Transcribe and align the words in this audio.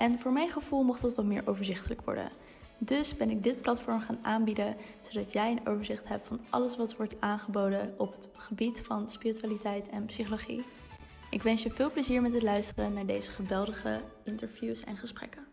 En 0.00 0.18
voor 0.18 0.32
mijn 0.32 0.48
gevoel 0.48 0.82
mocht 0.82 1.02
dat 1.02 1.14
wat 1.14 1.24
meer 1.24 1.42
overzichtelijk 1.46 2.00
worden. 2.00 2.32
Dus 2.78 3.16
ben 3.16 3.30
ik 3.30 3.42
dit 3.42 3.60
platform 3.60 4.00
gaan 4.00 4.18
aanbieden, 4.22 4.76
zodat 5.00 5.32
jij 5.32 5.50
een 5.50 5.66
overzicht 5.66 6.08
hebt 6.08 6.26
van 6.26 6.40
alles 6.50 6.76
wat 6.76 6.96
wordt 6.96 7.14
aangeboden 7.20 7.94
op 7.98 8.12
het 8.12 8.28
gebied 8.32 8.80
van 8.80 9.08
spiritualiteit 9.08 9.88
en 9.88 10.04
psychologie. 10.04 10.64
Ik 11.30 11.42
wens 11.42 11.62
je 11.62 11.70
veel 11.70 11.90
plezier 11.90 12.22
met 12.22 12.32
het 12.32 12.42
luisteren 12.42 12.92
naar 12.92 13.06
deze 13.06 13.30
geweldige 13.30 14.00
interviews 14.24 14.84
en 14.84 14.96
gesprekken. 14.96 15.46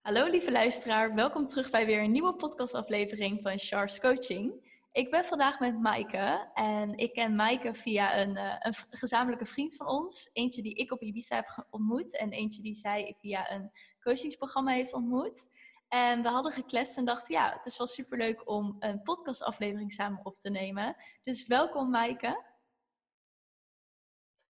Hallo 0.00 0.30
lieve 0.30 0.52
luisteraar, 0.52 1.14
welkom 1.14 1.46
terug 1.46 1.70
bij 1.70 1.86
weer 1.86 2.02
een 2.02 2.12
nieuwe 2.12 2.34
podcastaflevering 2.34 3.38
van 3.42 3.58
Charles 3.58 4.00
Coaching. 4.00 4.52
Ik 4.92 5.10
ben 5.10 5.24
vandaag 5.24 5.60
met 5.60 5.80
Maaike 5.80 6.50
en 6.54 6.96
ik 6.96 7.12
ken 7.12 7.34
Maaike 7.34 7.74
via 7.74 8.18
een, 8.18 8.36
uh, 8.36 8.54
een, 8.58 8.74
gezamenlijke 8.90 9.44
vriend 9.44 9.76
van 9.76 9.86
ons. 9.86 10.30
Eentje 10.32 10.62
die 10.62 10.74
ik 10.74 10.92
op 10.92 11.02
Ibiza 11.02 11.36
heb 11.36 11.66
ontmoet 11.70 12.16
en 12.16 12.30
eentje 12.30 12.62
die 12.62 12.74
zij 12.74 13.16
via 13.18 13.50
een 13.50 13.70
coachingsprogramma 14.00 14.72
heeft 14.72 14.92
ontmoet. 14.92 15.48
En 15.88 16.22
we 16.22 16.28
hadden 16.28 16.52
gekletst 16.52 16.96
en 16.96 17.04
dachten, 17.04 17.34
ja, 17.34 17.52
het 17.52 17.66
is 17.66 17.78
wel 17.78 17.86
superleuk 17.86 18.48
om 18.48 18.76
een 18.78 19.02
podcastaflevering 19.02 19.92
samen 19.92 20.24
op 20.24 20.34
te 20.34 20.50
nemen. 20.50 20.96
Dus 21.22 21.46
welkom 21.46 21.90
Maaike. 21.90 22.44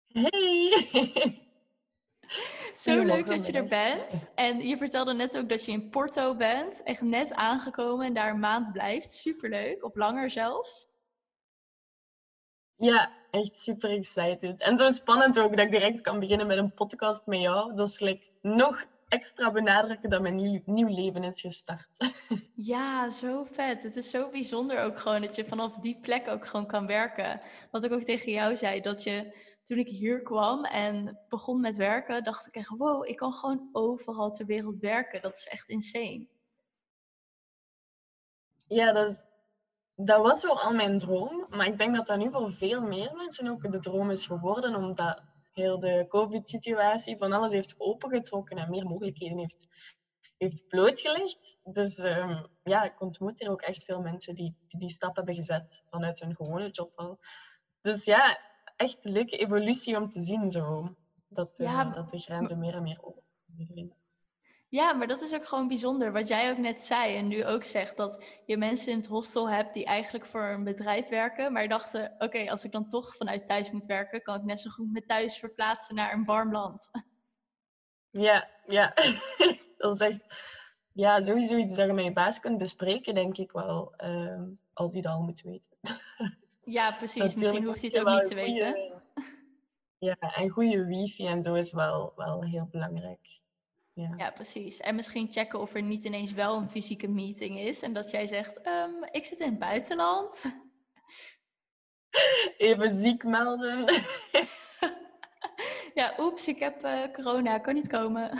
Hey! 0.07 1.47
Zo 2.73 3.03
leuk 3.03 3.27
dat 3.27 3.45
je 3.45 3.51
er 3.51 3.67
bent. 3.67 4.31
En 4.35 4.67
je 4.67 4.77
vertelde 4.77 5.13
net 5.13 5.37
ook 5.37 5.49
dat 5.49 5.65
je 5.65 5.71
in 5.71 5.89
Porto 5.89 6.35
bent. 6.35 6.83
Echt 6.83 7.01
net 7.01 7.33
aangekomen 7.33 8.05
en 8.05 8.13
daar 8.13 8.29
een 8.29 8.39
maand 8.39 8.71
blijft. 8.71 9.11
Superleuk. 9.11 9.83
Of 9.83 9.95
langer 9.95 10.29
zelfs. 10.29 10.89
Ja, 12.75 13.11
echt 13.31 13.55
super 13.55 13.89
excited. 13.89 14.61
En 14.61 14.77
zo 14.77 14.89
spannend 14.89 15.39
ook 15.39 15.55
dat 15.55 15.65
ik 15.65 15.71
direct 15.71 16.01
kan 16.01 16.19
beginnen 16.19 16.47
met 16.47 16.57
een 16.57 16.73
podcast 16.73 17.25
met 17.25 17.39
jou. 17.39 17.75
Dat 17.75 17.87
is 17.87 17.99
like, 17.99 18.23
nog 18.41 18.85
extra 19.07 19.51
benadrukken 19.51 20.09
dat 20.09 20.21
mijn 20.21 20.35
nieuw, 20.35 20.61
nieuw 20.65 20.95
leven 20.95 21.23
is 21.23 21.41
gestart. 21.41 21.87
Ja, 22.55 23.09
zo 23.09 23.47
vet. 23.51 23.83
Het 23.83 23.95
is 23.95 24.09
zo 24.09 24.29
bijzonder 24.29 24.83
ook 24.83 24.99
gewoon 24.99 25.21
dat 25.21 25.35
je 25.35 25.45
vanaf 25.45 25.79
die 25.79 25.97
plek 26.01 26.27
ook 26.27 26.47
gewoon 26.47 26.65
kan 26.65 26.87
werken. 26.87 27.41
Wat 27.71 27.83
ik 27.83 27.91
ook 27.91 28.03
tegen 28.03 28.31
jou 28.31 28.55
zei, 28.55 28.81
dat 28.81 29.03
je 29.03 29.35
toen 29.71 29.79
ik 29.79 29.87
hier 29.87 30.21
kwam 30.21 30.65
en 30.65 31.19
begon 31.29 31.59
met 31.59 31.77
werken, 31.77 32.23
dacht 32.23 32.47
ik 32.47 32.55
echt, 32.55 32.69
wow, 32.69 33.07
ik 33.07 33.15
kan 33.15 33.33
gewoon 33.33 33.69
overal 33.71 34.31
ter 34.31 34.45
wereld 34.45 34.77
werken. 34.77 35.21
Dat 35.21 35.35
is 35.35 35.47
echt 35.47 35.69
insane. 35.69 36.27
Ja, 38.67 38.91
dat, 38.91 39.09
is, 39.09 39.23
dat 39.95 40.21
was 40.21 40.43
wel 40.43 40.61
al 40.61 40.73
mijn 40.73 40.97
droom. 40.97 41.45
Maar 41.49 41.67
ik 41.67 41.77
denk 41.77 41.95
dat 41.95 42.07
dat 42.07 42.17
nu 42.17 42.31
voor 42.31 42.53
veel 42.53 42.81
meer 42.81 43.15
mensen 43.15 43.47
ook 43.47 43.71
de 43.71 43.79
droom 43.79 44.09
is 44.09 44.25
geworden, 44.25 44.75
omdat 44.75 45.23
heel 45.53 45.79
de 45.79 46.05
COVID-situatie 46.07 47.17
van 47.17 47.31
alles 47.31 47.51
heeft 47.51 47.75
opengetrokken 47.77 48.57
en 48.57 48.69
meer 48.69 48.85
mogelijkheden 48.85 49.37
heeft, 49.37 49.67
heeft 50.37 50.67
blootgelegd. 50.67 51.57
Dus 51.63 51.97
um, 51.97 52.47
ja, 52.63 52.83
ik 52.83 53.01
ontmoet 53.01 53.39
hier 53.39 53.49
ook 53.49 53.61
echt 53.61 53.83
veel 53.83 54.01
mensen 54.01 54.35
die, 54.35 54.55
die 54.67 54.79
die 54.79 54.89
stap 54.89 55.15
hebben 55.15 55.35
gezet 55.35 55.83
vanuit 55.89 56.19
hun 56.19 56.35
gewone 56.35 56.69
job 56.69 56.91
al. 56.95 57.19
Dus 57.81 58.05
ja, 58.05 58.49
echt 58.81 59.05
een 59.05 59.11
leuke 59.11 59.37
evolutie 59.37 59.97
om 59.97 60.09
te 60.09 60.21
zien 60.21 60.51
zo. 60.51 60.95
Dat, 61.27 61.59
uh, 61.59 61.93
dat 61.95 62.11
de 62.11 62.19
grenzen 62.19 62.59
meer 62.59 62.73
en 62.73 62.83
meer 62.83 62.99
open 63.01 63.21
ja, 64.71 64.93
maar 64.93 65.07
dat 65.07 65.21
is 65.21 65.33
ook 65.33 65.47
gewoon 65.47 65.67
bijzonder. 65.67 66.11
Wat 66.11 66.27
jij 66.27 66.51
ook 66.51 66.57
net 66.57 66.81
zei 66.81 67.15
en 67.15 67.27
nu 67.27 67.45
ook 67.45 67.63
zegt, 67.63 67.97
dat 67.97 68.41
je 68.45 68.57
mensen 68.57 68.91
in 68.91 68.97
het 68.97 69.07
hostel 69.07 69.49
hebt 69.49 69.73
die 69.73 69.85
eigenlijk 69.85 70.25
voor 70.25 70.43
een 70.43 70.63
bedrijf 70.63 71.09
werken, 71.09 71.53
maar 71.53 71.67
dachten, 71.67 72.15
oké, 72.17 72.49
als 72.49 72.63
ik 72.63 72.71
dan 72.71 72.87
toch 72.87 73.15
vanuit 73.15 73.47
thuis 73.47 73.71
moet 73.71 73.85
werken, 73.85 74.21
kan 74.21 74.35
ik 74.35 74.43
net 74.43 74.59
zo 74.59 74.69
goed 74.69 74.91
met 74.91 75.07
thuis 75.07 75.37
verplaatsen 75.37 75.95
naar 75.95 76.13
een 76.13 76.25
warm 76.25 76.51
land. 76.51 76.89
Ja, 78.09 78.49
ja. 78.67 78.93
dat 79.77 79.93
is 79.93 79.99
echt 79.99 80.19
ja, 80.91 81.21
sowieso 81.21 81.57
iets 81.57 81.75
dat 81.75 81.87
je 81.87 81.93
met 81.93 82.05
je 82.05 82.13
baas 82.13 82.39
kunt 82.39 82.57
bespreken, 82.57 83.13
denk 83.13 83.37
ik 83.37 83.51
wel, 83.51 83.93
uh, 83.97 84.41
als 84.73 84.93
hij 84.93 85.01
dat 85.01 85.13
al 85.13 85.21
moet 85.21 85.41
weten. 85.41 85.77
Ja, 86.71 86.91
precies. 86.91 87.35
Misschien 87.35 87.65
hoeft 87.65 87.81
hij 87.81 87.89
het 87.93 87.99
ook 87.99 88.13
niet 88.13 88.27
te 88.27 88.35
weten. 88.35 88.75
Ja, 89.97 90.15
en 90.19 90.49
goede 90.49 90.85
wifi 90.85 91.27
en 91.27 91.41
zo 91.41 91.53
is 91.53 91.71
wel, 91.71 92.13
wel 92.15 92.43
heel 92.43 92.67
belangrijk. 92.71 93.39
Ja. 93.93 94.13
ja, 94.17 94.31
precies. 94.31 94.79
En 94.79 94.95
misschien 94.95 95.31
checken 95.31 95.59
of 95.59 95.73
er 95.73 95.81
niet 95.81 96.03
ineens 96.03 96.33
wel 96.33 96.57
een 96.57 96.69
fysieke 96.69 97.07
meeting 97.07 97.59
is. 97.59 97.81
En 97.81 97.93
dat 97.93 98.11
jij 98.11 98.25
zegt, 98.25 98.67
um, 98.67 99.03
ik 99.11 99.25
zit 99.25 99.39
in 99.39 99.49
het 99.49 99.59
buitenland. 99.59 100.55
Even 102.57 102.99
ziek 102.99 103.23
melden. 103.23 103.85
ja, 105.99 106.13
oeps, 106.19 106.47
ik 106.47 106.59
heb 106.59 106.85
uh, 106.85 107.13
corona, 107.13 107.57
kan 107.57 107.73
niet 107.73 107.87
komen. 107.87 108.39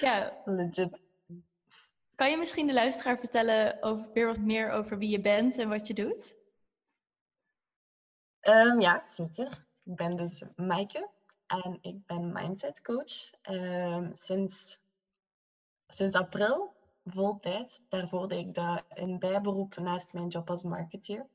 ja. 0.00 0.42
Legit. 0.44 1.00
Kan 2.14 2.30
je 2.30 2.36
misschien 2.36 2.66
de 2.66 2.72
luisteraar 2.72 3.18
vertellen 3.18 3.82
over, 3.82 4.12
weer 4.12 4.26
wat 4.26 4.38
meer 4.38 4.70
over 4.70 4.98
wie 4.98 5.10
je 5.10 5.20
bent 5.20 5.58
en 5.58 5.68
wat 5.68 5.86
je 5.86 5.94
doet? 5.94 6.36
Um, 8.40 8.80
ja, 8.80 9.06
zeker. 9.06 9.66
Ik 9.84 9.96
ben 9.96 10.16
dus 10.16 10.42
Maaike 10.56 11.10
en 11.46 11.78
ik 11.80 12.06
ben 12.06 12.32
mindset 12.32 12.80
coach 12.80 13.30
um, 13.42 14.12
sinds, 14.14 14.80
sinds 15.86 16.14
april 16.14 16.74
vol 17.04 17.38
tijd. 17.40 17.82
Daarvoor 17.88 18.28
deed 18.28 18.46
ik 18.46 18.54
dat 18.54 18.84
in 18.94 19.18
bijberoep 19.18 19.76
naast 19.76 20.12
mijn 20.12 20.28
job 20.28 20.50
als 20.50 20.62
marketeer. 20.62 21.26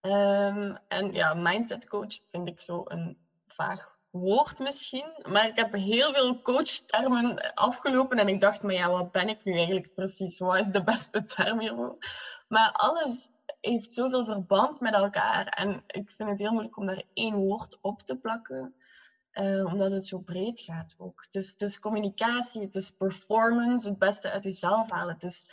Um, 0.00 0.78
en 0.88 1.12
ja, 1.12 1.34
mindset 1.34 1.88
coach 1.88 2.20
vind 2.28 2.48
ik 2.48 2.60
zo 2.60 2.82
een 2.84 3.18
vaag 3.46 3.91
woord 4.12 4.58
misschien. 4.58 5.12
Maar 5.22 5.48
ik 5.48 5.56
heb 5.56 5.72
heel 5.72 6.12
veel 6.12 6.40
coachtermen 6.40 7.54
afgelopen 7.54 8.18
en 8.18 8.28
ik 8.28 8.40
dacht, 8.40 8.62
maar 8.62 8.74
ja, 8.74 8.90
wat 8.90 9.12
ben 9.12 9.28
ik 9.28 9.44
nu 9.44 9.52
eigenlijk 9.52 9.94
precies? 9.94 10.38
Wat 10.38 10.58
is 10.58 10.66
de 10.66 10.84
beste 10.84 11.24
term 11.24 11.60
hiervoor? 11.60 11.96
Maar 12.48 12.72
alles 12.72 13.28
heeft 13.60 13.94
zoveel 13.94 14.24
verband 14.24 14.80
met 14.80 14.94
elkaar. 14.94 15.46
En 15.46 15.82
ik 15.86 16.10
vind 16.10 16.28
het 16.28 16.38
heel 16.38 16.52
moeilijk 16.52 16.76
om 16.76 16.86
daar 16.86 17.02
één 17.14 17.34
woord 17.34 17.78
op 17.80 18.02
te 18.02 18.18
plakken. 18.18 18.74
Uh, 19.32 19.64
omdat 19.64 19.90
het 19.90 20.06
zo 20.06 20.18
breed 20.18 20.60
gaat 20.60 20.94
ook. 20.98 21.22
Het 21.24 21.34
is, 21.34 21.50
het 21.50 21.60
is, 21.60 21.78
communicatie, 21.78 22.60
het 22.60 22.74
is 22.74 22.90
performance, 22.90 23.88
het 23.88 23.98
beste 23.98 24.30
uit 24.30 24.44
jezelf 24.44 24.90
halen. 24.90 25.14
Het 25.14 25.22
is 25.22 25.50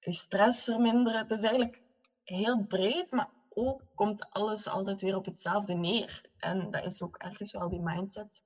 je 0.00 0.12
stress 0.12 0.64
verminderen. 0.64 1.18
Het 1.18 1.30
is 1.30 1.42
eigenlijk 1.42 1.82
heel 2.24 2.64
breed, 2.64 3.10
maar 3.10 3.28
ook 3.48 3.82
komt 3.94 4.30
alles 4.30 4.68
altijd 4.68 5.00
weer 5.00 5.16
op 5.16 5.24
hetzelfde 5.24 5.74
neer. 5.74 6.30
En 6.42 6.70
dat 6.70 6.84
is 6.84 7.02
ook 7.02 7.16
ergens 7.16 7.52
wel 7.52 7.68
die 7.68 7.80
mindset. 7.80 8.42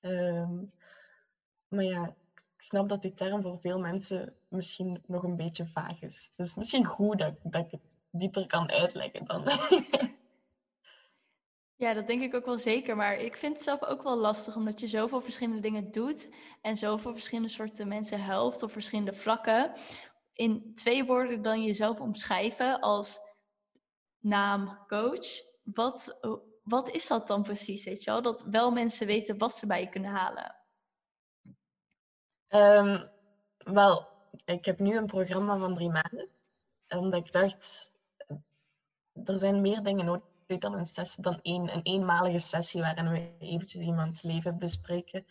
Um, 0.00 0.72
maar 1.68 1.84
ja, 1.84 2.16
ik 2.34 2.62
snap 2.62 2.88
dat 2.88 3.02
die 3.02 3.14
term 3.14 3.42
voor 3.42 3.60
veel 3.60 3.78
mensen 3.78 4.34
misschien 4.48 5.02
nog 5.06 5.22
een 5.22 5.36
beetje 5.36 5.66
vaag 5.66 6.02
is. 6.02 6.32
Dus 6.36 6.54
misschien 6.54 6.84
goed 6.84 7.18
dat, 7.18 7.34
dat 7.42 7.64
ik 7.64 7.70
het 7.70 7.96
dieper 8.10 8.46
kan 8.46 8.70
uitleggen 8.70 9.24
dan. 9.24 9.44
Ja, 11.78 11.94
dat 11.94 12.06
denk 12.06 12.22
ik 12.22 12.34
ook 12.34 12.46
wel 12.46 12.58
zeker. 12.58 12.96
Maar 12.96 13.18
ik 13.18 13.36
vind 13.36 13.54
het 13.54 13.62
zelf 13.62 13.84
ook 13.84 14.02
wel 14.02 14.18
lastig, 14.18 14.56
omdat 14.56 14.80
je 14.80 14.86
zoveel 14.86 15.20
verschillende 15.20 15.60
dingen 15.60 15.90
doet 15.90 16.28
en 16.60 16.76
zoveel 16.76 17.12
verschillende 17.12 17.50
soorten 17.50 17.88
mensen 17.88 18.22
helpt 18.22 18.62
op 18.62 18.70
verschillende 18.70 19.12
vlakken. 19.12 19.72
In 20.32 20.74
twee 20.74 21.04
woorden 21.04 21.42
dan 21.42 21.62
jezelf 21.62 22.00
omschrijven 22.00 22.80
als 22.80 23.20
naam 24.18 24.78
coach. 24.86 25.26
Wat, 25.64 26.18
wat 26.66 26.90
is 26.90 27.06
dat 27.06 27.26
dan 27.26 27.42
precies, 27.42 27.84
weet 27.84 28.04
je 28.04 28.10
wel? 28.10 28.22
Dat 28.22 28.42
wel 28.50 28.70
mensen 28.70 29.06
weten 29.06 29.38
wat 29.38 29.54
ze 29.54 29.66
bij 29.66 29.80
je 29.80 29.88
kunnen 29.88 30.10
halen. 30.10 30.54
Um, 32.48 33.08
wel, 33.56 34.08
ik 34.44 34.64
heb 34.64 34.78
nu 34.78 34.96
een 34.96 35.06
programma 35.06 35.58
van 35.58 35.74
drie 35.74 35.90
maanden. 35.90 36.28
Omdat 36.88 37.26
ik 37.26 37.32
dacht, 37.32 37.90
er 39.24 39.38
zijn 39.38 39.60
meer 39.60 39.82
dingen 39.82 40.04
nodig 40.04 40.58
dan 40.58 40.74
een 40.74 40.84
sessie, 40.84 41.22
dan 41.22 41.38
een 41.42 41.82
eenmalige 41.82 42.38
sessie 42.38 42.80
waarin 42.80 43.10
we 43.10 43.36
eventjes 43.38 43.84
iemands 43.84 44.22
leven 44.22 44.58
bespreken. 44.58 45.26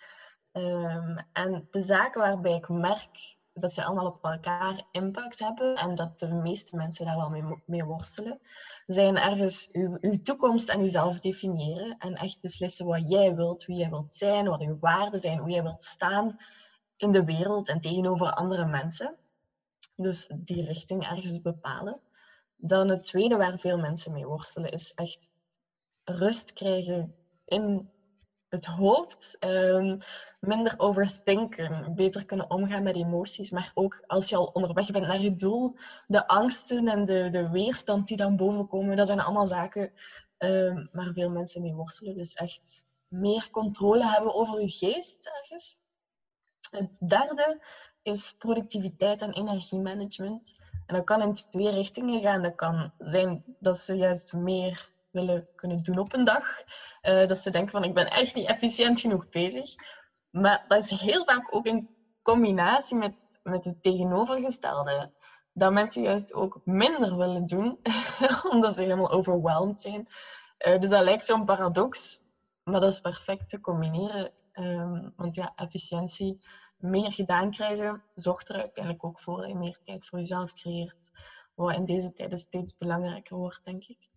Um, 0.52 1.18
en 1.34 1.68
de 1.72 1.82
zaken 1.82 2.22
waarbij 2.22 2.56
ik 2.56 2.70
merk 2.70 3.35
dat 3.60 3.74
ze 3.74 3.84
allemaal 3.84 4.06
op 4.06 4.24
elkaar 4.24 4.82
impact 4.92 5.40
hebben 5.40 5.76
en 5.76 5.96
dat 5.96 6.20
de 6.20 6.34
meeste 6.34 6.76
mensen 6.76 7.06
daar 7.06 7.16
wel 7.16 7.30
mee, 7.30 7.44
mee 7.66 7.84
worstelen, 7.84 8.40
zijn 8.86 9.18
ergens 9.18 9.70
uw, 9.72 9.98
uw 10.02 10.22
toekomst 10.22 10.70
en 10.70 10.82
uzelf 10.82 11.20
definiëren 11.20 11.98
en 11.98 12.16
echt 12.16 12.42
beslissen 12.42 12.86
wat 12.86 13.10
jij 13.10 13.36
wilt, 13.36 13.66
wie 13.66 13.78
jij 13.78 13.90
wilt 13.90 14.14
zijn, 14.14 14.48
wat 14.48 14.62
uw 14.62 14.80
waarden 14.80 15.20
zijn, 15.20 15.40
hoe 15.40 15.50
jij 15.50 15.64
wilt 15.64 15.82
staan 15.82 16.38
in 16.98 17.12
de 17.12 17.24
wereld 17.24 17.70
en 17.70 17.82
tegenover 17.82 18.34
andere 18.34 18.66
mensen. 18.66 19.18
Dus 19.96 20.32
die 20.36 20.66
richting 20.66 21.04
ergens 21.04 21.42
bepalen. 21.42 22.00
Dan 22.56 22.90
het 22.90 23.04
tweede 23.04 23.38
waar 23.38 23.60
veel 23.60 23.78
mensen 23.78 24.14
mee 24.14 24.26
worstelen 24.26 24.72
is 24.72 24.94
echt 24.94 25.32
rust 26.04 26.54
krijgen 26.54 27.16
in 27.46 27.90
het 28.56 28.66
hoofd. 28.66 29.38
Um, 29.40 30.00
minder 30.40 30.74
overthinken, 30.78 31.96
beter 31.96 32.26
kunnen 32.26 32.50
omgaan 32.50 32.84
met 32.84 32.96
emoties. 32.96 33.52
Maar 33.52 33.72
ook 33.74 34.04
als 34.08 34.30
je 34.30 34.36
al 34.36 34.50
onderweg 34.54 34.92
bent 34.92 35.08
naar 35.08 35.22
je 35.22 35.36
doel, 35.36 35.76
de 36.08 36.28
angsten 36.28 36.88
en 36.88 37.06
de, 37.06 37.30
de 37.30 37.50
weerstand 37.50 38.08
die 38.08 38.18
dan 38.18 38.36
bovenkomen, 38.36 38.98
dat 38.98 39.08
zijn 39.08 39.20
allemaal 39.20 39.48
zaken 39.48 39.92
um, 40.38 40.90
waar 40.92 41.14
veel 41.14 41.30
mensen 41.30 41.62
mee 41.62 41.74
worstelen. 41.74 42.16
Dus 42.16 42.34
echt 42.34 42.86
meer 43.08 43.50
controle 43.52 44.06
hebben 44.06 44.34
over 44.34 44.62
je 44.62 44.70
geest 44.70 45.32
ergens. 45.42 45.78
Het 46.72 47.10
derde 47.10 47.62
is 48.02 48.36
productiviteit 48.38 49.22
en 49.22 49.34
energiemanagement. 49.34 50.56
En 50.86 50.96
dat 50.96 51.04
kan 51.04 51.22
in 51.22 51.34
twee 51.34 51.70
richtingen 51.70 52.22
gaan. 52.22 52.44
Dat 52.44 52.56
kan 52.56 52.92
zijn 52.98 53.44
dat 53.60 53.78
ze 53.78 53.94
juist 53.94 54.34
meer 54.34 54.90
willen 55.16 55.48
kunnen 55.56 55.84
doen 55.84 55.98
op 55.98 56.14
een 56.14 56.24
dag. 56.24 56.44
Uh, 57.02 57.28
dat 57.28 57.38
ze 57.38 57.50
denken 57.50 57.72
van 57.72 57.84
ik 57.84 57.94
ben 57.94 58.10
echt 58.10 58.36
niet 58.36 58.48
efficiënt 58.48 59.00
genoeg 59.00 59.30
bezig. 59.30 59.74
Maar 60.30 60.66
dat 60.68 60.84
is 60.84 60.90
heel 60.90 61.24
vaak 61.26 61.56
ook 61.56 61.66
in 61.66 61.90
combinatie 62.22 62.98
met, 62.98 63.14
met 63.44 63.66
het 63.66 63.82
tegenovergestelde. 63.82 65.12
Dat 65.54 65.74
mensen 65.74 66.02
juist 66.02 66.34
ook 66.34 66.62
minder 66.64 67.18
willen 67.18 67.46
doen, 67.46 67.80
omdat 68.54 68.76
ze 68.76 68.82
helemaal 68.82 69.12
overweldigd 69.12 69.80
zijn. 69.80 70.08
Uh, 70.68 70.80
dus 70.80 70.90
dat 70.90 71.04
lijkt 71.04 71.26
zo'n 71.26 71.46
paradox, 71.46 72.22
maar 72.64 72.80
dat 72.80 72.92
is 72.92 73.00
perfect 73.00 73.50
te 73.50 73.60
combineren. 73.60 74.32
Um, 74.54 75.14
want 75.16 75.36
ja, 75.36 75.54
efficiëntie, 75.56 76.42
meer 76.78 77.12
gedaan 77.12 77.52
krijgen, 77.52 78.04
zorgt 78.16 78.50
er 78.50 78.56
uiteindelijk 78.56 79.06
ook 79.06 79.20
voor 79.20 79.42
dat 79.42 79.54
meer 79.54 79.80
tijd 79.84 80.06
voor 80.06 80.20
jezelf 80.20 80.54
creëert. 80.54 81.10
Wat 81.54 81.76
in 81.76 81.86
deze 81.86 82.14
tijden 82.14 82.38
steeds 82.38 82.78
belangrijker 82.78 83.38
wordt, 83.38 83.62
denk 83.64 83.86
ik. 83.86 84.10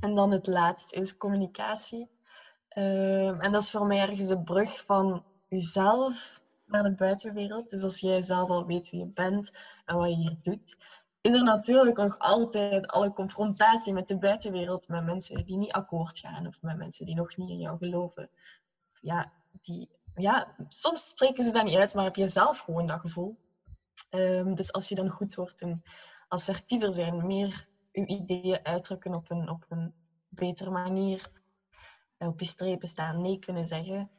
En 0.00 0.14
dan 0.14 0.30
het 0.30 0.46
laatste 0.46 0.94
is 0.94 1.16
communicatie. 1.16 2.08
Ehm, 2.68 3.40
en 3.40 3.52
dat 3.52 3.62
is 3.62 3.70
voor 3.70 3.86
mij 3.86 3.98
ergens 3.98 4.28
de 4.28 4.42
brug 4.42 4.84
van 4.84 5.24
jezelf 5.48 6.40
naar 6.66 6.82
de 6.82 6.94
buitenwereld. 6.94 7.70
Dus 7.70 7.82
als 7.82 8.00
jij 8.00 8.22
zelf 8.22 8.48
al 8.48 8.66
weet 8.66 8.90
wie 8.90 9.00
je 9.00 9.06
bent 9.06 9.52
en 9.84 9.96
wat 9.96 10.08
je 10.08 10.16
hier 10.16 10.36
doet, 10.42 10.76
is 11.20 11.34
er 11.34 11.44
natuurlijk 11.44 11.96
nog 11.96 12.18
altijd 12.18 12.86
alle 12.86 13.12
confrontatie 13.12 13.92
met 13.92 14.08
de 14.08 14.18
buitenwereld, 14.18 14.88
met 14.88 15.04
mensen 15.04 15.44
die 15.46 15.56
niet 15.56 15.72
akkoord 15.72 16.18
gaan 16.18 16.46
of 16.46 16.62
met 16.62 16.76
mensen 16.76 17.06
die 17.06 17.14
nog 17.14 17.36
niet 17.36 17.50
in 17.50 17.58
jou 17.58 17.78
geloven. 17.78 18.30
Ja, 19.00 19.32
die, 19.60 19.88
ja 20.14 20.54
soms 20.68 21.08
spreken 21.08 21.44
ze 21.44 21.52
dat 21.52 21.64
niet 21.64 21.76
uit, 21.76 21.94
maar 21.94 22.04
heb 22.04 22.16
je 22.16 22.28
zelf 22.28 22.58
gewoon 22.58 22.86
dat 22.86 23.00
gevoel. 23.00 23.36
Um, 24.10 24.54
dus 24.54 24.72
als 24.72 24.88
je 24.88 24.94
dan 24.94 25.08
goed 25.08 25.34
wordt 25.34 25.60
en 25.60 25.82
assertiever 26.28 26.92
zijn, 26.92 27.26
meer 27.26 27.68
je 27.92 28.06
ideeën 28.06 28.64
uitdrukken 28.64 29.14
op 29.14 29.30
een, 29.30 29.48
op 29.48 29.64
een 29.68 29.94
betere 30.28 30.70
manier, 30.70 31.30
op 32.18 32.40
je 32.40 32.46
strepen 32.46 32.88
staan, 32.88 33.22
nee 33.22 33.38
kunnen 33.38 33.66
zeggen, 33.66 34.10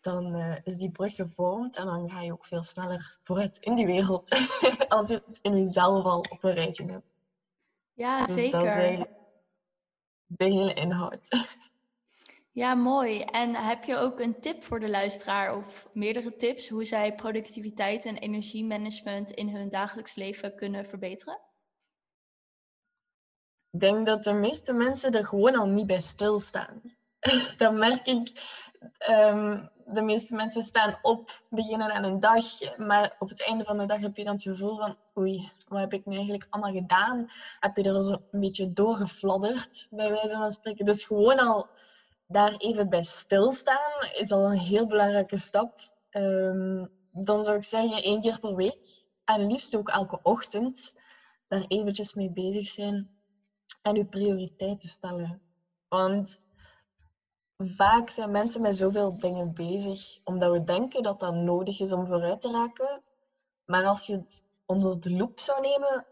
dan 0.00 0.36
uh, 0.36 0.56
is 0.62 0.76
die 0.76 0.90
brug 0.90 1.14
gevormd 1.14 1.76
en 1.76 1.86
dan 1.86 2.10
ga 2.10 2.20
je 2.20 2.32
ook 2.32 2.46
veel 2.46 2.62
sneller 2.62 3.18
vooruit 3.22 3.56
in 3.56 3.74
die 3.74 3.86
wereld 3.86 4.28
als 4.88 5.08
je 5.08 5.22
het 5.26 5.38
in 5.42 5.56
jezelf 5.56 6.04
al 6.04 6.18
op 6.18 6.38
een 6.40 6.54
rijtje 6.54 6.84
hebt. 6.84 7.06
Ja, 7.92 8.24
dus 8.24 8.34
zeker. 8.34 8.58
Dat 8.58 8.68
is 8.68 8.74
eigenlijk 8.74 9.10
de 10.26 10.44
hele 10.44 10.74
inhoud. 10.74 11.28
Ja, 12.52 12.74
mooi. 12.74 13.20
En 13.20 13.54
heb 13.54 13.84
je 13.84 13.96
ook 13.96 14.20
een 14.20 14.40
tip 14.40 14.62
voor 14.62 14.80
de 14.80 14.88
luisteraar 14.88 15.56
of 15.56 15.88
meerdere 15.92 16.36
tips 16.36 16.68
hoe 16.68 16.84
zij 16.84 17.14
productiviteit 17.14 18.04
en 18.04 18.16
energiemanagement 18.16 19.30
in 19.30 19.48
hun 19.48 19.68
dagelijks 19.68 20.14
leven 20.14 20.54
kunnen 20.54 20.86
verbeteren? 20.86 21.40
Ik 23.70 23.80
denk 23.80 24.06
dat 24.06 24.22
de 24.22 24.32
meeste 24.32 24.72
mensen 24.72 25.12
er 25.12 25.26
gewoon 25.26 25.56
al 25.56 25.66
niet 25.66 25.86
bij 25.86 26.00
stilstaan. 26.00 26.80
dat 27.56 27.72
merk 27.72 28.06
ik. 28.06 28.32
Um, 29.10 29.70
de 29.84 30.02
meeste 30.02 30.34
mensen 30.34 30.62
staan 30.62 30.98
op, 31.02 31.42
beginnen 31.48 31.92
aan 31.92 32.04
een 32.04 32.20
dag, 32.20 32.76
maar 32.76 33.16
op 33.18 33.28
het 33.28 33.46
einde 33.46 33.64
van 33.64 33.78
de 33.78 33.86
dag 33.86 34.00
heb 34.00 34.16
je 34.16 34.24
dan 34.24 34.32
het 34.32 34.42
gevoel 34.42 34.76
van 34.76 34.96
oei, 35.18 35.52
wat 35.68 35.80
heb 35.80 35.92
ik 35.92 36.06
nu 36.06 36.14
eigenlijk 36.14 36.46
allemaal 36.50 36.72
gedaan? 36.72 37.30
Heb 37.60 37.76
je 37.76 37.82
er 37.82 38.04
zo 38.04 38.12
een 38.30 38.40
beetje 38.40 38.72
doorgefladderd, 38.72 39.86
bij 39.90 40.10
wijze 40.10 40.36
van 40.36 40.50
spreken. 40.50 40.84
Dus 40.84 41.04
gewoon 41.04 41.38
al 41.38 41.68
daar 42.26 42.54
even 42.56 42.88
bij 42.88 43.02
stilstaan 43.02 44.10
is 44.18 44.32
al 44.32 44.44
een 44.44 44.58
heel 44.58 44.86
belangrijke 44.86 45.36
stap. 45.36 45.80
Um, 46.10 46.90
dan 47.12 47.44
zou 47.44 47.56
ik 47.56 47.64
zeggen 47.64 48.02
één 48.02 48.20
keer 48.20 48.38
per 48.38 48.54
week 48.54 49.04
en 49.24 49.46
liefst 49.46 49.76
ook 49.76 49.88
elke 49.88 50.18
ochtend 50.22 50.94
daar 51.48 51.64
eventjes 51.68 52.14
mee 52.14 52.30
bezig 52.30 52.68
zijn 52.68 53.10
en 53.82 53.96
uw 53.96 54.06
prioriteiten 54.06 54.88
stellen. 54.88 55.40
Want 55.88 56.40
vaak 57.56 58.10
zijn 58.10 58.30
mensen 58.30 58.62
met 58.62 58.76
zoveel 58.76 59.18
dingen 59.18 59.54
bezig 59.54 60.18
omdat 60.24 60.52
we 60.52 60.64
denken 60.64 61.02
dat 61.02 61.20
dat 61.20 61.34
nodig 61.34 61.80
is 61.80 61.92
om 61.92 62.06
vooruit 62.06 62.40
te 62.40 62.50
raken. 62.50 63.02
Maar 63.64 63.84
als 63.84 64.06
je 64.06 64.12
het 64.12 64.42
onder 64.66 65.00
de 65.00 65.16
loep 65.16 65.40
zou 65.40 65.60
nemen, 65.60 66.06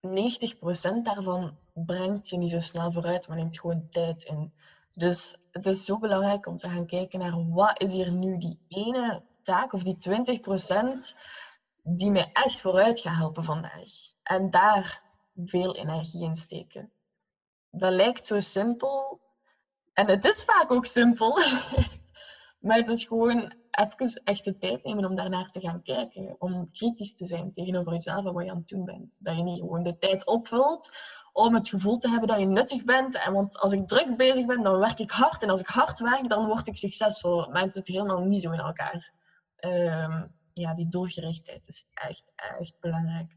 90% 0.00 1.02
daarvan 1.02 1.58
brengt 1.72 2.28
je 2.28 2.36
niet 2.36 2.50
zo 2.50 2.60
snel 2.60 2.92
vooruit, 2.92 3.28
maar 3.28 3.36
neemt 3.36 3.60
gewoon 3.60 3.88
tijd 3.90 4.22
in. 4.22 4.52
Dus 4.94 5.38
het 5.50 5.66
is 5.66 5.84
zo 5.84 5.98
belangrijk 5.98 6.46
om 6.46 6.56
te 6.56 6.68
gaan 6.68 6.86
kijken 6.86 7.18
naar 7.18 7.48
wat 7.48 7.82
is 7.82 7.92
hier 7.92 8.12
nu 8.12 8.36
die 8.38 8.58
ene 8.68 9.22
taak 9.42 9.72
of 9.72 9.82
die 9.82 9.96
20% 9.96 11.18
die 11.82 12.10
mij 12.10 12.30
echt 12.32 12.60
vooruit 12.60 13.00
gaat 13.00 13.16
helpen 13.16 13.44
vandaag. 13.44 13.90
En 14.22 14.50
daar 14.50 15.09
veel 15.46 15.76
energie 15.76 16.24
in 16.24 16.36
steken. 16.36 16.92
Dat 17.70 17.92
lijkt 17.92 18.26
zo 18.26 18.40
simpel. 18.40 19.20
En 19.92 20.08
het 20.08 20.24
is 20.24 20.44
vaak 20.44 20.70
ook 20.70 20.86
simpel. 20.86 21.38
maar 22.60 22.76
het 22.76 22.88
is 22.88 23.04
gewoon 23.04 23.54
even 23.70 24.22
echt 24.24 24.44
de 24.44 24.58
tijd 24.58 24.84
nemen 24.84 25.04
om 25.04 25.14
daarnaar 25.14 25.50
te 25.50 25.60
gaan 25.60 25.82
kijken. 25.82 26.36
Om 26.38 26.70
kritisch 26.72 27.16
te 27.16 27.26
zijn 27.26 27.52
tegenover 27.52 27.92
jezelf 27.92 28.26
en 28.26 28.32
wat 28.32 28.44
je 28.44 28.50
aan 28.50 28.56
het 28.56 28.68
doen 28.68 28.84
bent. 28.84 29.18
Dat 29.20 29.36
je 29.36 29.42
niet 29.42 29.58
gewoon 29.58 29.82
de 29.82 29.98
tijd 29.98 30.26
opvult 30.26 30.90
om 31.32 31.54
het 31.54 31.68
gevoel 31.68 31.96
te 31.96 32.08
hebben 32.08 32.28
dat 32.28 32.38
je 32.38 32.46
nuttig 32.46 32.84
bent. 32.84 33.16
En 33.16 33.32
want 33.32 33.58
als 33.58 33.72
ik 33.72 33.88
druk 33.88 34.16
bezig 34.16 34.46
ben, 34.46 34.62
dan 34.62 34.78
werk 34.78 34.98
ik 34.98 35.10
hard. 35.10 35.42
En 35.42 35.50
als 35.50 35.60
ik 35.60 35.66
hard 35.66 35.98
werk, 35.98 36.28
dan 36.28 36.46
word 36.46 36.66
ik 36.66 36.76
succesvol. 36.76 37.50
Maar 37.50 37.62
het 37.62 37.74
zit 37.74 37.86
helemaal 37.86 38.24
niet 38.24 38.42
zo 38.42 38.50
in 38.50 38.58
elkaar. 38.58 39.12
Um, 39.60 40.38
ja, 40.54 40.74
die 40.74 40.88
doelgerichtheid 40.88 41.68
is 41.68 41.86
echt, 41.94 42.24
echt 42.34 42.76
belangrijk. 42.80 43.36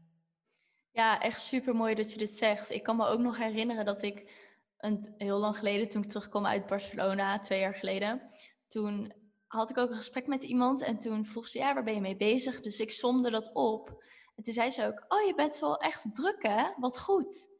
Ja, 0.94 1.20
echt 1.20 1.40
super 1.40 1.76
mooi 1.76 1.94
dat 1.94 2.12
je 2.12 2.18
dit 2.18 2.30
zegt. 2.30 2.70
Ik 2.70 2.82
kan 2.82 2.96
me 2.96 3.06
ook 3.06 3.18
nog 3.18 3.38
herinneren 3.38 3.84
dat 3.84 4.02
ik 4.02 4.32
een, 4.78 5.14
heel 5.18 5.38
lang 5.38 5.56
geleden, 5.56 5.88
toen 5.88 6.02
ik 6.02 6.08
terugkwam 6.08 6.46
uit 6.46 6.66
Barcelona, 6.66 7.38
twee 7.38 7.60
jaar 7.60 7.74
geleden, 7.74 8.22
toen 8.68 9.12
had 9.46 9.70
ik 9.70 9.78
ook 9.78 9.90
een 9.90 9.96
gesprek 9.96 10.26
met 10.26 10.44
iemand 10.44 10.82
en 10.82 10.98
toen 10.98 11.24
vroeg 11.24 11.48
ze, 11.48 11.58
ja, 11.58 11.74
waar 11.74 11.84
ben 11.84 11.94
je 11.94 12.00
mee 12.00 12.16
bezig? 12.16 12.60
Dus 12.60 12.80
ik 12.80 12.90
somde 12.90 13.30
dat 13.30 13.50
op. 13.52 14.02
En 14.36 14.42
toen 14.42 14.54
zei 14.54 14.70
ze 14.70 14.86
ook, 14.86 15.04
oh, 15.08 15.26
je 15.26 15.34
bent 15.34 15.58
wel 15.58 15.76
echt 15.76 16.14
druk 16.14 16.46
hè? 16.46 16.64
Wat 16.76 17.00
goed. 17.00 17.52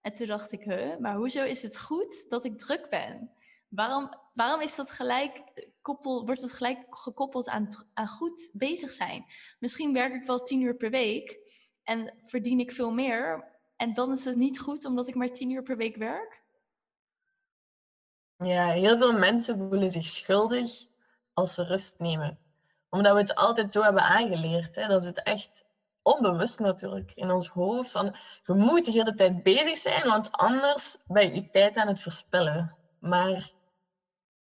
En 0.00 0.14
toen 0.14 0.26
dacht 0.26 0.52
ik, 0.52 0.62
huh, 0.62 0.96
maar 0.98 1.16
hoezo 1.16 1.44
is 1.44 1.62
het 1.62 1.78
goed 1.78 2.26
dat 2.28 2.44
ik 2.44 2.58
druk 2.58 2.88
ben? 2.88 3.30
Waarom, 3.68 4.10
waarom 4.34 4.60
is 4.60 4.74
dat 4.74 4.90
gelijk, 4.90 5.42
koppel, 5.82 6.26
wordt 6.26 6.40
het 6.40 6.52
gelijk 6.52 6.86
gekoppeld 6.90 7.48
aan, 7.48 7.68
aan 7.94 8.08
goed 8.08 8.50
bezig 8.52 8.92
zijn? 8.92 9.24
Misschien 9.58 9.92
werk 9.92 10.14
ik 10.14 10.24
wel 10.24 10.42
tien 10.42 10.60
uur 10.60 10.76
per 10.76 10.90
week, 10.90 11.45
en 11.86 12.14
verdien 12.22 12.60
ik 12.60 12.72
veel 12.72 12.90
meer. 12.90 13.44
En 13.76 13.94
dan 13.94 14.12
is 14.12 14.24
het 14.24 14.36
niet 14.36 14.58
goed 14.58 14.84
omdat 14.84 15.08
ik 15.08 15.14
maar 15.14 15.28
tien 15.28 15.50
uur 15.50 15.62
per 15.62 15.76
week 15.76 15.96
werk. 15.96 16.42
Ja, 18.36 18.70
heel 18.70 18.98
veel 18.98 19.18
mensen 19.18 19.58
voelen 19.58 19.90
zich 19.90 20.06
schuldig 20.06 20.86
als 21.32 21.54
ze 21.54 21.64
rust 21.64 21.98
nemen. 21.98 22.38
Omdat 22.90 23.12
we 23.12 23.20
het 23.20 23.34
altijd 23.34 23.72
zo 23.72 23.82
hebben 23.82 24.02
aangeleerd. 24.02 24.76
Hè? 24.76 24.86
Dat 24.86 25.00
is 25.00 25.08
het 25.08 25.22
echt 25.22 25.64
onbewust 26.02 26.58
natuurlijk 26.58 27.12
in 27.14 27.30
ons 27.30 27.48
hoofd. 27.48 27.90
Van, 27.90 28.16
je 28.40 28.52
moet 28.54 28.84
de 28.84 28.92
hele 28.92 29.14
tijd 29.14 29.42
bezig 29.42 29.76
zijn, 29.76 30.08
want 30.08 30.32
anders 30.32 30.98
ben 31.06 31.28
je 31.28 31.34
je 31.34 31.50
tijd 31.50 31.76
aan 31.76 31.88
het 31.88 32.02
verspillen. 32.02 32.76
Maar 33.00 33.50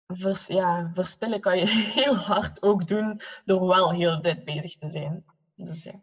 vers, 0.07 0.47
ja, 0.47 0.91
verspillen 0.93 1.39
kan 1.39 1.57
je 1.57 1.67
heel 2.01 2.15
hard 2.15 2.61
ook 2.61 2.87
doen 2.87 3.21
door 3.45 3.67
wel 3.67 3.91
heel 3.91 4.15
de 4.15 4.21
tijd 4.21 4.45
bezig 4.45 4.75
te 4.75 4.89
zijn. 4.89 5.25
Dus 5.55 5.83
ja. 5.83 6.01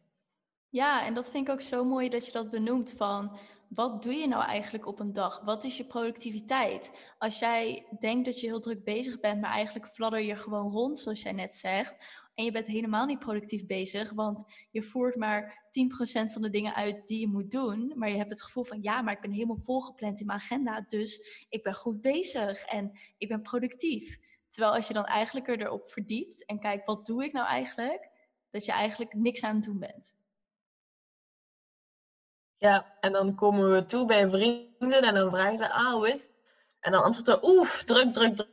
Ja, 0.74 1.04
en 1.06 1.14
dat 1.14 1.30
vind 1.30 1.48
ik 1.48 1.52
ook 1.52 1.60
zo 1.60 1.84
mooi 1.84 2.08
dat 2.08 2.26
je 2.26 2.32
dat 2.32 2.50
benoemt 2.50 2.92
van 2.92 3.38
wat 3.68 4.02
doe 4.02 4.14
je 4.14 4.28
nou 4.28 4.44
eigenlijk 4.44 4.86
op 4.86 5.00
een 5.00 5.12
dag? 5.12 5.40
Wat 5.44 5.64
is 5.64 5.76
je 5.76 5.84
productiviteit? 5.84 7.14
Als 7.18 7.38
jij 7.38 7.86
denkt 7.98 8.24
dat 8.24 8.40
je 8.40 8.46
heel 8.46 8.60
druk 8.60 8.84
bezig 8.84 9.20
bent, 9.20 9.40
maar 9.40 9.50
eigenlijk 9.50 9.86
fladder 9.86 10.20
je 10.20 10.36
gewoon 10.36 10.70
rond, 10.70 10.98
zoals 10.98 11.22
jij 11.22 11.32
net 11.32 11.54
zegt, 11.54 12.22
en 12.34 12.44
je 12.44 12.50
bent 12.50 12.66
helemaal 12.66 13.06
niet 13.06 13.18
productief 13.18 13.66
bezig, 13.66 14.12
want 14.12 14.44
je 14.70 14.82
voert 14.82 15.16
maar 15.16 15.64
10% 16.28 16.32
van 16.32 16.42
de 16.42 16.50
dingen 16.50 16.74
uit 16.74 17.06
die 17.06 17.20
je 17.20 17.28
moet 17.28 17.50
doen, 17.50 17.92
maar 17.94 18.10
je 18.10 18.16
hebt 18.16 18.30
het 18.30 18.42
gevoel 18.42 18.64
van 18.64 18.82
ja, 18.82 19.02
maar 19.02 19.14
ik 19.14 19.20
ben 19.20 19.32
helemaal 19.32 19.60
volgepland 19.60 20.20
in 20.20 20.26
mijn 20.26 20.38
agenda, 20.38 20.80
dus 20.80 21.46
ik 21.48 21.62
ben 21.62 21.74
goed 21.74 22.00
bezig 22.00 22.64
en 22.64 22.92
ik 23.18 23.28
ben 23.28 23.42
productief. 23.42 24.18
Terwijl 24.48 24.74
als 24.74 24.88
je 24.88 24.94
dan 24.94 25.04
eigenlijk 25.04 25.48
erop 25.48 25.90
verdiept 25.90 26.44
en 26.44 26.58
kijkt, 26.58 26.86
wat 26.86 27.06
doe 27.06 27.24
ik 27.24 27.32
nou 27.32 27.46
eigenlijk? 27.46 28.10
Dat 28.50 28.64
je 28.64 28.72
eigenlijk 28.72 29.14
niks 29.14 29.44
aan 29.44 29.54
het 29.54 29.64
doen 29.64 29.78
bent. 29.78 30.14
Ja, 32.64 32.86
en 33.00 33.12
dan 33.12 33.34
komen 33.34 33.72
we 33.72 33.84
toe 33.84 34.06
bij 34.06 34.28
vrienden 34.28 35.02
en 35.02 35.14
dan 35.14 35.30
vragen 35.30 35.56
ze, 35.56 35.70
ah, 35.70 35.92
hoe 35.92 36.08
is? 36.10 36.28
En 36.80 36.92
dan 36.92 37.02
antwoorden 37.02 37.40
we, 37.40 37.46
oef, 37.48 37.82
druk, 37.84 38.12
druk, 38.12 38.36
druk. 38.36 38.48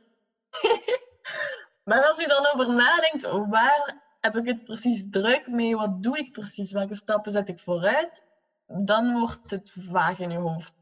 maar 1.84 2.06
als 2.08 2.20
je 2.20 2.28
dan 2.28 2.46
over 2.46 2.74
nadenkt, 2.74 3.22
waar 3.48 4.02
heb 4.20 4.36
ik 4.36 4.46
het 4.46 4.64
precies 4.64 5.10
druk 5.10 5.46
mee? 5.46 5.76
Wat 5.76 6.02
doe 6.02 6.18
ik 6.18 6.32
precies? 6.32 6.72
Welke 6.72 6.94
stappen 6.94 7.32
zet 7.32 7.48
ik 7.48 7.58
vooruit? 7.58 8.24
Dan 8.66 9.18
wordt 9.18 9.50
het 9.50 9.74
vaag 9.78 10.18
in 10.18 10.30
je 10.30 10.38
hoofd. 10.38 10.72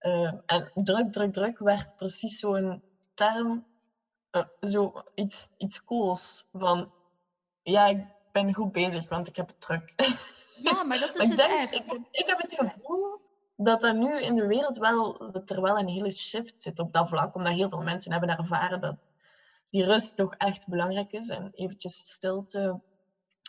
Uh, 0.00 0.32
en 0.46 0.70
druk, 0.74 1.12
druk, 1.12 1.32
druk 1.32 1.58
werd 1.58 1.96
precies 1.96 2.38
zo'n 2.38 2.82
term, 3.14 3.66
uh, 4.36 4.42
zo 4.60 5.02
iets, 5.14 5.52
iets 5.56 5.84
cools. 5.84 6.44
Van, 6.52 6.92
ja, 7.62 7.86
ik 7.86 8.06
ben 8.32 8.54
goed 8.54 8.72
bezig, 8.72 9.08
want 9.08 9.28
ik 9.28 9.36
heb 9.36 9.46
het 9.46 9.60
druk. 9.60 9.92
Ja, 10.60 10.82
maar 10.82 10.98
dat 10.98 11.16
is 11.16 11.28
het 11.28 11.38
echt. 11.38 11.74
Ik, 11.74 12.00
ik, 12.10 12.26
heb 12.26 12.40
het 12.40 12.54
gevoel 12.54 13.20
dat 13.56 13.82
er 13.82 13.94
nu 13.94 14.20
in 14.20 14.34
de 14.34 14.46
wereld 14.46 14.76
wel, 14.76 15.30
dat 15.32 15.50
er 15.50 15.62
wel 15.62 15.78
een 15.78 15.88
hele 15.88 16.10
shift 16.10 16.62
zit 16.62 16.78
op 16.78 16.92
dat 16.92 17.08
vlak. 17.08 17.34
Omdat 17.34 17.52
heel 17.52 17.68
veel 17.68 17.82
mensen 17.82 18.12
hebben 18.12 18.38
ervaren 18.38 18.80
dat 18.80 18.96
die 19.68 19.84
rust 19.84 20.16
toch 20.16 20.34
echt 20.34 20.68
belangrijk 20.68 21.12
is. 21.12 21.28
En 21.28 21.50
eventjes 21.54 21.98
stilte, 21.98 22.80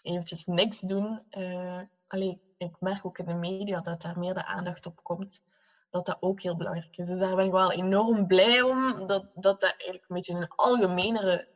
eventjes 0.04 0.46
niks 0.46 0.80
doen. 0.80 1.22
Uh, 1.32 1.82
allee, 2.08 2.42
ik 2.58 2.76
merk 2.80 3.06
ook 3.06 3.18
in 3.18 3.26
de 3.26 3.36
media 3.36 3.82
dat 3.82 4.02
daar 4.02 4.20
meer 4.20 4.34
de 4.34 4.46
aandacht 4.46 4.86
op 4.86 5.04
komt. 5.04 5.42
Dat 5.90 6.06
dat 6.06 6.18
ook 6.20 6.42
heel 6.42 6.56
belangrijk 6.56 6.98
is. 6.98 7.08
Dus 7.08 7.20
daar 7.20 7.36
ben 7.36 7.46
ik 7.46 7.52
wel 7.52 7.72
enorm 7.72 8.28
blij 8.28 8.62
om. 8.62 9.08
Dat 9.08 9.08
dat, 9.08 9.62
dat 9.62 9.64
eigenlijk 9.64 10.06
een 10.08 10.16
beetje 10.16 10.34
een 10.34 10.48
algemenere 10.48 11.48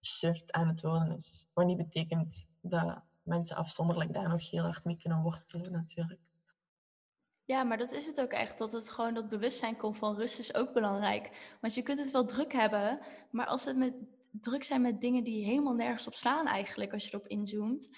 shift 0.00 0.52
aan 0.52 0.68
het 0.68 0.82
worden 0.82 1.14
is. 1.14 1.46
Wat 1.52 1.66
niet 1.66 1.76
betekent 1.76 2.46
dat 2.60 3.02
mensen 3.24 3.56
afzonderlijk 3.56 4.12
daar 4.12 4.28
nog 4.28 4.50
heel 4.50 4.62
hard 4.62 4.84
mee 4.84 4.96
kunnen 4.96 5.22
worstelen 5.22 5.72
natuurlijk. 5.72 6.20
Ja, 7.44 7.62
maar 7.62 7.78
dat 7.78 7.92
is 7.92 8.06
het 8.06 8.20
ook 8.20 8.30
echt. 8.30 8.58
Dat 8.58 8.72
het 8.72 8.90
gewoon 8.90 9.14
dat 9.14 9.28
bewustzijn 9.28 9.76
komt 9.76 9.98
van 9.98 10.16
rust 10.16 10.38
is 10.38 10.54
ook 10.54 10.72
belangrijk. 10.72 11.56
Want 11.60 11.74
je 11.74 11.82
kunt 11.82 11.98
het 11.98 12.10
wel 12.10 12.24
druk 12.24 12.52
hebben, 12.52 12.98
maar 13.30 13.46
als 13.46 13.64
het 13.64 13.76
met 13.76 13.94
druk 14.30 14.64
zijn 14.64 14.80
met 14.80 15.00
dingen 15.00 15.24
die 15.24 15.44
helemaal 15.44 15.74
nergens 15.74 16.06
op 16.06 16.14
slaan 16.14 16.46
eigenlijk, 16.46 16.92
als 16.92 17.04
je 17.04 17.10
erop 17.14 17.26
inzoomt, 17.26 17.88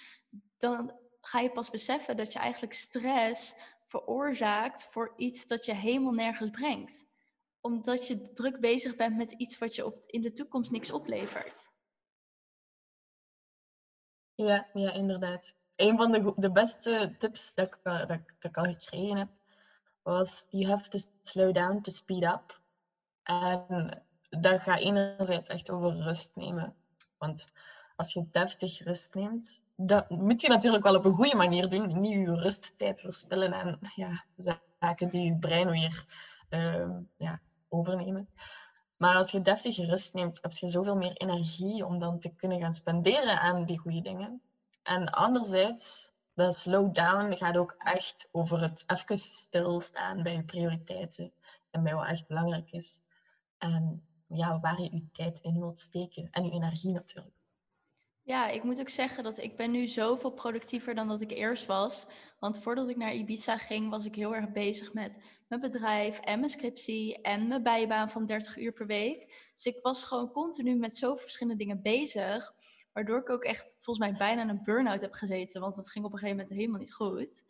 dan 0.58 0.92
ga 1.20 1.40
je 1.40 1.50
pas 1.50 1.70
beseffen 1.70 2.16
dat 2.16 2.32
je 2.32 2.38
eigenlijk 2.38 2.72
stress 2.72 3.54
veroorzaakt 3.84 4.84
voor 4.84 5.12
iets 5.16 5.46
dat 5.46 5.64
je 5.64 5.74
helemaal 5.74 6.12
nergens 6.12 6.50
brengt. 6.50 7.06
Omdat 7.60 8.06
je 8.06 8.32
druk 8.32 8.60
bezig 8.60 8.96
bent 8.96 9.16
met 9.16 9.32
iets 9.32 9.58
wat 9.58 9.74
je 9.74 9.86
op, 9.86 10.04
in 10.06 10.20
de 10.20 10.32
toekomst 10.32 10.70
niks 10.70 10.90
oplevert. 10.90 11.74
Ja, 14.36 14.66
ja, 14.72 14.92
inderdaad. 14.92 15.54
Een 15.76 15.96
van 15.96 16.12
de, 16.12 16.32
de 16.36 16.52
beste 16.52 17.14
tips 17.18 17.54
dat 17.54 17.66
ik, 17.66 17.78
dat, 17.82 18.10
ik, 18.10 18.34
dat 18.38 18.50
ik 18.50 18.56
al 18.56 18.64
gekregen 18.64 19.16
heb, 19.16 19.28
was 20.02 20.46
you 20.50 20.66
have 20.66 20.88
to 20.88 20.98
slow 21.22 21.54
down 21.54 21.80
to 21.80 21.90
speed 21.90 22.22
up. 22.22 22.60
En 23.22 24.02
dat 24.30 24.60
gaat 24.60 24.80
enerzijds 24.80 25.48
echt 25.48 25.70
over 25.70 25.90
rust 26.02 26.30
nemen. 26.34 26.74
Want 27.18 27.46
als 27.96 28.12
je 28.12 28.26
deftig 28.30 28.84
rust 28.84 29.14
neemt, 29.14 29.62
dat 29.76 30.10
moet 30.10 30.40
je 30.40 30.48
natuurlijk 30.48 30.84
wel 30.84 30.94
op 30.94 31.04
een 31.04 31.14
goede 31.14 31.36
manier 31.36 31.68
doen. 31.68 32.00
Niet 32.00 32.12
je 32.12 32.34
rusttijd 32.34 33.00
verspillen 33.00 33.52
en 33.52 33.78
ja, 33.94 34.24
zaken 34.36 35.08
die 35.08 35.24
je 35.24 35.38
brein 35.38 35.70
weer 35.70 36.04
uh, 36.50 36.90
ja, 37.16 37.40
overnemen. 37.68 38.28
Maar 38.96 39.16
als 39.16 39.30
je 39.30 39.42
deftig 39.42 39.76
rust 39.76 40.14
neemt, 40.14 40.38
heb 40.42 40.52
je 40.52 40.68
zoveel 40.68 40.96
meer 40.96 41.16
energie 41.16 41.86
om 41.86 41.98
dan 41.98 42.18
te 42.18 42.34
kunnen 42.34 42.60
gaan 42.60 42.74
spenderen 42.74 43.40
aan 43.40 43.64
die 43.64 43.78
goede 43.78 44.00
dingen. 44.00 44.42
En 44.82 45.10
anderzijds, 45.10 46.12
de 46.32 46.52
slow 46.52 46.94
down 46.94 47.36
gaat 47.36 47.56
ook 47.56 47.74
echt 47.78 48.28
over 48.32 48.60
het 48.60 48.84
even 48.86 49.18
stilstaan 49.18 50.22
bij 50.22 50.32
je 50.32 50.44
prioriteiten 50.44 51.32
en 51.70 51.82
bij 51.82 51.94
wat 51.94 52.06
echt 52.06 52.26
belangrijk 52.26 52.70
is. 52.70 53.00
En 53.58 54.06
ja, 54.26 54.60
waar 54.60 54.80
je 54.80 54.94
je 54.94 55.10
tijd 55.12 55.38
in 55.38 55.58
wilt 55.58 55.78
steken 55.78 56.28
en 56.30 56.44
je 56.44 56.50
energie 56.50 56.92
natuurlijk. 56.92 57.35
Ja, 58.26 58.48
ik 58.48 58.62
moet 58.62 58.80
ook 58.80 58.88
zeggen 58.88 59.24
dat 59.24 59.38
ik 59.38 59.56
ben 59.56 59.70
nu 59.70 59.86
zoveel 59.86 60.30
productiever 60.30 60.94
dan 60.94 61.08
dat 61.08 61.20
ik 61.20 61.30
eerst 61.30 61.66
was. 61.66 62.06
Want 62.38 62.58
voordat 62.58 62.88
ik 62.88 62.96
naar 62.96 63.14
Ibiza 63.14 63.58
ging, 63.58 63.90
was 63.90 64.04
ik 64.04 64.14
heel 64.14 64.34
erg 64.34 64.52
bezig 64.52 64.92
met 64.92 65.18
mijn 65.48 65.60
bedrijf 65.60 66.18
en 66.18 66.38
mijn 66.38 66.50
scriptie 66.50 67.20
en 67.20 67.48
mijn 67.48 67.62
bijbaan 67.62 68.10
van 68.10 68.26
30 68.26 68.58
uur 68.58 68.72
per 68.72 68.86
week. 68.86 69.50
Dus 69.54 69.64
ik 69.64 69.78
was 69.82 70.04
gewoon 70.04 70.30
continu 70.30 70.74
met 70.74 70.96
zoveel 70.96 71.16
verschillende 71.16 71.64
dingen 71.64 71.82
bezig. 71.82 72.54
Waardoor 72.92 73.18
ik 73.18 73.30
ook 73.30 73.44
echt 73.44 73.74
volgens 73.78 74.08
mij 74.08 74.18
bijna 74.18 74.48
een 74.48 74.62
burn-out 74.62 75.00
heb 75.00 75.12
gezeten. 75.12 75.60
Want 75.60 75.76
het 75.76 75.90
ging 75.90 76.04
op 76.04 76.12
een 76.12 76.18
gegeven 76.18 76.40
moment 76.40 76.58
helemaal 76.58 76.80
niet 76.80 76.94
goed. 76.94 77.44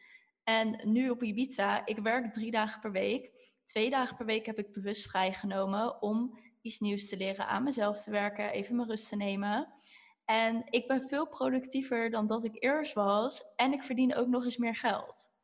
En 0.45 0.81
nu 0.93 1.11
op 1.11 1.23
Ibiza, 1.23 1.87
ik 1.87 1.99
werk 1.99 2.33
drie 2.33 2.51
dagen 2.51 2.81
per 2.81 2.93
week. 2.93 3.33
Twee 3.65 3.91
dagen 3.91 4.17
per 4.17 4.27
week 4.27 4.47
heb 4.47 4.59
ik 4.59 4.73
bewust 4.73 5.07
vrijgenomen 5.07 6.03
om 6.03 6.39
iets 6.63 6.79
nieuws 6.79 7.09
te 7.09 7.17
leren, 7.17 7.47
aan 7.47 7.63
mezelf 7.63 8.03
te 8.03 8.11
werken, 8.11 8.51
even 8.51 8.77
mijn 8.77 8.89
rust 8.89 9.09
te 9.09 9.17
nemen. 9.17 9.75
En 10.27 10.65
ik 10.71 10.87
ben 10.87 11.03
veel 11.03 11.29
productiever 11.29 12.11
dan 12.11 12.27
dat 12.27 12.45
ik 12.45 12.63
eerst 12.63 12.95
was. 12.95 13.45
En 13.57 13.73
ik 13.73 13.83
verdien 13.83 14.17
ook 14.17 14.27
nog 14.27 14.45
eens 14.45 14.57
meer 14.57 14.77
geld. 14.77 15.35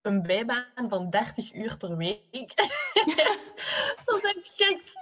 Een 0.00 0.22
bijbaan 0.22 0.88
van 0.88 1.10
30 1.10 1.54
uur 1.54 1.76
per 1.76 1.96
week. 1.96 2.54
dat 4.04 4.16
is 4.16 4.34
echt 4.34 4.52
gek. 4.56 4.92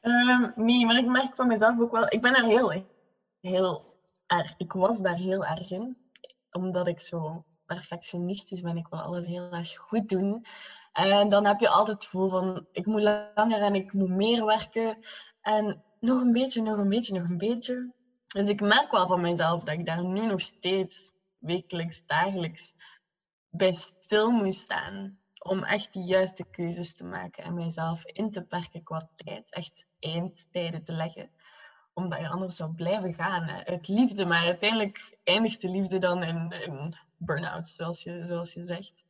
Um, 0.00 0.52
nee, 0.56 0.86
maar 0.86 0.96
ik 0.96 1.06
merk 1.06 1.34
van 1.34 1.46
mezelf 1.46 1.80
ook 1.80 1.92
wel. 1.92 2.06
Ik 2.08 2.20
ben 2.20 2.32
daar 2.32 2.44
heel, 2.44 2.86
heel 3.40 3.96
erg. 4.26 4.54
Ik 4.56 4.72
was 4.72 5.00
daar 5.00 5.16
heel 5.16 5.44
erg 5.44 5.70
in. 5.70 5.96
Omdat 6.50 6.86
ik 6.86 7.00
zo 7.00 7.44
perfectionistisch 7.66 8.60
ben. 8.60 8.76
Ik 8.76 8.88
wil 8.88 9.00
alles 9.00 9.26
heel 9.26 9.50
erg 9.50 9.76
goed 9.76 10.08
doen. 10.08 10.46
En 10.92 11.28
dan 11.28 11.46
heb 11.46 11.60
je 11.60 11.68
altijd 11.68 11.96
het 11.96 12.04
gevoel 12.04 12.28
van 12.28 12.66
ik 12.72 12.86
moet 12.86 13.02
langer 13.34 13.62
en 13.62 13.74
ik 13.74 13.92
moet 13.92 14.10
meer 14.10 14.44
werken. 14.44 14.98
En 15.40 15.82
nog 16.02 16.20
een 16.20 16.32
beetje, 16.32 16.62
nog 16.62 16.78
een 16.78 16.88
beetje, 16.88 17.14
nog 17.14 17.28
een 17.28 17.38
beetje. 17.38 17.92
Dus 18.26 18.48
ik 18.48 18.60
merk 18.60 18.90
wel 18.90 19.06
van 19.06 19.20
mezelf 19.20 19.64
dat 19.64 19.78
ik 19.78 19.86
daar 19.86 20.04
nu 20.04 20.26
nog 20.26 20.40
steeds 20.40 21.12
wekelijks, 21.38 22.06
dagelijks 22.06 22.74
bij 23.50 23.72
stil 23.72 24.30
moet 24.30 24.54
staan. 24.54 25.20
Om 25.38 25.64
echt 25.64 25.92
de 25.92 26.00
juiste 26.00 26.44
keuzes 26.50 26.94
te 26.94 27.04
maken 27.04 27.44
en 27.44 27.54
mijzelf 27.54 28.04
in 28.04 28.30
te 28.30 28.42
perken 28.42 28.82
qua 28.82 29.10
tijd. 29.14 29.52
Echt 29.52 29.86
eindtijden 29.98 30.84
te 30.84 30.92
leggen. 30.92 31.30
Omdat 31.94 32.18
je 32.18 32.28
anders 32.28 32.56
zou 32.56 32.74
blijven 32.74 33.14
gaan 33.14 33.50
uit 33.50 33.88
liefde. 33.88 34.24
Maar 34.24 34.44
uiteindelijk 34.44 35.18
eindigt 35.24 35.60
de 35.60 35.68
liefde 35.68 35.98
dan 35.98 36.22
in, 36.22 36.50
in 36.50 36.96
burn-out, 37.16 37.66
zoals 37.66 38.02
je, 38.02 38.26
zoals 38.26 38.52
je 38.52 38.62
zegt. 38.62 39.04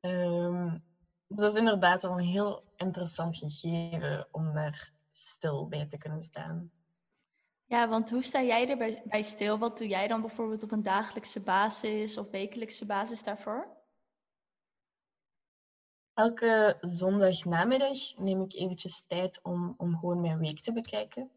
Um, 0.00 0.84
dus 1.26 1.38
dat 1.38 1.52
is 1.52 1.58
inderdaad 1.58 2.02
wel 2.02 2.18
een 2.18 2.24
heel 2.24 2.64
interessant 2.76 3.36
gegeven 3.36 4.28
om 4.30 4.54
daar 4.54 4.93
stil 5.16 5.68
bij 5.68 5.86
te 5.86 5.96
kunnen 5.96 6.22
staan. 6.22 6.70
Ja, 7.64 7.88
want 7.88 8.10
hoe 8.10 8.22
sta 8.22 8.42
jij 8.42 8.68
er 8.68 9.02
bij 9.04 9.22
stil? 9.22 9.58
Wat 9.58 9.78
doe 9.78 9.88
jij 9.88 10.08
dan 10.08 10.20
bijvoorbeeld 10.20 10.62
op 10.62 10.72
een 10.72 10.82
dagelijkse 10.82 11.40
basis 11.40 12.18
of 12.18 12.30
wekelijkse 12.30 12.86
basis 12.86 13.22
daarvoor? 13.22 13.82
Elke 16.14 16.76
zondagnamiddag 16.80 18.16
neem 18.16 18.42
ik 18.42 18.54
eventjes 18.54 19.06
tijd 19.06 19.40
om, 19.42 19.74
om 19.76 19.98
gewoon 19.98 20.20
mijn 20.20 20.38
week 20.38 20.60
te 20.60 20.72
bekijken. 20.72 21.30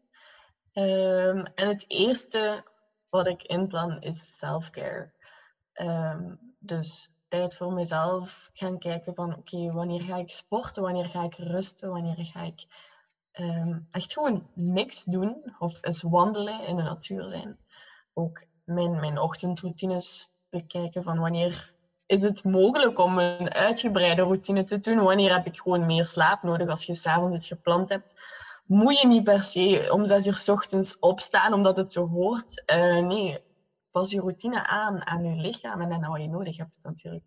Um, 0.72 1.44
en 1.44 1.68
het 1.68 1.84
eerste 1.88 2.64
wat 3.08 3.26
ik 3.26 3.42
inplan 3.42 4.02
is 4.02 4.36
self-care. 4.36 5.12
Um, 5.74 6.54
dus 6.58 7.10
tijd 7.28 7.56
voor 7.56 7.72
mezelf 7.72 8.50
gaan 8.52 8.78
kijken 8.78 9.14
van 9.14 9.36
oké, 9.36 9.72
wanneer 9.72 10.00
ga 10.00 10.16
ik 10.16 10.30
sporten, 10.30 10.82
wanneer 10.82 11.06
ga 11.06 11.22
ik 11.22 11.34
rusten, 11.34 11.90
wanneer 11.90 12.24
ga 12.24 12.42
ik 12.42 12.66
um, 13.40 13.88
echt 13.90 14.12
gewoon 14.12 14.46
niks 14.54 15.04
doen 15.04 15.54
of 15.58 15.78
eens 15.80 16.02
wandelen 16.02 16.66
in 16.66 16.76
de 16.76 16.82
natuur 16.82 17.28
zijn. 17.28 17.58
Ook 18.12 18.46
mijn, 18.64 19.00
mijn 19.00 19.18
ochtendroutines 19.18 20.32
bekijken 20.50 21.02
van 21.02 21.18
wanneer 21.18 21.74
is 22.06 22.22
het 22.22 22.44
mogelijk 22.44 22.98
om 22.98 23.18
een 23.18 23.52
uitgebreide 23.52 24.22
routine 24.22 24.64
te 24.64 24.78
doen, 24.78 24.98
wanneer 24.98 25.32
heb 25.32 25.46
ik 25.46 25.60
gewoon 25.60 25.86
meer 25.86 26.04
slaap 26.04 26.42
nodig 26.42 26.68
als 26.68 26.84
je 26.84 26.94
s'avonds 26.94 27.34
iets 27.34 27.48
gepland 27.48 27.88
hebt. 27.88 28.20
Moet 28.66 29.00
je 29.00 29.06
niet 29.06 29.24
per 29.24 29.42
se 29.42 29.88
om 29.92 30.06
zes 30.06 30.26
uur 30.26 30.36
s 30.36 30.48
ochtends 30.48 30.98
opstaan 30.98 31.52
omdat 31.52 31.76
het 31.76 31.92
zo 31.92 32.08
hoort. 32.08 32.62
Uh, 32.72 33.06
nee, 33.06 33.38
pas 33.90 34.10
je 34.10 34.20
routine 34.20 34.66
aan 34.66 35.06
aan 35.06 35.24
je 35.24 35.40
lichaam 35.40 35.80
en 35.80 35.88
dan 35.88 36.10
wat 36.10 36.20
je 36.20 36.28
nodig 36.28 36.56
hebt 36.56 36.78
natuurlijk. 36.82 37.24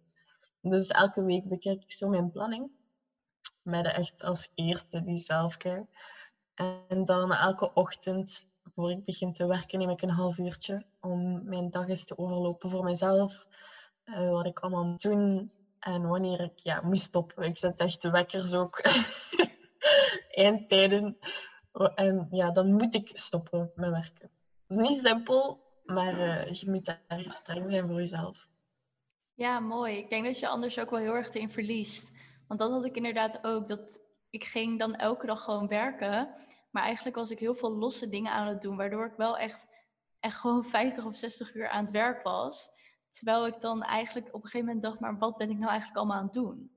Dus 0.61 0.87
elke 0.87 1.23
week 1.23 1.49
bekijk 1.49 1.81
ik 1.81 1.91
zo 1.91 2.09
mijn 2.09 2.31
planning. 2.31 2.69
Met 3.61 3.85
echt 3.85 4.23
als 4.23 4.49
eerste 4.55 5.03
die 5.03 5.17
selfcare. 5.17 5.87
En 6.53 7.03
dan 7.03 7.33
elke 7.33 7.73
ochtend, 7.73 8.47
voor 8.75 8.91
ik 8.91 9.05
begin 9.05 9.31
te 9.31 9.47
werken, 9.47 9.79
neem 9.79 9.89
ik 9.89 10.01
een 10.01 10.09
half 10.09 10.37
uurtje 10.37 10.85
om 10.99 11.43
mijn 11.43 11.69
dag 11.69 11.87
eens 11.87 12.05
te 12.05 12.17
overlopen 12.17 12.69
voor 12.69 12.83
mezelf. 12.83 13.45
Uh, 14.05 14.29
wat 14.29 14.45
ik 14.45 14.59
allemaal 14.59 14.85
moet 14.85 15.01
doen 15.01 15.51
en 15.79 16.07
wanneer 16.07 16.41
ik 16.41 16.59
ja, 16.59 16.81
moet 16.81 16.99
stoppen. 16.99 17.43
Ik 17.43 17.57
zet 17.57 17.79
echt 17.79 18.01
de 18.01 18.11
wekkers 18.11 18.53
ook. 18.53 18.81
Eindtijden. 20.31 21.17
En 21.95 22.27
ja, 22.31 22.51
dan 22.51 22.73
moet 22.73 22.95
ik 22.95 23.09
stoppen 23.13 23.71
met 23.75 23.89
werken. 23.89 24.29
Het 24.67 24.79
is 24.79 24.87
niet 24.87 25.05
simpel, 25.05 25.63
maar 25.83 26.13
uh, 26.13 26.51
je 26.51 26.69
moet 26.69 26.85
daar 26.85 27.23
streng 27.27 27.69
zijn 27.69 27.87
voor 27.87 27.95
jezelf. 27.95 28.47
Ja, 29.33 29.59
mooi. 29.59 29.97
Ik 29.97 30.09
denk 30.09 30.25
dat 30.25 30.39
je 30.39 30.47
anders 30.47 30.79
ook 30.79 30.89
wel 30.89 30.99
heel 30.99 31.15
erg 31.15 31.33
erin 31.33 31.51
verliest. 31.51 32.15
Want 32.51 32.63
dat 32.63 32.71
had 32.71 32.85
ik 32.85 32.95
inderdaad 32.95 33.45
ook. 33.45 33.67
Dat 33.67 34.01
ik 34.29 34.43
ging 34.43 34.79
dan 34.79 34.95
elke 34.95 35.25
dag 35.25 35.43
gewoon 35.43 35.67
werken. 35.67 36.35
Maar 36.71 36.83
eigenlijk 36.83 37.15
was 37.15 37.31
ik 37.31 37.39
heel 37.39 37.55
veel 37.55 37.71
losse 37.71 38.09
dingen 38.09 38.31
aan 38.31 38.47
het 38.47 38.61
doen. 38.61 38.77
Waardoor 38.77 39.05
ik 39.05 39.15
wel 39.17 39.37
echt, 39.37 39.67
echt 40.19 40.39
gewoon 40.39 40.65
50 40.79 41.05
of 41.05 41.15
60 41.15 41.55
uur 41.55 41.67
aan 41.69 41.83
het 41.83 41.91
werk 41.93 42.23
was. 42.23 42.69
Terwijl 43.09 43.47
ik 43.47 43.61
dan 43.61 43.83
eigenlijk 43.83 44.27
op 44.27 44.33
een 44.33 44.41
gegeven 44.41 44.65
moment 44.65 44.83
dacht, 44.83 44.99
maar 44.99 45.17
wat 45.17 45.37
ben 45.37 45.49
ik 45.49 45.57
nou 45.57 45.69
eigenlijk 45.69 45.97
allemaal 45.97 46.17
aan 46.17 46.23
het 46.23 46.33
doen? 46.33 46.75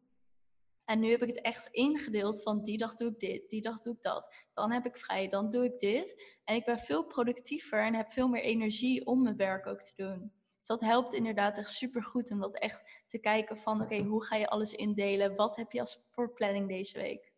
En 0.85 1.00
nu 1.00 1.11
heb 1.11 1.23
ik 1.23 1.28
het 1.28 1.40
echt 1.40 1.69
ingedeeld 1.71 2.43
van 2.43 2.62
die 2.62 2.78
dag 2.78 2.95
doe 2.95 3.09
ik 3.09 3.21
dit, 3.21 3.50
die 3.50 3.62
dag 3.62 3.81
doe 3.81 3.95
ik 3.95 4.02
dat. 4.02 4.47
Dan 4.52 4.73
heb 4.73 4.87
ik 4.87 4.97
vrij, 4.97 5.28
dan 5.28 5.50
doe 5.50 5.64
ik 5.64 5.78
dit. 5.78 6.38
En 6.45 6.54
ik 6.54 6.64
ben 6.64 6.78
veel 6.78 7.04
productiever 7.04 7.83
en 7.83 7.95
heb 7.95 8.11
veel 8.11 8.28
meer 8.28 8.43
energie 8.43 9.07
om 9.07 9.23
mijn 9.23 9.37
werk 9.37 9.66
ook 9.66 9.81
te 9.81 9.93
doen. 9.97 10.33
Dus 10.64 10.78
dat 10.78 10.88
helpt 10.88 11.12
inderdaad 11.12 11.59
echt 11.59 11.71
super 11.71 12.02
goed 12.02 12.30
om 12.30 12.40
dat 12.40 12.54
echt 12.54 13.02
te 13.06 13.18
kijken 13.18 13.59
van 13.59 13.83
oké, 13.83 13.97
hoe 13.97 14.25
ga 14.25 14.37
je 14.37 14.49
alles 14.49 14.73
indelen? 14.73 15.37
Wat 15.37 15.56
heb 15.56 15.73
je 15.73 15.80
als 15.80 16.00
voor 16.11 16.33
planning 16.33 16.68
deze 16.68 16.99
week? 16.99 17.33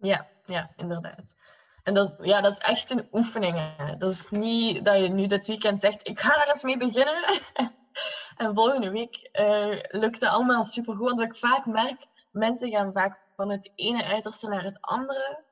Ja, 0.00 0.28
ja, 0.46 0.72
inderdaad. 0.76 1.34
En 1.82 1.94
dat 1.94 2.06
is, 2.08 2.26
ja, 2.26 2.40
dat 2.40 2.52
is 2.52 2.58
echt 2.58 2.90
een 2.90 3.08
oefening. 3.12 3.76
Dat 3.98 4.10
is 4.10 4.30
niet 4.30 4.84
dat 4.84 4.98
je 4.98 5.08
nu 5.08 5.26
dit 5.26 5.46
weekend 5.46 5.80
zegt, 5.80 6.08
ik 6.08 6.20
ga 6.20 6.34
daar 6.34 6.48
eens 6.48 6.62
mee 6.62 6.76
beginnen. 6.76 7.40
en 8.36 8.54
volgende 8.54 8.90
week 8.90 9.28
uh, 9.32 10.00
lukt 10.00 10.20
het 10.20 10.30
allemaal 10.30 10.64
supergoed. 10.64 11.08
Want 11.08 11.20
ik 11.20 11.36
vaak 11.36 11.66
merk, 11.66 12.06
mensen 12.30 12.70
gaan 12.70 12.92
vaak 12.92 13.20
van 13.36 13.50
het 13.50 13.72
ene 13.74 14.04
uiterste 14.04 14.48
naar 14.48 14.64
het 14.64 14.78
andere. 14.80 15.44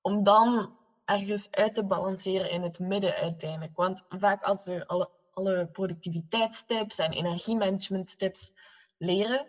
Om 0.00 0.22
dan 0.22 0.76
ergens 1.04 1.50
uit 1.50 1.74
te 1.74 1.84
balanceren 1.84 2.50
in 2.50 2.62
het 2.62 2.78
midden 2.78 3.14
uiteindelijk. 3.14 3.76
Want 3.76 4.04
vaak 4.08 4.42
als 4.42 4.62
ze 4.62 4.86
alle, 4.86 5.68
productiviteitstips 5.72 6.98
en 6.98 7.12
energiemanagementtips 7.12 8.52
leren, 8.98 9.46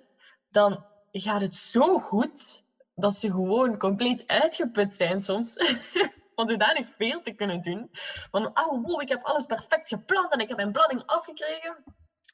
dan 0.50 0.86
gaat 1.12 1.42
het 1.42 1.56
zo 1.56 2.00
goed 2.00 2.64
dat 2.96 3.16
ze 3.16 3.32
gewoon 3.32 3.78
compleet 3.78 4.28
uitgeput 4.28 4.96
zijn 4.96 5.22
soms. 5.22 5.54
van 6.36 6.48
zodanig 6.48 6.88
veel 6.98 7.22
te 7.22 7.32
kunnen 7.32 7.62
doen. 7.62 7.90
Van, 8.32 8.46
oh 8.46 8.86
wow, 8.86 9.02
ik 9.02 9.10
heb 9.10 9.24
alles 9.24 9.46
perfect 9.46 9.88
gepland 9.88 10.32
en 10.32 10.40
ik 10.40 10.48
heb 10.48 10.58
mijn 10.58 10.72
planning 10.72 11.04
afgekregen. 11.06 11.84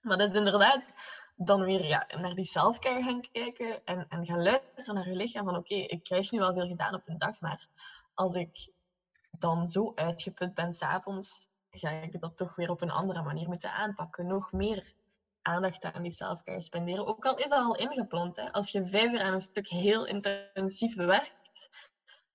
Maar 0.01 0.17
dat 0.17 0.29
is 0.29 0.35
inderdaad 0.35 0.93
dan 1.35 1.61
weer 1.61 1.85
ja, 1.85 2.07
naar 2.17 2.35
die 2.35 2.45
selfcare 2.45 3.03
gaan 3.03 3.21
kijken 3.31 3.85
en, 3.85 4.05
en 4.09 4.25
gaan 4.25 4.43
luisteren 4.43 4.95
naar 4.95 5.09
je 5.09 5.15
lichaam. 5.15 5.45
Van 5.45 5.55
oké, 5.55 5.75
ik 5.75 6.03
krijg 6.03 6.31
nu 6.31 6.39
wel 6.39 6.53
veel 6.53 6.67
gedaan 6.67 6.95
op 6.95 7.01
een 7.05 7.17
dag, 7.17 7.39
maar 7.39 7.67
als 8.13 8.33
ik 8.35 8.69
dan 9.41 9.67
zo 9.67 9.91
uitgeput 9.95 10.53
ben 10.53 10.73
s'avonds, 10.73 11.47
ga 11.69 11.89
ik 11.89 12.19
dat 12.19 12.37
toch 12.37 12.55
weer 12.55 12.69
op 12.69 12.81
een 12.81 12.91
andere 12.91 13.21
manier 13.21 13.47
moeten 13.47 13.71
aanpakken. 13.73 14.27
Nog 14.27 14.51
meer 14.51 14.93
aandacht 15.41 15.83
aan 15.83 16.01
die 16.01 16.11
selfcare 16.11 16.61
spenderen. 16.61 17.07
Ook 17.07 17.25
al 17.25 17.37
is 17.37 17.49
dat 17.49 17.63
al 17.63 17.75
ingepland. 17.75 18.35
Hè. 18.35 18.51
Als 18.51 18.71
je 18.71 18.87
vijf 18.87 19.11
uur 19.11 19.21
aan 19.21 19.33
een 19.33 19.39
stuk 19.39 19.67
heel 19.67 20.05
intensief 20.05 20.95
werkt, 20.95 21.69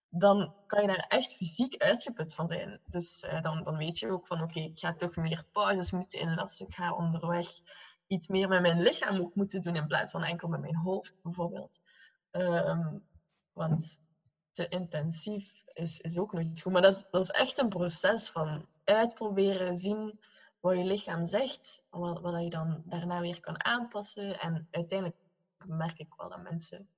dan 0.09 0.55
kan 0.67 0.83
je 0.83 0.89
daar 0.89 1.07
echt 1.09 1.37
fysiek 1.37 1.83
uitgeput 1.83 2.35
van 2.35 2.47
zijn. 2.49 2.81
Dus 2.85 3.23
uh, 3.23 3.43
dan, 3.43 3.63
dan 3.63 3.77
weet 3.77 3.99
je 3.99 4.11
ook 4.11 4.27
van 4.27 4.43
oké, 4.43 4.61
ik 4.61 4.79
ga 4.79 4.95
toch 4.95 5.17
meer 5.17 5.45
pauzes 5.53 5.91
moeten 5.91 6.21
inlassen. 6.21 6.67
Ik 6.67 6.75
ga 6.75 6.95
onderweg 6.95 7.49
iets 8.07 8.29
meer 8.29 8.49
met 8.49 8.61
mijn 8.61 8.83
lichaam 8.83 9.21
ook 9.21 9.35
moeten 9.35 9.63
doen 9.63 9.77
in 9.77 9.87
plaats 9.87 10.11
van 10.11 10.25
enkel 10.25 10.49
met 10.49 10.61
mijn 10.61 10.77
hoofd 10.77 11.15
bijvoorbeeld. 11.23 11.81
Um, 12.31 13.07
want 13.53 14.01
te 14.51 14.69
intensief 14.69 15.65
is, 15.77 16.01
is 16.01 16.19
ook 16.19 16.33
niet 16.33 16.63
goed. 16.63 16.73
Maar 16.73 16.83
dat 16.83 16.95
is, 16.95 17.07
dat 17.11 17.23
is 17.23 17.31
echt 17.31 17.59
een 17.59 17.69
proces 17.69 18.29
van 18.29 18.67
uitproberen, 18.85 19.77
zien 19.77 20.21
wat 20.61 20.77
je 20.77 20.85
lichaam 20.85 21.25
zegt, 21.25 21.83
wat, 21.91 22.21
wat 22.21 22.43
je 22.43 22.51
dan 22.51 22.83
daarna 22.85 23.21
weer 23.21 23.41
kan 23.41 23.65
aanpassen. 23.65 24.41
En 24.41 24.69
uiteindelijk 24.71 25.19
merk 25.67 25.99
ik 25.99 26.15
wel 26.17 26.29
dat 26.29 26.43
mensen 26.43 26.89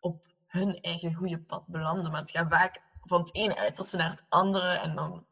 op 0.00 0.26
hun 0.46 0.80
eigen 0.80 1.14
goede 1.14 1.38
pad 1.38 1.66
belanden. 1.66 2.10
Maar 2.10 2.20
het 2.20 2.30
gaat 2.30 2.48
vaak 2.48 2.80
van 3.00 3.20
het 3.20 3.34
ene 3.34 3.56
uiterste 3.56 3.96
naar 3.96 4.10
het 4.10 4.24
andere. 4.28 4.68
En 4.68 4.94
dan... 4.94 5.26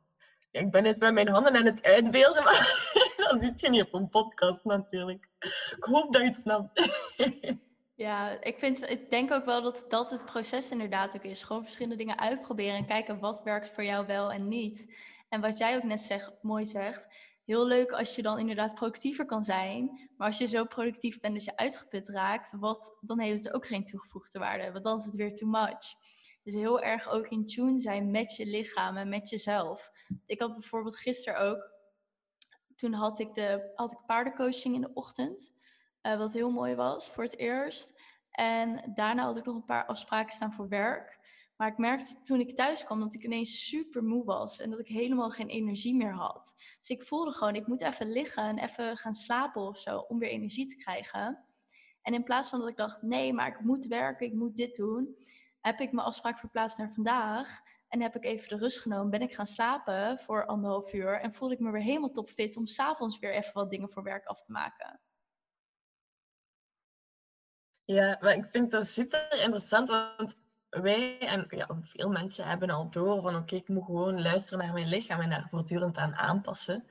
Ja, 0.50 0.61
ik 0.61 0.70
ben 0.70 0.82
net 0.82 0.98
met 0.98 1.12
mijn 1.12 1.28
handen 1.28 1.56
aan 1.56 1.64
het 1.64 1.82
uitbeelden, 1.82 2.44
maar 2.44 2.92
dat 3.16 3.40
zit 3.40 3.61
je 3.61 3.70
niet 3.70 3.82
op 3.82 3.94
een 3.94 4.09
podcast 4.09 4.64
natuurlijk. 4.64 5.28
Ik 5.76 5.85
hoop 5.85 6.12
dat 6.12 6.22
je 6.22 6.28
het 6.28 6.40
snapt. 6.40 6.80
Ja, 7.96 8.42
ik, 8.42 8.59
vind, 8.59 8.90
ik 8.90 9.11
denk 9.11 9.33
ook 9.33 9.44
wel 9.44 9.62
dat 9.62 9.85
dat 9.88 10.11
het 10.11 10.24
proces 10.24 10.70
inderdaad 10.70 11.16
ook 11.16 11.22
is. 11.22 11.42
Gewoon 11.42 11.62
verschillende 11.62 11.96
dingen 11.96 12.18
uitproberen 12.18 12.74
en 12.74 12.87
kijken 12.87 13.18
wat 13.18 13.42
werkt 13.42 13.70
voor 13.70 13.85
jou 13.85 14.07
wel 14.07 14.33
en 14.33 14.48
niet. 14.48 14.94
En 15.28 15.40
wat 15.40 15.59
jij 15.59 15.76
ook 15.76 15.83
net 15.83 16.33
mooi 16.42 16.64
zegt, 16.64 17.09
heel 17.44 17.66
leuk 17.66 17.90
als 17.90 18.16
je 18.16 18.22
dan 18.22 18.38
inderdaad 18.38 18.74
productiever 18.74 19.26
kan 19.26 19.44
zijn. 19.44 20.11
Maar 20.16 20.26
als 20.26 20.38
je 20.38 20.46
zo 20.46 20.64
productief 20.64 21.20
bent 21.20 21.35
dat 21.35 21.44
je 21.44 21.57
uitgeput 21.57 22.09
raakt, 22.09 22.57
wat, 22.59 22.96
dan 23.00 23.20
heeft 23.20 23.44
het 23.44 23.54
ook 23.54 23.66
geen 23.66 23.85
toegevoegde 23.85 24.38
waarde. 24.38 24.72
Want 24.72 24.85
dan 24.85 24.98
is 24.98 25.04
het 25.04 25.16
weer 25.16 25.35
too 25.35 25.48
much. 25.48 25.94
Dus 26.42 26.54
heel 26.54 26.80
erg 26.80 27.09
ook 27.09 27.28
in 27.28 27.46
tune 27.46 27.80
zijn 27.80 28.11
met 28.11 28.37
je 28.37 28.46
lichaam 28.46 28.96
en 28.96 29.09
met 29.09 29.28
jezelf. 29.28 29.90
Ik 30.26 30.40
had 30.40 30.52
bijvoorbeeld 30.52 30.96
gisteren 30.98 31.40
ook, 31.40 31.80
toen 32.76 32.92
had 32.92 33.20
ik, 33.20 33.35
de, 33.35 33.72
had 33.74 33.92
ik 33.92 33.98
paardencoaching 34.07 34.74
in 34.74 34.80
de 34.80 34.90
ochtend. 34.94 35.54
Uh, 36.06 36.16
wat 36.16 36.32
heel 36.32 36.50
mooi 36.50 36.74
was 36.74 37.10
voor 37.10 37.24
het 37.24 37.38
eerst. 37.38 38.00
En 38.30 38.92
daarna 38.94 39.24
had 39.24 39.36
ik 39.36 39.44
nog 39.44 39.54
een 39.54 39.64
paar 39.64 39.86
afspraken 39.86 40.32
staan 40.32 40.52
voor 40.52 40.68
werk. 40.68 41.18
Maar 41.56 41.68
ik 41.68 41.78
merkte 41.78 42.20
toen 42.20 42.40
ik 42.40 42.56
thuis 42.56 42.84
kwam 42.84 43.00
dat 43.00 43.14
ik 43.14 43.22
ineens 43.22 43.68
super 43.68 44.04
moe 44.04 44.24
was 44.24 44.60
en 44.60 44.70
dat 44.70 44.78
ik 44.80 44.88
helemaal 44.88 45.30
geen 45.30 45.48
energie 45.48 45.94
meer 45.94 46.12
had. 46.12 46.54
Dus 46.78 46.88
ik 46.88 47.02
voelde 47.02 47.32
gewoon, 47.32 47.54
ik 47.54 47.66
moet 47.66 47.82
even 47.82 48.12
liggen 48.12 48.42
en 48.42 48.58
even 48.58 48.96
gaan 48.96 49.14
slapen 49.14 49.62
of 49.62 49.78
zo 49.78 49.98
om 49.98 50.18
weer 50.18 50.28
energie 50.28 50.66
te 50.66 50.76
krijgen. 50.76 51.44
En 52.02 52.14
in 52.14 52.24
plaats 52.24 52.48
van 52.48 52.58
dat 52.58 52.68
ik 52.68 52.76
dacht, 52.76 53.02
nee, 53.02 53.32
maar 53.32 53.48
ik 53.48 53.60
moet 53.60 53.86
werken, 53.86 54.26
ik 54.26 54.34
moet 54.34 54.56
dit 54.56 54.74
doen, 54.74 55.16
heb 55.60 55.80
ik 55.80 55.92
mijn 55.92 56.06
afspraak 56.06 56.38
verplaatst 56.38 56.78
naar 56.78 56.92
vandaag. 56.92 57.60
En 57.88 58.00
heb 58.00 58.16
ik 58.16 58.24
even 58.24 58.48
de 58.48 58.56
rust 58.56 58.80
genomen, 58.80 59.10
ben 59.10 59.22
ik 59.22 59.34
gaan 59.34 59.46
slapen 59.46 60.18
voor 60.18 60.46
anderhalf 60.46 60.92
uur 60.92 61.20
en 61.20 61.32
voelde 61.32 61.54
ik 61.54 61.60
me 61.60 61.70
weer 61.70 61.82
helemaal 61.82 62.10
topfit 62.10 62.56
om 62.56 62.66
s'avonds 62.66 63.18
weer 63.18 63.34
even 63.34 63.52
wat 63.52 63.70
dingen 63.70 63.90
voor 63.90 64.02
werk 64.02 64.26
af 64.26 64.42
te 64.42 64.52
maken. 64.52 65.00
Ja, 67.85 68.16
maar 68.20 68.35
ik 68.35 68.44
vind 68.51 68.70
dat 68.70 68.87
super 68.87 69.40
interessant, 69.42 69.88
want 69.88 70.37
wij 70.68 71.18
en 71.18 71.47
ja, 71.49 71.66
veel 71.83 72.09
mensen 72.09 72.47
hebben 72.47 72.70
al 72.70 72.90
door 72.90 73.23
van 73.23 73.37
oké, 73.37 73.55
ik 73.55 73.68
moet 73.68 73.85
gewoon 73.85 74.23
luisteren 74.23 74.64
naar 74.64 74.73
mijn 74.73 74.88
lichaam 74.88 75.20
en 75.20 75.31
daar 75.31 75.47
voortdurend 75.51 75.99
aan 75.99 76.14
aanpassen. 76.14 76.87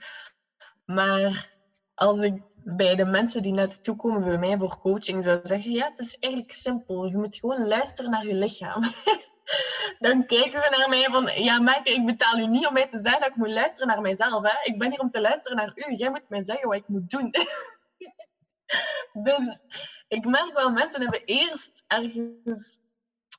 Maar 0.85 1.51
als 1.93 2.19
ik 2.19 2.41
bij 2.53 2.95
de 2.95 3.05
mensen 3.05 3.41
die 3.41 3.51
net 3.51 3.83
toekomen 3.83 4.23
bij 4.23 4.37
mij 4.37 4.57
voor 4.57 4.77
coaching 4.77 5.23
zou 5.23 5.39
zeggen, 5.43 5.71
ja, 5.71 5.89
het 5.89 5.99
is 5.99 6.17
eigenlijk 6.19 6.53
simpel. 6.53 7.05
Je 7.05 7.17
moet 7.17 7.35
gewoon 7.35 7.67
luisteren 7.67 8.11
naar 8.11 8.27
je 8.27 8.33
lichaam. 8.33 8.81
Dan 9.99 10.25
kijken 10.25 10.61
ze 10.61 10.75
naar 10.77 10.89
mij 10.89 11.07
van, 11.11 11.43
ja 11.43 11.59
Maaike, 11.59 11.93
ik 11.93 12.05
betaal 12.05 12.37
u 12.37 12.47
niet 12.47 12.67
om 12.67 12.73
mij 12.73 12.87
te 12.87 12.99
zeggen 12.99 13.21
dat 13.21 13.29
ik 13.29 13.35
moet 13.35 13.49
luisteren 13.49 13.87
naar 13.87 14.01
mijzelf. 14.01 14.43
Hè? 14.43 14.71
Ik 14.71 14.77
ben 14.77 14.89
hier 14.89 14.99
om 14.99 15.11
te 15.11 15.21
luisteren 15.21 15.57
naar 15.57 15.71
u. 15.75 15.95
Jij 15.95 16.09
moet 16.09 16.29
mij 16.29 16.43
zeggen 16.43 16.67
wat 16.67 16.77
ik 16.77 16.87
moet 16.87 17.09
doen. 17.09 17.31
dus 19.23 19.57
ik 20.13 20.25
merk 20.25 20.53
wel, 20.53 20.71
mensen 20.71 21.01
hebben 21.01 21.25
eerst 21.25 21.83
ergens 21.87 22.79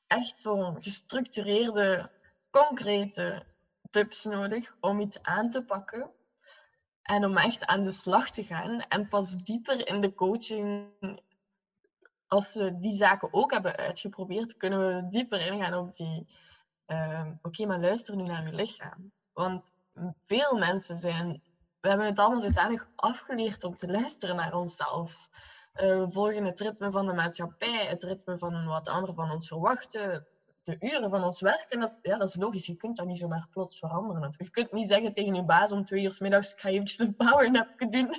echt 0.07 0.39
zo'n 0.39 0.81
gestructureerde, 0.81 2.11
concrete 2.49 3.45
tips 3.89 4.23
nodig 4.23 4.75
om 4.79 4.99
iets 4.99 5.21
aan 5.21 5.49
te 5.49 5.63
pakken. 5.63 6.11
En 7.01 7.25
om 7.25 7.37
echt 7.37 7.65
aan 7.65 7.83
de 7.83 7.91
slag 7.91 8.29
te 8.31 8.43
gaan. 8.43 8.81
En 8.81 9.07
pas 9.07 9.35
dieper 9.35 9.87
in 9.87 10.01
de 10.01 10.13
coaching, 10.13 10.87
als 12.27 12.51
ze 12.51 12.77
die 12.79 12.95
zaken 12.95 13.33
ook 13.33 13.51
hebben 13.51 13.75
uitgeprobeerd, 13.75 14.57
kunnen 14.57 14.79
we 14.79 15.07
dieper 15.09 15.45
ingaan 15.45 15.73
op 15.73 15.95
die. 15.95 16.27
Uh, 16.87 17.27
Oké, 17.41 17.65
maar 17.65 17.79
luister 17.79 18.15
nu 18.15 18.23
naar 18.23 18.45
je 18.45 18.53
lichaam. 18.53 19.11
Want 19.33 19.73
veel 20.25 20.57
mensen 20.57 20.99
zijn. 20.99 21.43
We 21.79 21.87
hebben 21.87 22.07
het 22.07 22.19
allemaal 22.19 22.39
zodanig 22.39 22.87
afgeleerd 22.95 23.63
om 23.63 23.77
te 23.77 23.87
luisteren 23.87 24.35
naar 24.35 24.55
onszelf. 24.55 25.29
Uh, 25.75 26.05
we 26.05 26.11
volgen 26.11 26.45
het 26.45 26.59
ritme 26.59 26.91
van 26.91 27.05
de 27.05 27.13
maatschappij, 27.13 27.85
het 27.85 28.03
ritme 28.03 28.37
van 28.37 28.65
wat 28.65 28.87
anderen 28.87 29.15
van 29.15 29.31
ons 29.31 29.47
verwachten, 29.47 30.27
de 30.63 30.75
uren 30.79 31.09
van 31.09 31.23
ons 31.23 31.41
werk. 31.41 31.65
En 31.69 31.79
dat 31.79 31.99
ja, 32.01 32.17
dat 32.17 32.27
is 32.27 32.35
logisch, 32.35 32.65
je 32.65 32.75
kunt 32.75 32.97
dat 32.97 33.05
niet 33.05 33.17
zomaar 33.17 33.47
plots 33.51 33.79
veranderen. 33.79 34.33
Je 34.37 34.49
kunt 34.49 34.71
niet 34.71 34.87
zeggen 34.87 35.13
tegen 35.13 35.35
je 35.35 35.43
baas 35.43 35.71
om 35.71 35.85
twee 35.85 36.03
uur 36.03 36.11
s 36.11 36.19
middags, 36.19 36.53
ik 36.53 36.59
ga 36.59 36.69
eventjes 36.69 36.99
een 36.99 37.15
powernap 37.15 37.85
doen. 37.89 38.13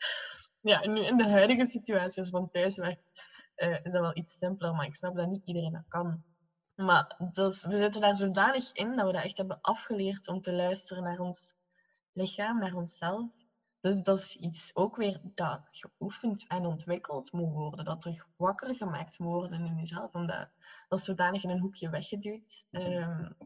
ja, 0.72 0.86
nu 0.86 1.04
in 1.04 1.16
de 1.16 1.28
huidige 1.28 1.66
situaties 1.66 2.28
van 2.28 2.50
thuiswerk 2.50 3.00
uh, 3.56 3.84
is 3.84 3.92
dat 3.92 4.00
wel 4.00 4.16
iets 4.16 4.38
simpeler, 4.38 4.74
maar 4.74 4.86
ik 4.86 4.94
snap 4.94 5.16
dat 5.16 5.28
niet 5.28 5.44
iedereen 5.44 5.72
dat 5.72 5.88
kan. 5.88 6.22
Maar 6.74 7.16
dus, 7.32 7.64
we 7.64 7.76
zitten 7.76 8.00
daar 8.00 8.14
zodanig 8.14 8.72
in 8.72 8.96
dat 8.96 9.06
we 9.06 9.12
dat 9.12 9.24
echt 9.24 9.36
hebben 9.36 9.58
afgeleerd 9.60 10.28
om 10.28 10.40
te 10.40 10.52
luisteren 10.52 11.02
naar 11.02 11.18
ons 11.18 11.54
lichaam, 12.12 12.58
naar 12.58 12.74
onszelf. 12.74 13.30
Dus 13.82 14.02
dat 14.02 14.18
is 14.18 14.36
iets 14.36 14.76
ook 14.76 14.96
weer 14.96 15.20
dat 15.22 15.68
geoefend 15.70 16.44
en 16.48 16.66
ontwikkeld 16.66 17.32
moet 17.32 17.52
worden. 17.52 17.84
Dat 17.84 18.04
er 18.04 18.26
wakker 18.36 18.74
gemaakt 18.74 19.18
moet 19.18 19.32
worden 19.32 19.64
in 19.64 19.76
jezelf. 19.76 20.12
Omdat 20.12 20.48
dat 20.88 20.98
is 20.98 21.04
zodanig 21.04 21.42
in 21.42 21.50
een 21.50 21.60
hoekje 21.60 21.90
weggeduwd. 21.90 22.64
Um, 22.70 23.36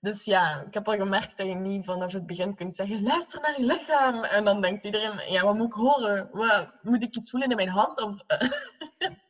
dus 0.00 0.24
ja, 0.24 0.60
ik 0.60 0.74
heb 0.74 0.88
al 0.88 0.96
gemerkt 0.96 1.36
dat 1.36 1.46
je 1.46 1.54
niet 1.54 1.84
vanaf 1.84 2.12
het 2.12 2.26
begin 2.26 2.54
kunt 2.54 2.74
zeggen: 2.74 3.02
luister 3.02 3.40
naar 3.40 3.60
je 3.60 3.66
lichaam. 3.66 4.24
En 4.24 4.44
dan 4.44 4.60
denkt 4.60 4.84
iedereen: 4.84 5.32
ja, 5.32 5.42
wat 5.42 5.54
moet 5.54 5.66
ik 5.66 5.72
horen? 5.72 6.28
Wat, 6.32 6.72
moet 6.82 7.02
ik 7.02 7.16
iets 7.16 7.30
voelen 7.30 7.50
in 7.50 7.56
mijn 7.56 7.68
hand? 7.68 8.02
Of, 8.02 8.22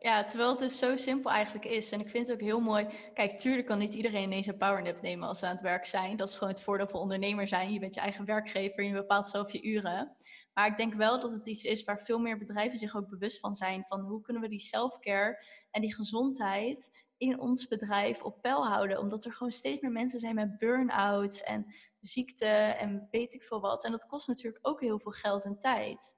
Ja. 0.00 0.24
terwijl 0.24 0.50
het 0.50 0.58
dus 0.58 0.78
zo 0.78 0.96
simpel 0.96 1.30
eigenlijk 1.30 1.64
is. 1.64 1.92
En 1.92 2.00
ik 2.00 2.08
vind 2.08 2.26
het 2.26 2.36
ook 2.36 2.42
heel 2.42 2.60
mooi. 2.60 2.86
Kijk, 3.14 3.38
tuurlijk 3.38 3.66
kan 3.66 3.78
niet 3.78 3.94
iedereen 3.94 4.22
ineens 4.22 4.46
een 4.46 4.56
powernap 4.56 5.02
nemen 5.02 5.28
als 5.28 5.38
ze 5.38 5.46
aan 5.46 5.52
het 5.52 5.60
werk 5.60 5.86
zijn. 5.86 6.16
Dat 6.16 6.28
is 6.28 6.34
gewoon 6.34 6.52
het 6.52 6.62
voordeel 6.62 6.88
van 6.88 7.00
ondernemer 7.00 7.48
zijn. 7.48 7.72
Je 7.72 7.78
bent 7.78 7.94
je 7.94 8.00
eigen 8.00 8.24
werkgever, 8.24 8.84
je 8.84 8.92
bepaalt 8.92 9.26
zelf 9.26 9.52
je 9.52 9.62
uren. 9.62 10.16
Maar 10.54 10.66
ik 10.66 10.76
denk 10.76 10.94
wel 10.94 11.20
dat 11.20 11.32
het 11.32 11.46
iets 11.46 11.64
is 11.64 11.84
waar 11.84 12.00
veel 12.00 12.18
meer 12.18 12.38
bedrijven 12.38 12.78
zich 12.78 12.96
ook 12.96 13.08
bewust 13.08 13.40
van 13.40 13.54
zijn. 13.54 13.84
Van 13.86 14.00
hoe 14.00 14.20
kunnen 14.20 14.42
we 14.42 14.48
die 14.48 14.60
self-care 14.60 15.44
en 15.70 15.80
die 15.80 15.94
gezondheid 15.94 17.04
in 17.16 17.40
ons 17.40 17.68
bedrijf 17.68 18.22
op 18.22 18.42
peil 18.42 18.66
houden. 18.66 18.98
Omdat 18.98 19.24
er 19.24 19.32
gewoon 19.32 19.52
steeds 19.52 19.80
meer 19.80 19.92
mensen 19.92 20.20
zijn 20.20 20.34
met 20.34 20.58
burn-outs 20.58 21.42
en 21.42 21.66
ziekte 22.00 22.46
en 22.54 23.08
weet 23.10 23.34
ik 23.34 23.42
veel 23.42 23.60
wat. 23.60 23.84
En 23.84 23.90
dat 23.90 24.06
kost 24.06 24.28
natuurlijk 24.28 24.58
ook 24.68 24.80
heel 24.80 24.98
veel 24.98 25.12
geld 25.12 25.44
en 25.44 25.58
tijd. 25.58 26.16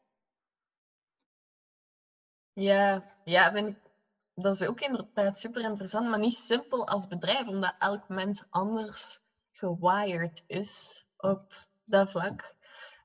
Ja, 2.59 3.05
ja 3.25 3.51
dat 4.35 4.55
is 4.55 4.62
ook 4.62 4.81
inderdaad 4.81 5.38
super 5.38 5.62
interessant, 5.62 6.09
maar 6.09 6.18
niet 6.18 6.37
simpel 6.37 6.87
als 6.87 7.07
bedrijf, 7.07 7.49
omdat 7.49 7.75
elk 7.79 8.09
mens 8.09 8.44
anders 8.51 9.21
gewired 9.53 10.44
is 10.47 11.05
op 11.16 11.53
dat 11.85 12.11
vlak. 12.11 12.55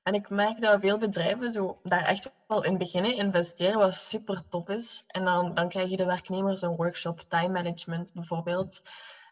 En 0.03 0.13
ik 0.13 0.29
merk 0.29 0.61
dat 0.61 0.79
veel 0.79 0.97
bedrijven 0.97 1.51
zo 1.51 1.79
daar 1.83 2.03
echt 2.03 2.31
wel 2.47 2.63
in 2.63 2.77
beginnen 2.77 3.15
investeren, 3.15 3.79
wat 3.79 3.93
super 3.93 4.47
top 4.47 4.69
is. 4.69 5.03
En 5.07 5.25
dan, 5.25 5.53
dan 5.53 5.69
krijg 5.69 5.89
je 5.89 5.97
de 5.97 6.05
werknemers 6.05 6.61
een 6.61 6.75
workshop, 6.75 7.19
time 7.27 7.53
management 7.53 8.13
bijvoorbeeld. 8.13 8.81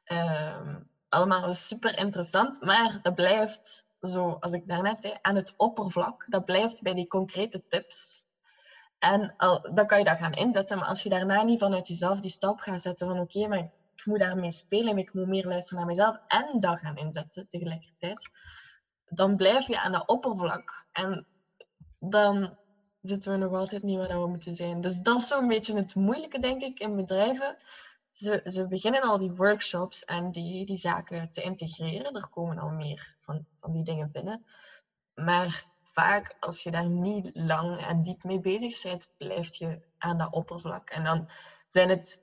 Um, 0.06 0.90
allemaal 1.10 1.54
super 1.54 1.98
interessant, 1.98 2.62
maar 2.62 3.00
dat 3.02 3.16
blijft, 3.16 3.88
zo 4.02 4.38
als 4.40 4.54
ik 4.54 4.68
daarnet 4.68 4.98
zei, 4.98 5.18
aan 5.22 5.36
het 5.36 5.54
oppervlak. 5.58 6.26
Dat 6.30 6.46
blijft 6.46 6.82
bij 6.82 6.94
die 6.94 7.08
concrete 7.08 7.64
tips. 7.68 8.26
En 9.02 9.34
al, 9.38 9.74
dan 9.74 9.88
kan 9.88 9.98
je 9.98 10.04
dat 10.04 10.18
gaan 10.18 10.34
inzetten, 10.34 10.78
maar 10.78 10.88
als 10.88 11.04
je 11.04 11.10
daarna 11.10 11.44
niet 11.44 11.60
vanuit 11.60 11.88
jezelf 11.88 12.20
die 12.20 12.32
stap 12.32 12.60
gaat 12.60 12.82
zetten 12.82 13.08
van 13.08 13.20
oké, 13.20 13.48
maar 13.48 13.60
ik 13.96 14.06
moet 14.06 14.20
daarmee 14.20 14.52
spelen, 14.52 14.98
ik 14.98 15.14
moet 15.14 15.28
meer 15.28 15.48
luisteren 15.48 15.78
naar 15.78 15.88
mezelf 15.88 16.18
en 16.28 16.60
dat 16.60 16.80
gaan 16.80 16.98
inzetten 16.98 17.48
tegelijkertijd, 17.50 18.30
dan 19.06 19.36
blijf 19.36 19.68
je 19.68 19.82
aan 19.82 19.92
dat 19.92 20.08
oppervlak. 20.08 20.88
En 20.92 21.28
dan 22.00 22.58
zitten 23.02 23.32
we 23.32 23.38
nog 23.38 23.54
altijd 23.54 23.84
niet 23.84 23.98
waar 23.98 24.22
we 24.22 24.28
moeten 24.28 24.54
zijn. 24.54 24.82
Dus 24.82 25.02
dat 25.02 25.18
is 25.18 25.28
zo'n 25.28 25.48
beetje 25.48 25.76
het 25.76 25.96
moeilijke, 25.96 26.40
denk 26.40 26.62
ik, 26.62 26.80
in 26.80 26.96
bedrijven. 26.96 27.58
Ze, 28.10 28.42
ze 28.46 28.68
beginnen 28.68 29.02
al 29.02 29.18
die 29.18 29.32
workshops 29.32 30.06
en 30.06 30.32
die, 30.32 30.66
die 30.66 30.76
zaken 30.76 31.32
te 31.32 31.42
integreren. 31.42 32.16
Er 32.16 32.30
komen 32.30 32.58
al 32.58 32.70
meer 32.70 33.16
van, 33.20 33.46
van 33.60 33.72
die 33.72 33.84
dingen 33.84 34.12
binnen. 34.12 34.46
Maar 35.14 35.71
vaak, 35.92 36.36
als 36.40 36.64
je 36.64 36.72
daar 36.72 36.90
niet 36.90 37.30
lang 37.34 37.86
en 37.86 38.02
diep 38.02 38.24
mee 38.24 38.40
bezig 38.40 38.82
bent, 38.82 39.10
blijf 39.18 39.56
je 39.56 39.82
aan 39.98 40.18
dat 40.18 40.32
oppervlak. 40.32 40.90
En 40.90 41.04
dan 41.04 41.30
zijn 41.68 41.90
het 41.90 42.20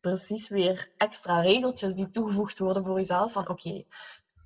precies 0.00 0.48
weer 0.48 0.90
extra 0.96 1.40
regeltjes 1.40 1.94
die 1.94 2.10
toegevoegd 2.10 2.58
worden 2.58 2.84
voor 2.84 2.96
jezelf. 2.96 3.32
Van 3.32 3.48
oké, 3.48 3.82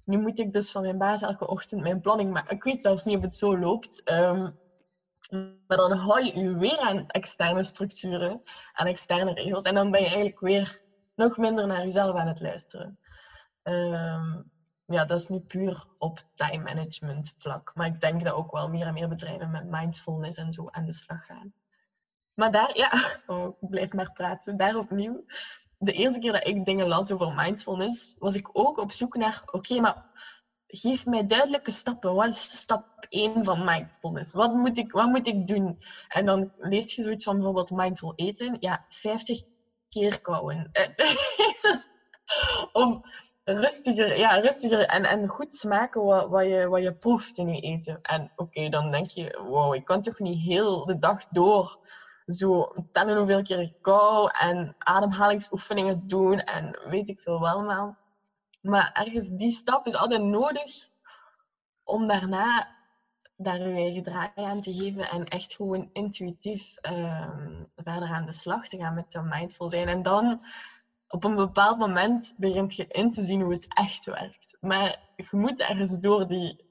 nu 0.05 0.19
moet 0.19 0.39
ik 0.39 0.53
dus 0.53 0.71
van 0.71 0.83
mijn 0.83 0.99
baas 0.99 1.23
elke 1.23 1.47
ochtend 1.47 1.81
mijn 1.81 2.01
planning 2.01 2.33
maken. 2.33 2.57
Ik 2.57 2.63
weet 2.63 2.83
zelfs 2.83 3.05
niet 3.05 3.17
of 3.17 3.23
het 3.23 3.35
zo 3.35 3.59
loopt. 3.59 4.03
Ehm, 4.05 4.51
maar 5.67 5.77
dan 5.77 5.93
hou 5.93 6.25
je 6.25 6.39
je 6.39 6.57
weer 6.57 6.79
aan 6.79 7.07
externe 7.07 7.65
structuren, 7.65 8.43
aan 8.73 8.87
externe 8.87 9.33
regels. 9.33 9.63
En 9.63 9.75
dan 9.75 9.91
ben 9.91 10.01
je 10.01 10.07
eigenlijk 10.07 10.41
weer 10.41 10.83
nog 11.15 11.37
minder 11.37 11.67
naar 11.67 11.83
jezelf 11.83 12.17
aan 12.17 12.29
het 12.29 12.41
luisteren. 12.41 12.99
Um, 13.63 14.51
ja, 14.91 15.05
dat 15.05 15.21
is 15.21 15.29
nu 15.29 15.39
puur 15.39 15.85
op 15.99 16.23
time 16.35 16.63
management 16.63 17.35
vlak. 17.37 17.73
Maar 17.75 17.87
ik 17.87 18.01
denk 18.01 18.25
dat 18.25 18.33
ook 18.33 18.53
wel 18.53 18.69
meer 18.69 18.87
en 18.87 18.95
meer 18.95 19.09
bedrijven 19.09 19.51
met 19.51 19.71
mindfulness 19.71 20.37
en 20.37 20.53
zo 20.53 20.69
aan 20.71 20.85
de 20.85 20.93
slag 20.93 21.27
gaan. 21.27 21.53
Maar 22.35 22.51
daar, 22.51 22.77
ja, 22.77 22.91
oh, 23.27 23.57
ik 23.61 23.69
blijf 23.69 23.93
maar 23.93 24.13
praten. 24.13 24.57
Daar 24.57 24.77
opnieuw. 24.77 25.25
De 25.79 25.93
eerste 25.93 26.21
keer 26.21 26.33
dat 26.33 26.47
ik 26.47 26.65
dingen 26.65 26.87
las 26.87 27.13
over 27.13 27.35
mindfulness, 27.35 28.17
was 28.19 28.35
ik 28.35 28.49
ook 28.53 28.79
op 28.79 28.93
zoek 28.93 29.17
naar, 29.17 29.43
oké, 29.47 29.81
maar 29.81 30.05
geef 30.67 31.07
mij 31.07 31.27
duidelijke 31.27 31.71
stappen. 31.71 32.15
Wat 32.15 32.29
is 32.29 32.59
stap 32.59 33.07
1 33.09 33.45
van 33.45 33.65
mindfulness? 33.65 34.33
Wat 34.33 34.55
moet, 34.55 34.79
ik, 34.79 34.93
wat 34.93 35.09
moet 35.09 35.27
ik 35.27 35.47
doen? 35.47 35.79
En 36.09 36.27
dan 36.27 36.53
lees 36.59 36.95
je 36.95 37.03
zoiets 37.03 37.25
van 37.25 37.35
bijvoorbeeld 37.35 37.71
mindful 37.71 38.13
eten. 38.17 38.57
Ja, 38.61 38.85
50 38.89 39.43
keer 39.89 40.21
kauwen. 40.21 40.71
of 42.73 43.01
rustiger, 43.45 44.19
ja, 44.19 44.39
rustiger 44.41 44.87
en, 44.87 45.05
en 45.05 45.29
goed 45.29 45.55
smaken 45.55 46.05
wat, 46.05 46.29
wat, 46.29 46.45
je, 46.45 46.69
wat 46.69 46.83
je 46.83 46.95
proeft 46.95 47.39
in 47.39 47.49
je 47.49 47.61
eten. 47.61 47.99
En 48.03 48.33
oké, 48.37 48.69
dan 48.69 48.91
denk 48.91 49.11
je, 49.11 49.45
wow, 49.49 49.75
ik 49.75 49.85
kan 49.85 50.03
toch 50.03 50.19
niet 50.19 50.41
heel 50.43 50.85
de 50.85 50.99
dag 50.99 51.27
door 51.29 51.79
zo 52.27 52.73
tellen 52.93 53.17
hoeveel 53.17 53.43
keer 53.43 53.61
ik 53.61 53.75
kou 53.81 54.31
en 54.39 54.75
ademhalingsoefeningen 54.79 56.09
doen 56.09 56.39
en 56.39 56.79
weet 56.91 57.09
ik 57.09 57.21
veel 57.21 57.41
wel 57.41 57.63
maar. 57.63 57.99
Maar 58.61 58.91
ergens 58.93 59.29
die 59.29 59.53
stap 59.53 59.87
is 59.87 59.95
altijd 59.95 60.23
nodig 60.23 60.89
om 61.85 62.07
daarna 62.07 62.79
daar 63.37 63.59
je 63.59 63.75
eigen 63.75 64.03
draai 64.03 64.31
aan 64.35 64.61
te 64.61 64.73
geven 64.73 65.11
en 65.11 65.25
echt 65.25 65.55
gewoon 65.55 65.91
intuïtief 65.93 66.75
um, 66.83 67.71
verder 67.77 68.09
aan 68.09 68.27
de 68.27 68.33
slag 68.33 68.69
te 68.69 68.77
gaan 68.77 68.95
met 68.95 69.13
dat 69.13 69.25
mindful 69.25 69.69
zijn. 69.69 69.89
En 69.89 70.03
dan 70.03 70.45
op 71.11 71.25
een 71.25 71.35
bepaald 71.35 71.79
moment 71.79 72.35
begint 72.37 72.77
je 72.77 72.87
in 72.87 73.13
te 73.13 73.23
zien 73.23 73.41
hoe 73.41 73.53
het 73.53 73.67
echt 73.69 74.05
werkt. 74.05 74.57
Maar 74.61 74.99
je 75.17 75.37
moet 75.37 75.61
ergens 75.61 76.01
door 76.01 76.27
die 76.27 76.65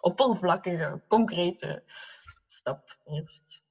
oppervlakkige, 0.00 1.02
concrete 1.08 1.82
stap 2.44 2.98
eerst. 3.04 3.62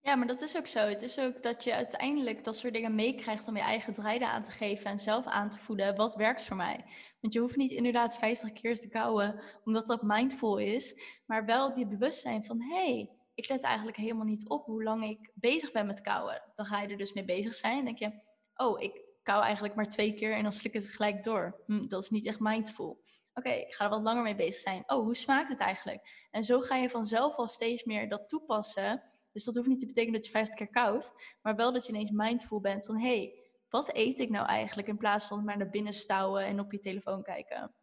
Ja, 0.00 0.14
maar 0.14 0.26
dat 0.26 0.42
is 0.42 0.56
ook 0.56 0.66
zo. 0.66 0.78
Het 0.78 1.02
is 1.02 1.18
ook 1.18 1.42
dat 1.42 1.64
je 1.64 1.74
uiteindelijk 1.74 2.44
dat 2.44 2.56
soort 2.56 2.72
dingen 2.72 2.94
meekrijgt 2.94 3.48
om 3.48 3.56
je 3.56 3.62
eigen 3.62 3.94
draaien 3.94 4.28
aan 4.28 4.42
te 4.42 4.50
geven 4.50 4.90
en 4.90 4.98
zelf 4.98 5.26
aan 5.26 5.50
te 5.50 5.58
voelen 5.58 5.96
wat 5.96 6.14
werkt 6.14 6.44
voor 6.44 6.56
mij. 6.56 6.84
Want 7.20 7.34
je 7.34 7.40
hoeft 7.40 7.56
niet 7.56 7.70
inderdaad 7.70 8.18
50 8.18 8.52
keer 8.52 8.74
te 8.74 8.88
kouwen 8.88 9.42
omdat 9.64 9.86
dat 9.86 10.02
mindful 10.02 10.58
is, 10.58 11.20
maar 11.26 11.44
wel 11.44 11.74
die 11.74 11.86
bewustzijn 11.86 12.44
van 12.44 12.62
hey, 12.62 13.10
ik 13.34 13.48
let 13.48 13.62
eigenlijk 13.62 13.96
helemaal 13.96 14.24
niet 14.24 14.48
op 14.48 14.64
hoe 14.64 14.82
lang 14.82 15.04
ik 15.04 15.30
bezig 15.34 15.72
ben 15.72 15.86
met 15.86 16.00
kouwen. 16.00 16.42
Dan 16.54 16.66
ga 16.66 16.80
je 16.80 16.88
er 16.88 16.96
dus 16.96 17.12
mee 17.12 17.24
bezig 17.24 17.54
zijn 17.54 17.78
en 17.78 17.84
denk 17.84 17.98
je, 17.98 18.20
oh, 18.54 18.80
ik 18.80 19.11
kou 19.22 19.42
eigenlijk 19.42 19.74
maar 19.74 19.88
twee 19.88 20.14
keer 20.14 20.32
en 20.32 20.42
dan 20.42 20.52
slik 20.52 20.74
ik 20.74 20.82
het 20.82 20.90
gelijk 20.90 21.24
door. 21.24 21.62
Hm, 21.66 21.86
dat 21.86 22.02
is 22.02 22.10
niet 22.10 22.26
echt 22.26 22.40
mindful. 22.40 23.00
Oké, 23.34 23.48
ik 23.50 23.74
ga 23.74 23.84
er 23.84 23.90
wat 23.90 24.02
langer 24.02 24.22
mee 24.22 24.34
bezig 24.34 24.60
zijn. 24.60 24.82
Oh, 24.86 25.04
hoe 25.04 25.16
smaakt 25.16 25.48
het 25.48 25.60
eigenlijk? 25.60 26.28
En 26.30 26.44
zo 26.44 26.60
ga 26.60 26.76
je 26.76 26.90
vanzelf 26.90 27.36
al 27.36 27.48
steeds 27.48 27.84
meer 27.84 28.08
dat 28.08 28.28
toepassen. 28.28 29.02
Dus 29.32 29.44
dat 29.44 29.54
hoeft 29.54 29.68
niet 29.68 29.80
te 29.80 29.86
betekenen 29.86 30.14
dat 30.14 30.24
je 30.24 30.30
50 30.30 30.54
keer 30.54 30.68
koud, 30.68 31.12
maar 31.42 31.56
wel 31.56 31.72
dat 31.72 31.86
je 31.86 31.92
ineens 31.92 32.10
mindful 32.10 32.60
bent 32.60 32.86
van 32.86 32.98
hé, 32.98 33.16
hey, 33.16 33.42
wat 33.68 33.96
eet 33.96 34.20
ik 34.20 34.30
nou 34.30 34.46
eigenlijk 34.46 34.88
in 34.88 34.96
plaats 34.96 35.24
van 35.24 35.44
maar 35.44 35.56
naar 35.56 35.70
binnen 35.70 35.92
stouwen 35.92 36.44
en 36.44 36.60
op 36.60 36.72
je 36.72 36.78
telefoon 36.78 37.22
kijken. 37.22 37.74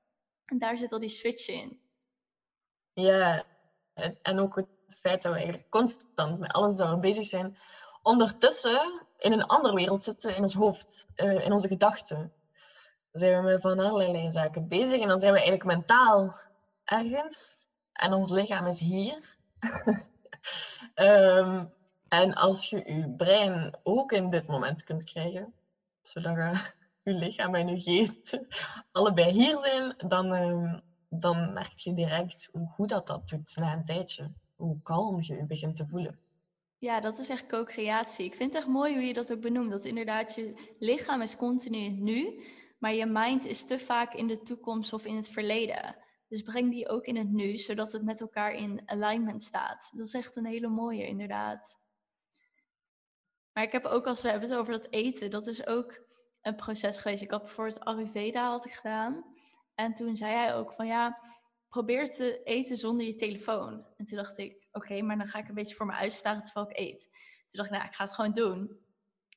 En 0.46 0.58
daar 0.58 0.78
zit 0.78 0.92
al 0.92 1.00
die 1.00 1.10
switch 1.10 1.48
in. 1.48 1.82
Ja, 2.94 3.46
en 4.22 4.40
ook 4.40 4.56
het 4.56 4.68
feit 5.00 5.22
dat 5.22 5.32
we 5.32 5.38
eigenlijk 5.38 5.70
constant 5.70 6.40
met 6.40 6.52
alles 6.52 6.78
we 6.78 6.98
bezig 7.00 7.26
zijn, 7.26 7.58
ondertussen 8.02 9.08
in 9.20 9.32
een 9.32 9.46
andere 9.46 9.76
wereld 9.76 10.04
zitten 10.04 10.36
in 10.36 10.42
ons 10.42 10.54
hoofd, 10.54 11.06
uh, 11.16 11.46
in 11.46 11.52
onze 11.52 11.68
gedachten. 11.68 12.34
Dan 13.12 13.22
zijn 13.22 13.44
we 13.44 13.50
met 13.50 13.62
van 13.62 13.80
allerlei 13.80 14.32
zaken 14.32 14.68
bezig 14.68 15.02
en 15.02 15.08
dan 15.08 15.20
zijn 15.20 15.34
we 15.34 15.38
eigenlijk 15.40 15.76
mentaal 15.76 16.40
ergens 16.84 17.60
en 17.92 18.14
ons 18.14 18.30
lichaam 18.32 18.68
is 18.68 18.80
hier. 18.80 19.38
um, 20.96 21.74
en 22.22 22.34
als 22.34 22.70
je 22.70 22.94
je 22.94 23.14
brein 23.18 23.78
ook 23.84 24.12
in 24.12 24.30
dit 24.30 24.48
moment 24.48 24.84
kunt 24.84 25.04
krijgen, 25.04 25.54
zodat 26.02 26.36
je, 26.36 26.74
je 27.12 27.14
lichaam 27.14 27.56
en 27.56 27.68
je 27.68 27.82
geest 27.82 28.40
allebei 28.92 29.32
hier 29.32 29.58
zijn, 29.58 29.94
dan, 30.08 30.32
um, 30.32 30.82
dan 31.10 31.54
merk 31.54 31.78
je 31.78 31.94
direct 31.94 32.50
hoe 32.52 32.68
goed 32.68 32.90
dat, 32.90 33.08
dat 33.08 33.30
doet 33.30 33.56
na 33.56 33.74
een 33.74 33.86
tijdje. 33.86 34.32
Hoe 34.56 34.82
kalm 34.82 35.22
je 35.22 35.36
je 35.36 35.46
begint 35.46 35.76
te 35.76 35.88
voelen. 35.88 36.20
Ja, 36.80 37.00
dat 37.00 37.18
is 37.18 37.30
echt 37.30 37.48
co-creatie. 37.48 38.26
Ik 38.26 38.36
vind 38.36 38.54
het 38.54 38.62
echt 38.62 38.72
mooi 38.72 38.94
hoe 38.94 39.04
je 39.04 39.14
dat 39.14 39.32
ook 39.32 39.42
benoemt. 39.42 39.72
Dat 39.72 39.86
inderdaad 39.86 40.36
je 40.36 40.74
lichaam 40.80 41.22
is 41.22 41.36
continu 41.36 41.90
nu, 41.90 42.44
maar 42.78 42.94
je 42.94 43.06
mind 43.06 43.46
is 43.46 43.66
te 43.66 43.80
vaak 43.80 44.14
in 44.14 44.28
de 44.28 44.42
toekomst 44.42 44.94
of 44.94 45.06
in 45.06 45.16
het 45.16 45.30
verleden. 45.30 45.96
Dus 46.28 46.42
breng 46.42 46.72
die 46.72 46.90
ook 46.90 47.06
in 47.06 47.18
het 47.18 47.32
nu, 47.32 47.58
zodat 47.58 47.92
het 47.92 48.04
met 48.04 48.22
elkaar 48.22 48.54
in 48.54 48.82
alignment 48.86 49.44
staat. 49.44 49.92
Dat 49.96 50.06
is 50.06 50.14
echt 50.14 50.36
een 50.36 50.46
hele 50.46 50.68
mooie, 50.68 51.08
inderdaad. 51.08 51.80
Maar 53.54 53.64
ik 53.64 53.72
heb 53.72 53.86
ook, 53.86 54.08
als 54.08 54.22
we 54.22 54.30
hebben 54.30 54.50
het 54.50 54.58
over 54.58 54.74
dat 54.74 54.88
eten, 54.90 55.32
dat 55.32 55.48
is 55.48 55.68
ook 55.68 56.04
een 56.42 56.56
proces 56.56 56.98
geweest. 57.00 57.24
Ik 57.24 57.32
had 57.32 57.44
bijvoorbeeld 57.44 57.80
Ayurveda 57.80 58.50
had 58.50 58.66
ik 58.66 58.74
gedaan. 58.74 59.26
En 59.76 59.94
toen 59.94 60.18
zei 60.18 60.34
hij 60.34 60.56
ook 60.56 60.72
van 60.72 60.88
ja, 60.88 61.20
probeer 61.70 62.12
te 62.12 62.42
eten 62.44 62.78
zonder 62.78 63.06
je 63.06 63.16
telefoon. 63.16 63.86
En 63.98 64.06
toen 64.06 64.18
dacht 64.18 64.38
ik, 64.38 64.68
oké, 64.72 65.02
maar 65.02 65.18
dan 65.18 65.28
ga 65.28 65.40
ik 65.40 65.48
een 65.48 65.54
beetje 65.54 65.76
voor 65.76 65.86
me 65.86 65.94
uitstaren 65.94 66.44
terwijl 66.44 66.70
ik 66.70 66.78
eet. 66.78 67.04
Toen 67.48 67.58
dacht 67.58 67.70
ik, 67.70 67.76
nou, 67.76 67.88
ik 67.88 67.96
ga 67.96 68.04
het 68.04 68.14
gewoon 68.14 68.32
doen. 68.32 68.80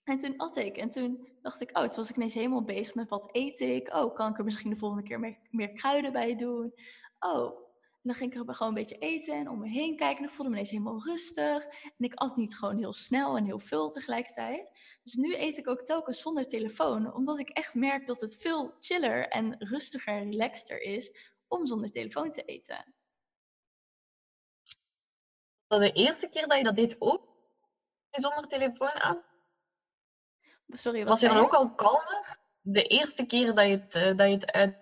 En 0.04 0.18
toen 0.18 0.36
at 0.36 0.56
ik. 0.56 0.76
En 0.76 0.90
toen 0.90 1.28
dacht 1.42 1.60
ik, 1.60 1.78
oh, 1.78 1.84
toen 1.84 1.96
was 1.96 2.10
ik 2.10 2.16
ineens 2.16 2.34
helemaal 2.34 2.64
bezig 2.64 2.94
met 2.94 3.08
wat 3.08 3.28
eet 3.32 3.60
ik. 3.60 3.94
Oh, 3.94 4.14
kan 4.14 4.30
ik 4.30 4.38
er 4.38 4.44
misschien 4.44 4.70
de 4.70 4.76
volgende 4.76 5.02
keer 5.04 5.38
meer, 5.50 5.72
kruiden 5.72 6.12
bij 6.12 6.36
doen? 6.36 6.74
Oh, 7.18 7.62
en 8.02 8.08
dan 8.08 8.14
ging 8.14 8.34
ik 8.34 8.48
er 8.48 8.54
gewoon 8.54 8.72
een 8.72 8.78
beetje 8.78 8.98
eten 8.98 9.34
en 9.34 9.48
om 9.48 9.58
me 9.58 9.68
heen 9.68 9.96
kijken. 9.96 10.16
En 10.16 10.22
dan 10.22 10.32
voelde 10.32 10.50
me 10.50 10.56
ineens 10.56 10.70
helemaal 10.70 11.04
rustig. 11.04 11.64
En 11.64 11.92
ik 11.98 12.14
at 12.14 12.36
niet 12.36 12.56
gewoon 12.56 12.78
heel 12.78 12.92
snel 12.92 13.36
en 13.36 13.44
heel 13.44 13.58
veel 13.58 13.90
tegelijkertijd. 13.90 14.70
Dus 15.02 15.14
nu 15.14 15.34
eet 15.36 15.58
ik 15.58 15.68
ook 15.68 15.82
telkens 15.82 16.20
zonder 16.20 16.46
telefoon. 16.46 17.14
Omdat 17.14 17.38
ik 17.38 17.48
echt 17.48 17.74
merk 17.74 18.06
dat 18.06 18.20
het 18.20 18.36
veel 18.36 18.74
chiller 18.78 19.28
en 19.28 19.54
rustiger 19.58 20.14
en 20.14 20.30
relaxter 20.30 20.80
is 20.80 21.32
om 21.52 21.66
zonder 21.66 21.90
telefoon 21.90 22.30
te 22.30 22.42
eten. 22.42 22.94
De 25.66 25.92
eerste 25.92 26.28
keer 26.28 26.48
dat 26.48 26.58
je 26.58 26.64
dat 26.64 26.76
deed 26.76 26.96
ook 26.98 27.28
zonder 28.10 28.48
telefoon 28.48 29.00
aan? 29.00 29.22
Sorry, 30.68 30.98
wat 30.98 31.08
was 31.08 31.20
je 31.20 31.28
dan 31.28 31.36
ook 31.36 31.54
al 31.54 31.74
kalmer? 31.74 32.38
De 32.60 32.82
eerste 32.82 33.26
keer 33.26 33.54
dat 33.54 33.66
je 33.66 33.70
het, 33.70 33.94
uh, 33.94 34.16
dat 34.16 34.26
je 34.26 34.34
het 34.34 34.52
uit... 34.52 34.80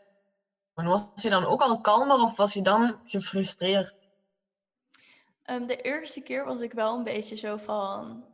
Was 0.74 1.22
je 1.22 1.30
dan 1.30 1.44
ook 1.44 1.60
al 1.60 1.80
kalmer 1.80 2.16
of 2.16 2.36
was 2.36 2.52
je 2.52 2.62
dan 2.62 3.00
gefrustreerd? 3.04 3.94
Um, 5.46 5.66
de 5.66 5.76
eerste 5.76 6.22
keer 6.22 6.44
was 6.44 6.60
ik 6.60 6.72
wel 6.72 6.96
een 6.96 7.04
beetje 7.04 7.36
zo 7.36 7.56
van... 7.56 8.24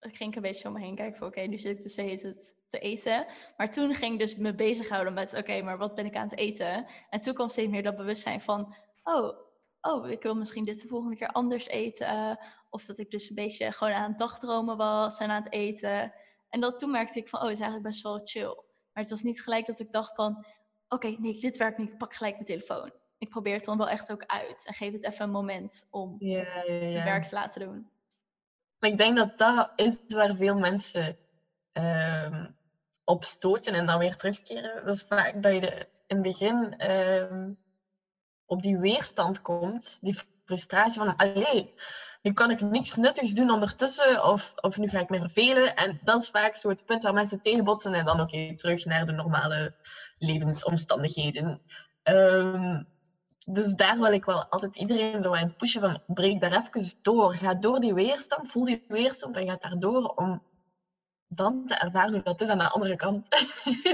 Ik 0.00 0.16
ging 0.16 0.36
een 0.36 0.42
beetje 0.42 0.68
om 0.68 0.74
me 0.74 0.80
heen 0.80 0.94
kijken 0.94 1.18
van 1.18 1.26
oké, 1.26 1.40
nu 1.40 1.58
zit 1.58 1.76
ik 1.76 1.82
dus 1.82 2.22
het 2.22 2.54
te 2.68 2.78
eten. 2.78 3.26
Maar 3.56 3.70
toen 3.70 3.94
ging 3.94 4.12
ik 4.12 4.18
dus 4.18 4.36
me 4.36 4.54
bezighouden 4.54 5.12
met 5.12 5.34
oké, 5.34 5.62
maar 5.62 5.78
wat 5.78 5.94
ben 5.94 6.06
ik 6.06 6.16
aan 6.16 6.28
het 6.28 6.38
eten? 6.38 6.86
En 7.10 7.20
toen 7.20 7.34
kwam 7.34 7.48
steeds 7.48 7.68
meer 7.68 7.82
dat 7.82 7.96
bewustzijn 7.96 8.40
van... 8.40 8.74
Oh, 9.02 9.38
oh, 9.80 10.10
ik 10.10 10.22
wil 10.22 10.34
misschien 10.34 10.64
dit 10.64 10.80
de 10.80 10.88
volgende 10.88 11.16
keer 11.16 11.28
anders 11.28 11.66
eten. 11.66 12.38
Of 12.70 12.84
dat 12.84 12.98
ik 12.98 13.10
dus 13.10 13.28
een 13.28 13.34
beetje 13.34 13.72
gewoon 13.72 13.92
aan 13.92 14.08
het 14.08 14.18
dagdromen 14.18 14.76
was 14.76 15.18
en 15.18 15.30
aan 15.30 15.42
het 15.42 15.52
eten. 15.52 16.12
En 16.48 16.60
dat 16.60 16.78
toen 16.78 16.90
merkte 16.90 17.18
ik 17.18 17.28
van, 17.28 17.40
oh, 17.40 17.44
het 17.44 17.54
is 17.54 17.60
eigenlijk 17.60 17.90
best 17.90 18.02
wel 18.02 18.20
chill. 18.24 18.62
Maar 18.92 19.02
het 19.02 19.10
was 19.10 19.22
niet 19.22 19.42
gelijk 19.42 19.66
dat 19.66 19.80
ik 19.80 19.92
dacht 19.92 20.14
van, 20.14 20.46
oké, 20.88 21.16
nee, 21.18 21.40
dit 21.40 21.56
werkt 21.56 21.78
niet, 21.78 21.90
ik 21.90 21.98
pak 21.98 22.14
gelijk 22.14 22.34
mijn 22.34 22.46
telefoon. 22.46 22.92
Ik 23.18 23.28
probeer 23.28 23.54
het 23.54 23.64
dan 23.64 23.78
wel 23.78 23.88
echt 23.88 24.12
ook 24.12 24.24
uit 24.26 24.66
en 24.66 24.74
geef 24.74 24.92
het 24.92 25.04
even 25.04 25.24
een 25.24 25.30
moment 25.30 25.86
om 25.90 26.16
ja. 26.18 26.64
werk 27.04 27.24
te 27.24 27.34
laten 27.34 27.60
doen. 27.60 27.90
Ik 28.80 28.98
denk 28.98 29.16
dat 29.16 29.36
dat 29.36 29.72
is 29.74 30.00
waar 30.06 30.36
veel 30.36 30.58
mensen 30.58 31.18
um, 31.72 32.56
op 33.04 33.24
stoten 33.24 33.74
en 33.74 33.86
dan 33.86 33.98
weer 33.98 34.16
terugkeren. 34.16 34.84
Dat 34.84 34.94
is 34.94 35.04
vaak 35.08 35.42
dat 35.42 35.52
je 35.52 35.88
in 36.06 36.16
het 36.16 36.22
begin 36.22 36.76
ehm, 36.76 37.52
op 38.44 38.62
die 38.62 38.78
weerstand 38.78 39.40
komt, 39.40 39.96
die 40.00 40.18
frustratie 40.44 41.00
van, 41.00 41.16
allee, 41.16 41.72
nu 42.22 42.32
kan 42.32 42.50
ik 42.50 42.60
niks 42.60 42.94
nuttigs 42.94 43.32
doen 43.32 43.50
ondertussen, 43.50 44.24
of, 44.24 44.52
of 44.54 44.76
nu 44.76 44.88
ga 44.88 45.00
ik 45.00 45.08
me 45.08 45.18
vervelen. 45.18 45.74
En 45.74 45.98
dat 46.02 46.20
is 46.20 46.28
vaak 46.28 46.56
zo 46.56 46.68
het 46.68 46.84
punt 46.84 47.02
waar 47.02 47.12
mensen 47.12 47.40
tegenbotsen 47.40 47.94
en 47.94 48.04
dan 48.04 48.20
oké, 48.20 48.54
terug 48.54 48.84
naar 48.84 49.06
de 49.06 49.12
normale 49.12 49.74
levensomstandigheden. 50.18 51.62
Um, 52.02 52.86
dus 53.50 53.74
daar 53.74 53.98
wil 53.98 54.12
ik 54.12 54.24
wel 54.24 54.44
altijd 54.44 54.76
iedereen 54.76 55.22
zo 55.22 55.34
aan 55.34 55.56
pushen 55.56 55.80
van 55.80 56.02
breek 56.06 56.40
daar 56.40 56.52
even 56.52 57.02
door. 57.02 57.34
Ga 57.34 57.54
door 57.54 57.80
die 57.80 57.94
weerstand, 57.94 58.50
voel 58.50 58.64
die 58.64 58.84
weerstand 58.88 59.36
en 59.36 59.46
ga 59.46 59.54
daardoor 59.54 60.08
om 60.08 60.42
dan 61.28 61.66
te 61.66 61.74
ervaren 61.74 62.12
hoe 62.12 62.22
dat 62.22 62.40
is 62.40 62.48
aan 62.48 62.58
de 62.58 62.68
andere 62.68 62.96
kant. 62.96 63.28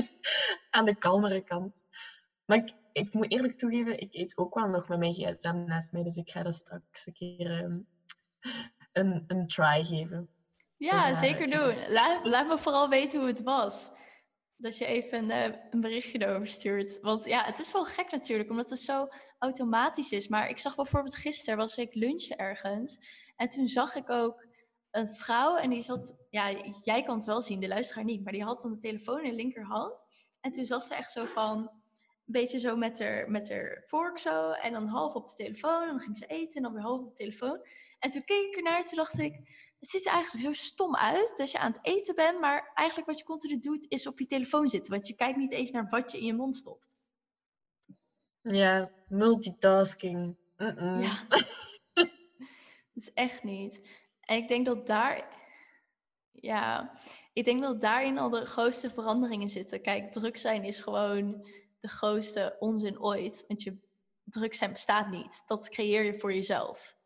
aan 0.70 0.84
de 0.84 0.96
kalmere 0.96 1.40
kant. 1.40 1.82
Maar 2.44 2.56
ik, 2.56 2.72
ik 2.92 3.14
moet 3.14 3.32
eerlijk 3.32 3.58
toegeven, 3.58 4.00
ik 4.00 4.14
eet 4.14 4.36
ook 4.36 4.54
wel 4.54 4.68
nog 4.68 4.88
met 4.88 4.98
mijn 4.98 5.12
gsm 5.12 5.64
naast 5.64 5.92
mij. 5.92 6.02
Dus 6.02 6.16
ik 6.16 6.30
ga 6.30 6.42
dat 6.42 6.54
straks 6.54 7.06
een 7.06 7.12
keer 7.12 7.62
um, 7.62 7.86
een, 8.92 9.24
een 9.26 9.48
try 9.48 9.84
geven. 9.84 10.28
Ja, 10.76 11.08
dus, 11.08 11.18
zeker 11.18 11.50
doen. 11.50 11.92
Laat, 11.92 12.26
laat 12.26 12.48
me 12.48 12.58
vooral 12.58 12.88
weten 12.88 13.18
hoe 13.18 13.28
het 13.28 13.42
was. 13.42 13.90
Dat 14.56 14.78
je 14.78 14.86
even 14.86 15.18
een, 15.18 15.30
eh, 15.30 15.58
een 15.70 15.80
berichtje 15.80 16.22
erover 16.22 16.46
stuurt. 16.46 17.00
Want 17.00 17.24
ja, 17.24 17.44
het 17.44 17.58
is 17.58 17.72
wel 17.72 17.84
gek 17.84 18.10
natuurlijk, 18.10 18.50
omdat 18.50 18.70
het 18.70 18.78
zo 18.78 19.08
automatisch 19.38 20.12
is. 20.12 20.28
Maar 20.28 20.48
ik 20.48 20.58
zag 20.58 20.76
bijvoorbeeld 20.76 21.16
gisteren 21.16 21.58
was 21.58 21.76
ik 21.76 21.94
lunchen 21.94 22.36
ergens. 22.36 22.98
En 23.36 23.48
toen 23.48 23.68
zag 23.68 23.94
ik 23.94 24.10
ook 24.10 24.46
een 24.90 25.08
vrouw 25.08 25.56
en 25.56 25.70
die 25.70 25.80
zat, 25.80 26.16
ja, 26.30 26.50
jij 26.82 27.02
kan 27.02 27.16
het 27.16 27.24
wel 27.24 27.42
zien, 27.42 27.60
de 27.60 27.68
luisteraar 27.68 28.04
niet, 28.04 28.24
maar 28.24 28.32
die 28.32 28.44
had 28.44 28.62
dan 28.62 28.72
de 28.72 28.78
telefoon 28.78 29.24
in 29.24 29.34
linkerhand. 29.34 30.04
En 30.40 30.50
toen 30.50 30.64
zat 30.64 30.84
ze 30.84 30.94
echt 30.94 31.12
zo 31.12 31.24
van, 31.24 31.70
een 32.26 32.32
beetje 32.32 32.58
zo 32.58 32.76
met 32.76 32.98
haar, 32.98 33.30
met 33.30 33.48
haar 33.48 33.82
vork 33.84 34.18
zo. 34.18 34.50
En 34.50 34.72
dan 34.72 34.86
half 34.86 35.14
op 35.14 35.28
de 35.28 35.34
telefoon. 35.34 35.82
En 35.82 35.88
dan 35.88 36.00
ging 36.00 36.16
ze 36.16 36.26
eten 36.26 36.56
en 36.56 36.62
dan 36.62 36.72
weer 36.72 36.82
half 36.82 37.00
op 37.00 37.08
de 37.08 37.14
telefoon. 37.14 37.60
En 37.98 38.10
toen 38.10 38.24
keek 38.24 38.46
ik 38.46 38.56
ernaar 38.56 38.76
en 38.76 38.82
toen 38.82 38.96
dacht 38.96 39.18
ik... 39.18 39.62
Het 39.84 39.92
ziet 39.92 40.06
er 40.06 40.12
eigenlijk 40.12 40.44
zo 40.44 40.52
stom 40.52 40.96
uit 40.96 41.36
dat 41.36 41.50
je 41.50 41.58
aan 41.58 41.72
het 41.72 41.86
eten 41.86 42.14
bent. 42.14 42.40
Maar 42.40 42.70
eigenlijk 42.74 43.08
wat 43.08 43.18
je 43.18 43.24
continu 43.24 43.58
doet 43.58 43.86
is 43.88 44.06
op 44.06 44.18
je 44.18 44.26
telefoon 44.26 44.68
zitten. 44.68 44.92
Want 44.92 45.06
je 45.06 45.14
kijkt 45.14 45.38
niet 45.38 45.52
eens 45.52 45.70
naar 45.70 45.88
wat 45.88 46.12
je 46.12 46.18
in 46.18 46.24
je 46.24 46.34
mond 46.34 46.56
stopt. 46.56 46.98
Ja, 48.42 48.90
multitasking. 49.08 50.36
Ja. 50.56 51.26
dat 51.94 52.08
is 52.94 53.12
echt 53.12 53.42
niet. 53.42 53.88
En 54.20 54.36
ik 54.36 54.48
denk 54.48 54.66
dat 54.66 54.86
daar... 54.86 55.28
Ja, 56.30 56.98
ik 57.32 57.44
denk 57.44 57.62
dat 57.62 57.80
daarin 57.80 58.18
al 58.18 58.30
de 58.30 58.44
grootste 58.44 58.90
veranderingen 58.90 59.48
zitten. 59.48 59.82
Kijk, 59.82 60.12
druk 60.12 60.36
zijn 60.36 60.64
is 60.64 60.80
gewoon 60.80 61.48
de 61.80 61.88
grootste 61.88 62.56
onzin 62.58 63.00
ooit. 63.00 63.44
Want 63.48 63.62
je 63.62 63.78
druk 64.24 64.54
zijn 64.54 64.72
bestaat 64.72 65.10
niet. 65.10 65.42
Dat 65.46 65.68
creëer 65.68 66.04
je 66.04 66.14
voor 66.14 66.34
jezelf. 66.34 66.96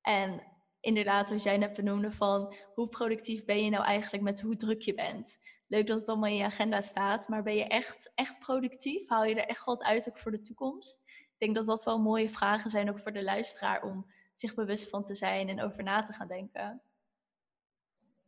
En 0.00 0.54
inderdaad, 0.86 1.30
wat 1.30 1.42
jij 1.42 1.58
net 1.58 1.72
benoemde 1.72 2.12
van 2.12 2.54
hoe 2.74 2.88
productief 2.88 3.44
ben 3.44 3.64
je 3.64 3.70
nou 3.70 3.84
eigenlijk 3.84 4.24
met 4.24 4.40
hoe 4.40 4.56
druk 4.56 4.80
je 4.80 4.94
bent. 4.94 5.38
Leuk 5.66 5.86
dat 5.86 5.98
het 5.98 6.08
allemaal 6.08 6.30
in 6.30 6.36
je 6.36 6.44
agenda 6.44 6.80
staat, 6.80 7.28
maar 7.28 7.42
ben 7.42 7.54
je 7.54 7.64
echt, 7.64 8.12
echt 8.14 8.38
productief? 8.38 9.08
Haal 9.08 9.24
je 9.24 9.34
er 9.34 9.48
echt 9.48 9.64
wat 9.64 9.84
uit 9.84 10.08
ook 10.08 10.18
voor 10.18 10.30
de 10.30 10.40
toekomst? 10.40 11.02
Ik 11.06 11.38
denk 11.38 11.54
dat 11.54 11.66
dat 11.66 11.84
wel 11.84 11.98
mooie 11.98 12.30
vragen 12.30 12.70
zijn 12.70 12.90
ook 12.90 12.98
voor 12.98 13.12
de 13.12 13.22
luisteraar 13.22 13.82
om 13.82 14.06
zich 14.34 14.54
bewust 14.54 14.88
van 14.88 15.04
te 15.04 15.14
zijn 15.14 15.48
en 15.48 15.62
over 15.62 15.82
na 15.82 16.02
te 16.02 16.12
gaan 16.12 16.28
denken. 16.28 16.80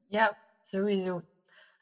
Ja, 0.07 0.37
sowieso. 0.65 1.23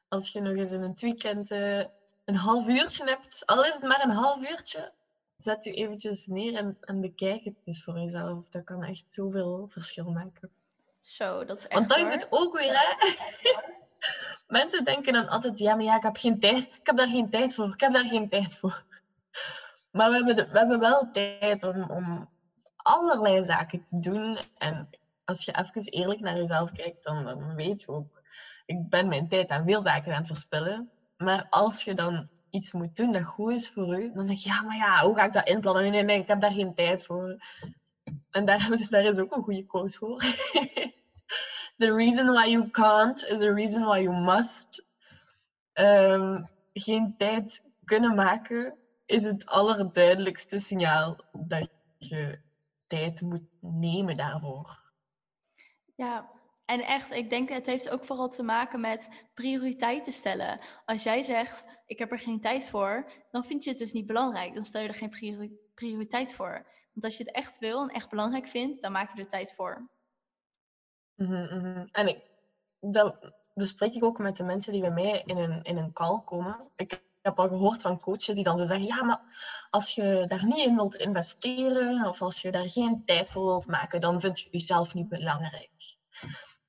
Als 0.08 0.32
je 0.32 0.40
nog 0.40 0.56
eens 0.56 0.72
in 0.72 0.82
een 0.82 0.96
weekend 1.00 1.50
uh, 1.50 1.84
een 2.24 2.36
half 2.36 2.68
uurtje 2.68 3.04
hebt, 3.04 3.46
al 3.46 3.64
is 3.64 3.74
het 3.74 3.82
maar 3.82 4.04
een 4.04 4.10
half 4.10 4.50
uurtje, 4.50 4.92
zet 5.36 5.66
u 5.66 5.70
eventjes 5.70 6.26
neer 6.26 6.54
en, 6.54 6.76
en 6.80 7.00
bekijk 7.00 7.44
het 7.44 7.54
eens 7.64 7.84
voor 7.84 7.98
jezelf. 7.98 8.48
Dat 8.48 8.64
kan 8.64 8.84
echt 8.84 9.12
zoveel 9.12 9.66
verschil 9.68 10.10
maken. 10.10 10.50
Zo, 11.06 11.44
dat 11.44 11.56
is 11.56 11.66
echt 11.66 11.74
Want 11.74 11.88
dat 11.88 11.98
is 11.98 12.14
het 12.14 12.26
ook 12.30 12.58
weer, 12.58 12.72
hè. 12.72 13.08
Mensen 14.58 14.84
denken 14.84 15.12
dan 15.12 15.28
altijd, 15.28 15.58
ja, 15.58 15.74
maar 15.74 15.84
ja, 15.84 15.96
ik 15.96 16.02
heb 16.02 16.16
geen 16.16 16.40
tijd. 16.40 16.62
Ik 16.62 16.80
heb 16.86 16.96
daar 16.96 17.08
geen 17.08 17.30
tijd 17.30 17.54
voor. 17.54 17.72
Ik 17.72 17.80
heb 17.80 17.92
daar 17.92 18.06
geen 18.06 18.28
tijd 18.28 18.58
voor. 18.58 18.84
Maar 19.90 20.10
we 20.10 20.16
hebben, 20.16 20.36
we 20.36 20.58
hebben 20.58 20.80
wel 20.80 21.10
tijd 21.10 21.62
om, 21.62 21.90
om 21.90 22.28
allerlei 22.76 23.44
zaken 23.44 23.82
te 23.82 23.98
doen. 23.98 24.38
En 24.58 24.88
als 25.24 25.44
je 25.44 25.58
even 25.58 25.92
eerlijk 25.92 26.20
naar 26.20 26.36
jezelf 26.36 26.72
kijkt, 26.72 27.04
dan, 27.04 27.24
dan 27.24 27.54
weet 27.54 27.80
je 27.80 27.88
ook, 27.88 28.22
ik 28.66 28.88
ben 28.88 29.08
mijn 29.08 29.28
tijd 29.28 29.50
aan 29.50 29.64
veel 29.64 29.82
zaken 29.82 30.12
aan 30.12 30.18
het 30.18 30.26
verspillen. 30.26 30.90
Maar 31.16 31.46
als 31.50 31.84
je 31.84 31.94
dan 31.94 32.28
iets 32.50 32.72
moet 32.72 32.96
doen 32.96 33.12
dat 33.12 33.24
goed 33.24 33.52
is 33.52 33.70
voor 33.70 33.98
u, 34.00 34.12
dan 34.12 34.26
denk 34.26 34.38
je, 34.38 34.48
ja, 34.48 34.62
maar 34.62 34.76
ja, 34.76 35.04
hoe 35.04 35.14
ga 35.14 35.24
ik 35.24 35.32
dat 35.32 35.48
inplannen? 35.48 35.82
Nee, 35.82 35.90
nee, 35.90 36.02
nee, 36.02 36.20
ik 36.20 36.28
heb 36.28 36.40
daar 36.40 36.52
geen 36.52 36.74
tijd 36.74 37.04
voor. 37.04 37.38
En 38.30 38.44
daar, 38.90 39.04
is 39.04 39.18
ook 39.18 39.36
een 39.36 39.42
goede 39.42 39.66
quote 39.66 39.98
voor. 39.98 40.18
the 41.78 41.94
reason 41.94 42.32
why 42.32 42.50
you 42.50 42.70
can't 42.70 43.24
is 43.24 43.38
the 43.38 43.52
reason 43.52 43.84
why 43.84 43.98
you 43.98 44.20
must. 44.20 44.84
Ehm, 45.72 46.42
geen 46.72 47.14
tijd 47.16 47.62
kunnen 47.84 48.14
maken 48.14 48.78
is 49.06 49.24
het 49.24 49.46
allerduidelijkste 49.46 50.58
signaal 50.58 51.16
dat 51.32 51.68
je 51.98 52.40
tijd 52.86 53.20
moet 53.20 53.48
nemen 53.60 54.16
daarvoor. 54.16 54.84
Ja, 55.94 56.30
en 56.64 56.80
echt, 56.80 57.10
ik 57.10 57.30
denk 57.30 57.48
het 57.48 57.66
heeft 57.66 57.90
ook 57.90 58.04
vooral 58.04 58.28
te 58.28 58.42
maken 58.42 58.80
met 58.80 59.26
prioriteiten 59.34 60.12
stellen. 60.12 60.60
Als 60.84 61.02
jij 61.02 61.22
zegt, 61.22 61.64
ik 61.86 61.98
heb 61.98 62.12
er 62.12 62.18
geen 62.18 62.40
tijd 62.40 62.68
voor, 62.68 63.10
dan 63.30 63.44
vind 63.44 63.64
je 63.64 63.70
het 63.70 63.78
dus 63.78 63.92
niet 63.92 64.06
belangrijk. 64.06 64.54
Dan 64.54 64.64
stel 64.64 64.82
je 64.82 64.88
er 64.88 64.94
geen 64.94 65.10
prioriteit 65.76 66.34
voor. 66.34 66.66
Want 66.92 67.04
als 67.04 67.16
je 67.16 67.24
het 67.24 67.32
echt 67.32 67.58
wil 67.58 67.82
en 67.82 67.88
echt 67.88 68.10
belangrijk 68.10 68.46
vindt, 68.46 68.82
dan 68.82 68.92
maak 68.92 69.14
je 69.14 69.22
er 69.22 69.28
tijd 69.28 69.54
voor. 69.54 69.88
Mm 71.14 71.26
-hmm. 71.26 71.88
En 71.92 72.08
ik, 72.08 72.20
dat 72.80 73.32
bespreek 73.54 73.94
ik 73.94 74.04
ook 74.04 74.18
met 74.18 74.36
de 74.36 74.44
mensen 74.44 74.72
die 74.72 74.80
bij 74.80 74.90
mij 74.90 75.22
in 75.24 75.36
een, 75.36 75.62
in 75.62 75.76
een 75.76 75.92
call 75.92 76.20
komen. 76.24 76.70
Ik 76.76 77.02
heb 77.22 77.38
al 77.38 77.48
gehoord 77.48 77.82
van 77.82 78.00
coaches 78.00 78.34
die 78.34 78.44
dan 78.44 78.58
zo 78.58 78.64
zeggen, 78.64 78.86
ja, 78.86 79.04
maar 79.04 79.20
als 79.70 79.94
je 79.94 80.24
daar 80.26 80.44
niet 80.44 80.66
in 80.66 80.74
wilt 80.74 80.94
investeren 80.94 82.08
of 82.08 82.22
als 82.22 82.42
je 82.42 82.50
daar 82.50 82.68
geen 82.68 83.02
tijd 83.04 83.30
voor 83.30 83.44
wilt 83.44 83.66
maken, 83.66 84.00
dan 84.00 84.20
vind 84.20 84.40
je 84.40 84.48
jezelf 84.50 84.94
niet 84.94 85.08
belangrijk. 85.08 85.96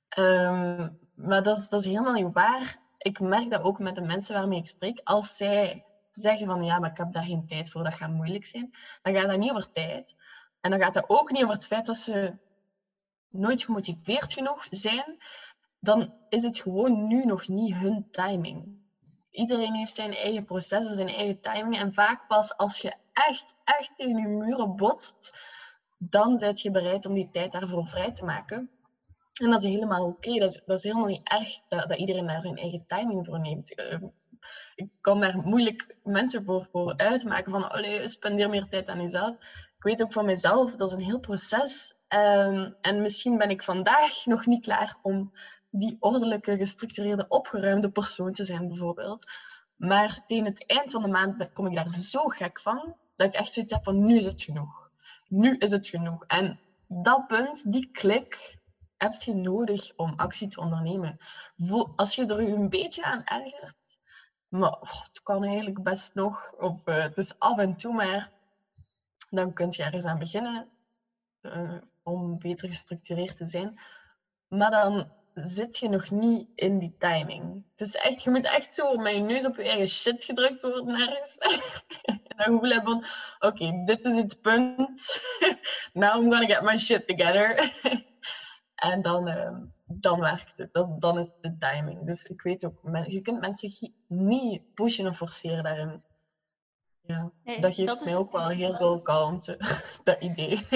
Ehm, 0.09 0.89
maar 1.13 1.43
dat 1.43 1.57
is, 1.57 1.69
dat 1.69 1.79
is 1.79 1.85
helemaal 1.85 2.13
niet 2.13 2.33
waar. 2.33 2.79
Ik 2.97 3.19
merk 3.19 3.49
dat 3.49 3.61
ook 3.61 3.79
met 3.79 3.95
de 3.95 4.01
mensen 4.01 4.35
waarmee 4.35 4.59
ik 4.59 4.65
spreek. 4.65 5.01
Als 5.03 5.37
zij 5.37 5.85
zeggen 6.21 6.47
van 6.47 6.63
ja, 6.63 6.79
maar 6.79 6.89
ik 6.89 6.97
heb 6.97 7.11
daar 7.11 7.23
geen 7.23 7.45
tijd 7.45 7.69
voor, 7.69 7.83
dat 7.83 7.93
gaat 7.93 8.09
moeilijk 8.09 8.45
zijn, 8.45 8.71
dan 9.01 9.13
gaat 9.13 9.29
dat 9.29 9.37
niet 9.37 9.51
over 9.51 9.71
tijd. 9.71 10.15
En 10.61 10.71
dan 10.71 10.79
gaat 10.79 10.93
dat 10.93 11.09
ook 11.09 11.31
niet 11.31 11.43
over 11.43 11.55
het 11.55 11.65
feit 11.65 11.85
dat 11.85 11.97
ze 11.97 12.37
nooit 13.29 13.63
gemotiveerd 13.63 14.33
genoeg 14.33 14.67
zijn. 14.69 15.17
Dan 15.79 16.13
is 16.29 16.43
het 16.43 16.57
gewoon 16.59 17.07
nu 17.07 17.25
nog 17.25 17.47
niet 17.47 17.73
hun 17.73 18.07
timing. 18.11 18.85
Iedereen 19.29 19.75
heeft 19.75 19.95
zijn 19.95 20.13
eigen 20.13 20.45
proces, 20.45 20.85
zijn 20.85 21.09
eigen 21.09 21.39
timing. 21.41 21.77
En 21.77 21.93
vaak 21.93 22.27
pas 22.27 22.57
als 22.57 22.81
je 22.81 22.95
echt, 23.13 23.55
echt 23.63 23.95
tegen 23.95 24.17
je 24.17 24.27
muren 24.27 24.75
botst, 24.75 25.37
dan 25.97 26.37
ben 26.37 26.51
je 26.53 26.71
bereid 26.71 27.05
om 27.05 27.13
die 27.13 27.29
tijd 27.31 27.51
daarvoor 27.51 27.87
vrij 27.87 28.11
te 28.11 28.25
maken. 28.25 28.71
En 29.33 29.49
dat 29.49 29.63
is 29.63 29.69
helemaal 29.69 30.05
oké. 30.05 30.39
Dat, 30.39 30.49
is, 30.49 30.61
dat 30.65 30.77
is 30.77 30.83
helemaal 30.83 31.05
niet 31.05 31.29
erg 31.29 31.59
dat, 31.67 31.89
dat 31.89 31.97
iedereen 31.97 32.27
daar 32.27 32.41
zijn 32.41 32.57
eigen 32.57 32.83
timing 32.87 33.25
voor 33.25 33.39
neemt. 33.39 33.75
Ehm, 34.77 34.85
ik 34.85 34.89
kan 35.01 35.19
daar 35.19 35.37
moeilijk 35.37 35.95
mensen 36.03 36.45
voor, 36.45 36.67
voor 36.71 36.97
uitmaken 36.97 37.51
van 37.51 37.71
allee, 37.71 38.07
spendeer 38.07 38.49
meer 38.49 38.67
tijd 38.67 38.87
aan 38.87 39.01
jezelf. 39.01 39.35
Ik 39.77 39.83
weet 39.83 40.01
ook 40.01 40.11
van 40.11 40.25
mezelf, 40.25 40.75
dat 40.75 40.87
is 40.87 40.93
een 40.93 41.03
heel 41.03 41.19
proces. 41.19 41.95
Um, 42.09 42.75
en 42.81 43.01
misschien 43.01 43.37
ben 43.37 43.49
ik 43.49 43.63
vandaag 43.63 44.25
nog 44.25 44.45
niet 44.45 44.63
klaar 44.63 44.97
om 45.01 45.33
die 45.69 45.97
ordelijke, 45.99 46.57
gestructureerde, 46.57 47.27
opgeruimde 47.27 47.89
persoon 47.89 48.33
te 48.33 48.45
zijn, 48.45 48.67
bijvoorbeeld. 48.67 49.31
Maar 49.75 50.23
tegen 50.25 50.45
het 50.45 50.65
eind 50.65 50.91
van 50.91 51.01
de 51.01 51.07
maand 51.07 51.53
kom 51.53 51.67
ik 51.67 51.75
daar 51.75 51.89
zo 51.89 52.27
gek 52.27 52.59
van, 52.59 52.95
dat 53.15 53.27
ik 53.27 53.33
echt 53.33 53.53
zoiets 53.53 53.71
heb 53.71 53.83
van 53.83 54.05
nu 54.05 54.17
is 54.17 54.25
het 54.25 54.43
genoeg. 54.43 54.91
Nu 55.27 55.57
is 55.57 55.71
het 55.71 55.87
genoeg. 55.87 56.25
En 56.25 56.59
dat 56.87 57.27
punt, 57.27 57.71
die 57.71 57.89
klik, 57.91 58.57
heb 58.97 59.13
je 59.13 59.33
nodig 59.33 59.93
om 59.95 60.13
actie 60.15 60.47
te 60.47 60.59
ondernemen. 60.59 61.17
Als 61.95 62.15
je 62.15 62.25
er 62.25 62.39
een 62.39 62.69
beetje 62.69 63.03
aan 63.03 63.23
ergert, 63.23 63.99
maar 64.49 64.71
oh, 64.71 65.03
het 65.03 65.23
kan 65.23 65.43
eigenlijk 65.43 65.83
best 65.83 66.13
nog, 66.13 66.53
of 66.57 66.81
uh, 66.85 67.01
het 67.01 67.17
is 67.17 67.39
af 67.39 67.57
en 67.57 67.75
toe 67.75 67.93
maar, 67.93 68.31
dan 69.29 69.53
kun 69.53 69.67
je 69.69 69.83
ergens 69.83 70.05
aan 70.05 70.19
beginnen 70.19 70.69
uh, 71.41 71.77
om 72.03 72.39
beter 72.39 72.69
gestructureerd 72.69 73.37
te 73.37 73.45
zijn. 73.45 73.79
Maar 74.47 74.71
dan 74.71 75.11
zit 75.33 75.77
je 75.77 75.89
nog 75.89 76.09
niet 76.09 76.47
in 76.55 76.79
die 76.79 76.95
timing. 76.97 77.63
Het 77.75 77.87
is 77.87 77.95
echt, 77.95 78.23
je 78.23 78.29
moet 78.29 78.45
echt 78.45 78.73
zo 78.73 78.95
met 78.95 79.13
je 79.13 79.19
neus 79.19 79.45
op 79.45 79.55
je 79.55 79.63
eigen 79.63 79.87
shit 79.87 80.23
gedrukt 80.23 80.61
worden 80.61 80.99
ergens. 80.99 81.37
en 82.01 82.21
dan 82.27 82.45
gevoel 82.45 82.69
hebben 82.69 83.01
van, 83.01 83.49
oké, 83.49 83.83
dit 83.85 84.05
is 84.05 84.15
het 84.15 84.41
punt. 84.41 85.21
Now 85.93 86.23
I'm 86.23 86.31
gonna 86.31 86.45
get 86.45 86.61
my 86.61 86.77
shit 86.77 87.07
together. 87.07 87.73
en 88.75 89.01
dan, 89.01 89.27
uh, 89.27 89.57
dan 89.99 90.19
werkt 90.19 90.57
het. 90.57 90.73
Dat, 90.73 91.01
dan 91.01 91.17
is 91.17 91.31
de 91.41 91.57
timing. 91.57 92.05
Dus 92.05 92.25
ik 92.25 92.41
weet 92.41 92.65
ook, 92.65 92.79
je 93.07 93.21
kunt 93.21 93.39
mensen 93.39 93.93
niet 94.07 94.73
pushen 94.73 95.07
of 95.07 95.17
forceren 95.17 95.63
daarin. 95.63 96.03
Ja, 97.01 97.31
dat 97.61 97.73
geeft 97.73 97.87
dat 97.87 98.05
mij 98.05 98.17
ook 98.17 98.31
wel 98.31 98.47
heel 98.47 98.75
veel 98.75 99.01
kalmte, 99.01 99.57
dat 100.03 100.21
idee. 100.21 100.67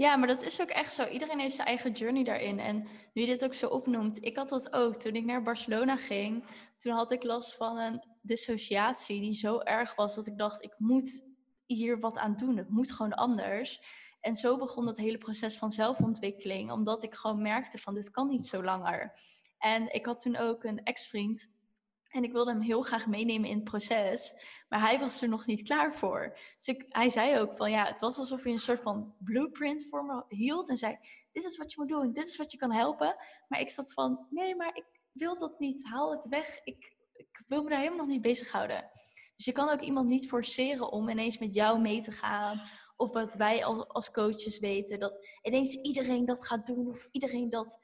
Ja, 0.00 0.16
maar 0.16 0.28
dat 0.28 0.42
is 0.42 0.60
ook 0.60 0.68
echt 0.68 0.92
zo. 0.92 1.06
Iedereen 1.06 1.38
heeft 1.38 1.54
zijn 1.54 1.66
eigen 1.66 1.92
journey 1.92 2.24
daarin. 2.24 2.58
En 2.58 2.76
nu 3.12 3.22
je 3.22 3.26
dit 3.26 3.44
ook 3.44 3.54
zo 3.54 3.66
opnoemt, 3.66 4.24
ik 4.24 4.36
had 4.36 4.48
dat 4.48 4.72
ook. 4.72 4.96
Toen 4.96 5.14
ik 5.14 5.24
naar 5.24 5.42
Barcelona 5.42 5.96
ging, 5.96 6.44
toen 6.78 6.92
had 6.92 7.12
ik 7.12 7.22
last 7.22 7.56
van 7.56 7.78
een 7.78 8.04
dissociatie 8.22 9.20
die 9.20 9.32
zo 9.32 9.58
erg 9.58 9.94
was 9.94 10.14
dat 10.14 10.26
ik 10.26 10.38
dacht, 10.38 10.62
ik 10.62 10.74
moet 10.78 11.26
hier 11.66 12.00
wat 12.00 12.18
aan 12.18 12.36
doen. 12.36 12.56
Het 12.56 12.68
moet 12.68 12.92
gewoon 12.92 13.14
anders. 13.14 13.80
En 14.20 14.36
zo 14.36 14.56
begon 14.56 14.86
het 14.86 14.98
hele 14.98 15.18
proces 15.18 15.58
van 15.58 15.70
zelfontwikkeling, 15.70 16.70
omdat 16.70 17.02
ik 17.02 17.14
gewoon 17.14 17.42
merkte 17.42 17.78
van 17.78 17.94
dit 17.94 18.10
kan 18.10 18.28
niet 18.28 18.46
zo 18.46 18.62
langer. 18.62 19.18
En 19.58 19.94
ik 19.94 20.06
had 20.06 20.20
toen 20.20 20.36
ook 20.36 20.64
een 20.64 20.82
ex-vriend 20.82 21.50
en 22.10 22.22
ik 22.22 22.32
wilde 22.32 22.50
hem 22.50 22.60
heel 22.60 22.82
graag 22.82 23.06
meenemen 23.06 23.48
in 23.48 23.54
het 23.54 23.64
proces, 23.64 24.44
maar 24.68 24.80
hij 24.80 24.98
was 24.98 25.22
er 25.22 25.28
nog 25.28 25.46
niet 25.46 25.62
klaar 25.62 25.94
voor. 25.94 26.38
Dus 26.56 26.76
hij 26.88 27.10
zei 27.10 27.38
ook 27.38 27.54
van 27.54 27.70
ja, 27.70 27.84
het 27.84 28.00
was 28.00 28.18
alsof 28.18 28.42
hij 28.42 28.52
een 28.52 28.58
soort 28.58 28.80
van 28.80 29.14
blueprint 29.18 29.86
voor 29.88 30.04
me 30.04 30.24
hield 30.28 30.68
en 30.68 30.76
zei: 30.76 30.98
Dit 31.32 31.44
is 31.44 31.56
wat 31.56 31.72
je 31.72 31.80
moet 31.80 31.88
doen, 31.88 32.12
dit 32.12 32.26
is 32.26 32.36
wat 32.36 32.52
je 32.52 32.58
kan 32.58 32.72
helpen. 32.72 33.16
Maar 33.48 33.60
ik 33.60 33.70
zat 33.70 33.92
van: 33.92 34.26
Nee, 34.30 34.56
maar 34.56 34.76
ik 34.76 34.84
wil 35.12 35.38
dat 35.38 35.58
niet, 35.58 35.86
haal 35.86 36.10
het 36.10 36.28
weg. 36.28 36.60
Ik, 36.64 36.96
ik 37.12 37.42
wil 37.46 37.62
me 37.62 37.70
daar 37.70 37.78
helemaal 37.78 38.06
niet 38.06 38.22
bezighouden. 38.22 38.90
Dus 39.36 39.44
je 39.44 39.52
kan 39.52 39.68
ook 39.68 39.80
iemand 39.80 40.08
niet 40.08 40.28
forceren 40.28 40.92
om 40.92 41.08
ineens 41.08 41.38
met 41.38 41.54
jou 41.54 41.80
mee 41.80 42.00
te 42.00 42.12
gaan. 42.12 42.60
Of 43.00 43.12
wat 43.12 43.34
wij 43.34 43.64
als 43.64 44.10
coaches 44.10 44.58
weten, 44.58 44.98
dat 44.98 45.26
ineens 45.42 45.74
iedereen 45.74 46.24
dat 46.24 46.46
gaat 46.46 46.66
doen 46.66 46.88
of 46.88 47.08
iedereen 47.10 47.50
dat 47.50 47.78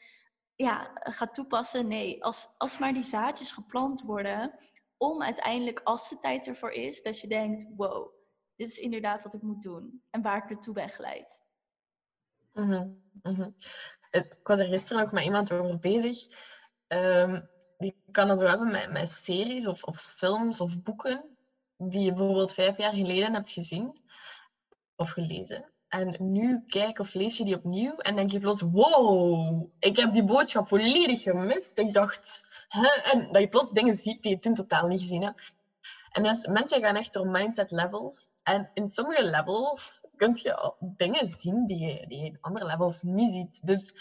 ja, 0.54 0.90
gaat 0.94 1.34
toepassen. 1.34 1.88
Nee, 1.88 2.24
als, 2.24 2.54
als 2.58 2.78
maar 2.78 2.92
die 2.92 3.02
zaadjes 3.02 3.52
geplant 3.52 4.02
worden, 4.02 4.58
om 4.96 5.22
uiteindelijk, 5.22 5.80
als 5.84 6.08
de 6.08 6.18
tijd 6.18 6.46
ervoor 6.46 6.70
is, 6.70 7.02
dat 7.02 7.20
je 7.20 7.28
denkt, 7.28 7.66
wow, 7.76 8.12
dit 8.56 8.68
is 8.68 8.78
inderdaad 8.78 9.22
wat 9.22 9.34
ik 9.34 9.42
moet 9.42 9.62
doen 9.62 10.02
en 10.10 10.22
waar 10.22 10.36
ik 10.36 10.50
naartoe 10.50 10.74
ben 10.74 10.88
geleid. 10.88 11.42
Mm 12.52 13.00
-hmm, 13.22 13.54
Ik 14.10 14.38
was 14.42 14.60
er 14.60 14.66
gisteren 14.66 15.02
nog 15.02 15.12
met 15.12 15.24
iemand 15.24 15.52
over 15.52 15.78
bezig. 15.78 16.26
Um, 16.88 17.48
je 17.78 17.94
kan 18.10 18.28
dat 18.28 18.38
zo 18.38 18.46
hebben 18.46 18.70
met, 18.70 18.92
met 18.92 19.08
series 19.08 19.66
of, 19.66 19.84
of 19.84 20.00
films 20.00 20.60
of 20.60 20.82
boeken 20.82 21.36
die 21.76 22.00
je 22.00 22.12
bijvoorbeeld 22.12 22.54
vijf 22.54 22.76
jaar 22.76 22.92
geleden 22.92 23.34
hebt 23.34 23.50
gezien 23.50 24.04
of 24.96 25.10
gelezen. 25.10 25.70
En 25.88 26.16
nu 26.18 26.62
kijk 26.66 26.98
of 26.98 27.14
lees 27.14 27.36
je 27.36 27.44
die 27.44 27.56
opnieuw 27.56 27.96
en 27.96 28.16
denk 28.16 28.30
je 28.30 28.40
plots, 28.40 28.60
wow, 28.60 29.68
ik 29.78 29.96
heb 29.96 30.12
die 30.12 30.24
boodschap 30.24 30.68
volledig 30.68 31.22
gemist. 31.22 31.70
Ik 31.74 31.92
dacht, 31.92 32.48
hè? 32.68 32.88
En 33.12 33.32
dat 33.32 33.42
je 33.42 33.48
plots 33.48 33.72
dingen 33.72 33.94
ziet 33.94 34.22
die 34.22 34.30
je 34.30 34.38
toen 34.38 34.54
totaal 34.54 34.86
niet 34.86 35.00
gezien 35.00 35.22
hebt. 35.22 35.54
En 36.10 36.22
dus, 36.22 36.46
mensen 36.46 36.80
gaan 36.80 36.96
echt 36.96 37.12
door 37.12 37.26
mindset 37.26 37.70
levels. 37.70 38.34
En 38.42 38.70
in 38.74 38.88
sommige 38.88 39.24
levels 39.24 40.04
kun 40.16 40.38
je 40.42 40.74
dingen 40.80 41.26
zien 41.26 41.66
die 41.66 41.78
je, 41.78 42.06
die 42.06 42.24
in 42.24 42.38
andere 42.40 42.66
levels 42.66 43.02
niet 43.02 43.30
ziet. 43.30 43.66
Dus 43.66 43.94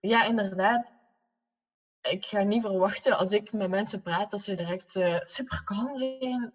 ja, 0.00 0.24
inderdaad, 0.24 0.92
ik 2.02 2.24
ga 2.24 2.42
niet 2.42 2.62
verwachten 2.62 3.16
als 3.16 3.32
ik 3.32 3.52
met 3.52 3.70
mensen 3.70 4.02
praat 4.02 4.30
dat 4.30 4.40
ze 4.40 4.54
direct 4.54 4.94
uh, 4.94 5.20
super 5.22 5.64
kalm 5.64 5.96
zijn. 5.96 6.52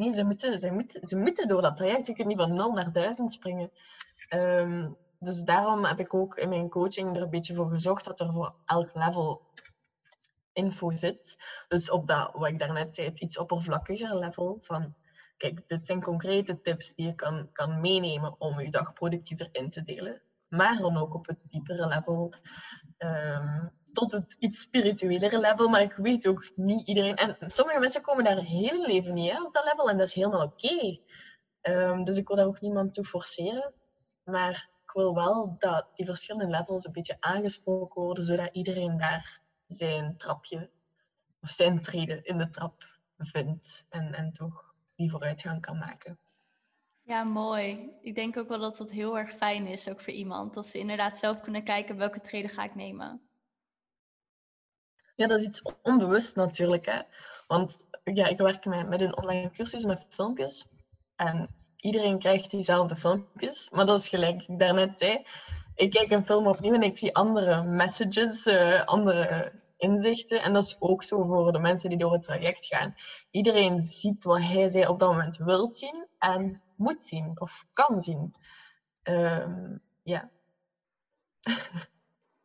Nee, 0.00 0.12
ze 0.12 0.24
moeten, 0.24 0.58
ze, 0.58 0.70
moeten, 0.70 1.06
ze 1.06 1.16
moeten 1.16 1.48
door 1.48 1.62
dat 1.62 1.76
traject. 1.76 2.06
Je 2.06 2.12
kunt 2.12 2.28
niet 2.28 2.36
van 2.36 2.54
0 2.54 2.72
naar 2.72 2.92
1000 2.92 3.32
springen. 3.32 3.70
Um, 4.34 4.96
dus 5.18 5.42
daarom 5.42 5.84
heb 5.84 5.98
ik 6.00 6.14
ook 6.14 6.36
in 6.36 6.48
mijn 6.48 6.68
coaching 6.68 7.16
er 7.16 7.22
een 7.22 7.30
beetje 7.30 7.54
voor 7.54 7.68
gezorgd 7.68 8.04
dat 8.04 8.20
er 8.20 8.32
voor 8.32 8.54
elk 8.64 8.94
level 8.94 9.42
info 10.52 10.90
zit. 10.90 11.36
Dus 11.68 11.90
op 11.90 12.06
dat, 12.06 12.30
wat 12.32 12.48
ik 12.48 12.58
daarnet 12.58 12.94
zei, 12.94 13.08
het 13.08 13.20
iets 13.20 13.38
oppervlakkiger 13.38 14.18
level 14.18 14.58
van 14.60 14.94
kijk, 15.36 15.68
dit 15.68 15.86
zijn 15.86 16.02
concrete 16.02 16.60
tips 16.60 16.94
die 16.94 17.06
je 17.06 17.14
kan, 17.14 17.48
kan 17.52 17.80
meenemen 17.80 18.40
om 18.40 18.60
je 18.60 18.70
dag 18.70 18.92
productiever 18.92 19.48
in 19.52 19.70
te 19.70 19.82
delen. 19.82 20.22
Maar 20.48 20.78
dan 20.78 20.96
ook 20.96 21.14
op 21.14 21.26
het 21.26 21.38
diepere 21.42 21.86
level, 21.86 22.34
um, 22.98 23.70
tot 23.92 24.12
het 24.12 24.36
iets 24.38 24.60
spirituelere 24.60 25.38
level. 25.38 25.68
Maar 25.68 25.82
ik 25.82 25.94
weet 25.94 26.26
ook 26.26 26.50
niet 26.54 26.86
iedereen. 26.86 27.16
En 27.16 27.50
sommige 27.50 27.80
mensen 27.80 28.02
komen 28.02 28.24
daar 28.24 28.38
heel 28.38 28.86
leven 28.86 29.14
niet 29.14 29.30
hè, 29.30 29.42
op 29.42 29.54
dat 29.54 29.64
level 29.64 29.90
en 29.90 29.98
dat 29.98 30.06
is 30.06 30.14
helemaal 30.14 30.46
oké. 30.46 30.98
Um, 31.62 32.04
dus 32.04 32.16
ik 32.16 32.28
wil 32.28 32.36
daar 32.36 32.46
ook 32.46 32.60
niemand 32.60 32.94
toe 32.94 33.04
forceren. 33.04 33.74
Maar 34.24 34.68
ik 34.84 34.92
wil 34.92 35.14
wel 35.14 35.54
dat 35.58 35.86
die 35.94 36.06
verschillende 36.06 36.56
levels 36.56 36.84
een 36.84 36.92
beetje 36.92 37.16
aangesproken 37.20 38.02
worden, 38.02 38.24
zodat 38.24 38.48
iedereen 38.52 38.98
daar 38.98 39.40
zijn 39.66 40.16
trapje 40.16 40.70
of 41.40 41.48
zijn 41.48 41.80
treden 41.80 42.24
in 42.24 42.38
de 42.38 42.50
trap 42.50 42.98
vindt 43.16 43.84
en, 43.88 44.14
en 44.14 44.32
toch 44.32 44.74
die 44.96 45.10
vooruitgang 45.10 45.60
kan 45.60 45.78
maken. 45.78 46.18
Ja, 47.02 47.24
mooi. 47.24 47.90
Ik 48.00 48.14
denk 48.14 48.36
ook 48.36 48.48
wel 48.48 48.58
dat 48.58 48.76
dat 48.76 48.90
heel 48.90 49.18
erg 49.18 49.30
fijn 49.30 49.66
is, 49.66 49.88
ook 49.88 50.00
voor 50.00 50.12
iemand. 50.12 50.54
Dat 50.54 50.66
ze 50.66 50.78
inderdaad 50.78 51.18
zelf 51.18 51.40
kunnen 51.40 51.64
kijken 51.64 51.96
welke 51.96 52.20
treden 52.20 52.50
ga 52.50 52.64
ik 52.64 52.74
nemen. 52.74 53.29
Ja, 55.20 55.26
dat 55.26 55.40
is 55.40 55.46
iets 55.46 55.62
onbewust 55.82 56.36
natuurlijk. 56.36 56.86
Hè? 56.86 57.00
Want 57.46 57.86
ja, 58.04 58.26
ik 58.26 58.38
werk 58.38 58.64
met, 58.64 58.88
met 58.88 59.00
een 59.00 59.16
online 59.16 59.50
cursus 59.50 59.84
met 59.84 60.06
filmpjes. 60.08 60.66
En 61.16 61.48
iedereen 61.76 62.18
krijgt 62.18 62.50
diezelfde 62.50 62.96
filmpjes. 62.96 63.70
Maar 63.70 63.86
dat 63.86 64.00
is 64.00 64.08
gelijk 64.08 64.42
ik 64.42 64.58
daarnet 64.58 64.98
zei. 64.98 65.26
Ik 65.74 65.90
kijk 65.90 66.10
een 66.10 66.26
film 66.26 66.46
opnieuw 66.46 66.74
en 66.74 66.82
ik 66.82 66.98
zie 66.98 67.14
andere 67.14 67.64
messages, 67.64 68.46
uh, 68.46 68.84
andere 68.84 69.52
inzichten. 69.76 70.42
En 70.42 70.52
dat 70.52 70.62
is 70.62 70.76
ook 70.78 71.02
zo 71.02 71.24
voor 71.24 71.52
de 71.52 71.58
mensen 71.58 71.88
die 71.88 71.98
door 71.98 72.12
het 72.12 72.22
traject 72.22 72.66
gaan. 72.66 72.96
Iedereen 73.30 73.80
ziet 73.80 74.24
wat 74.24 74.42
hij 74.42 74.68
zij 74.68 74.86
op 74.86 74.98
dat 74.98 75.10
moment 75.10 75.36
wil 75.36 75.72
zien 75.72 76.06
en 76.18 76.62
moet 76.76 77.02
zien 77.02 77.40
of 77.40 77.64
kan 77.72 78.00
zien. 78.00 78.34
Um, 79.02 79.82
ja. 80.02 80.30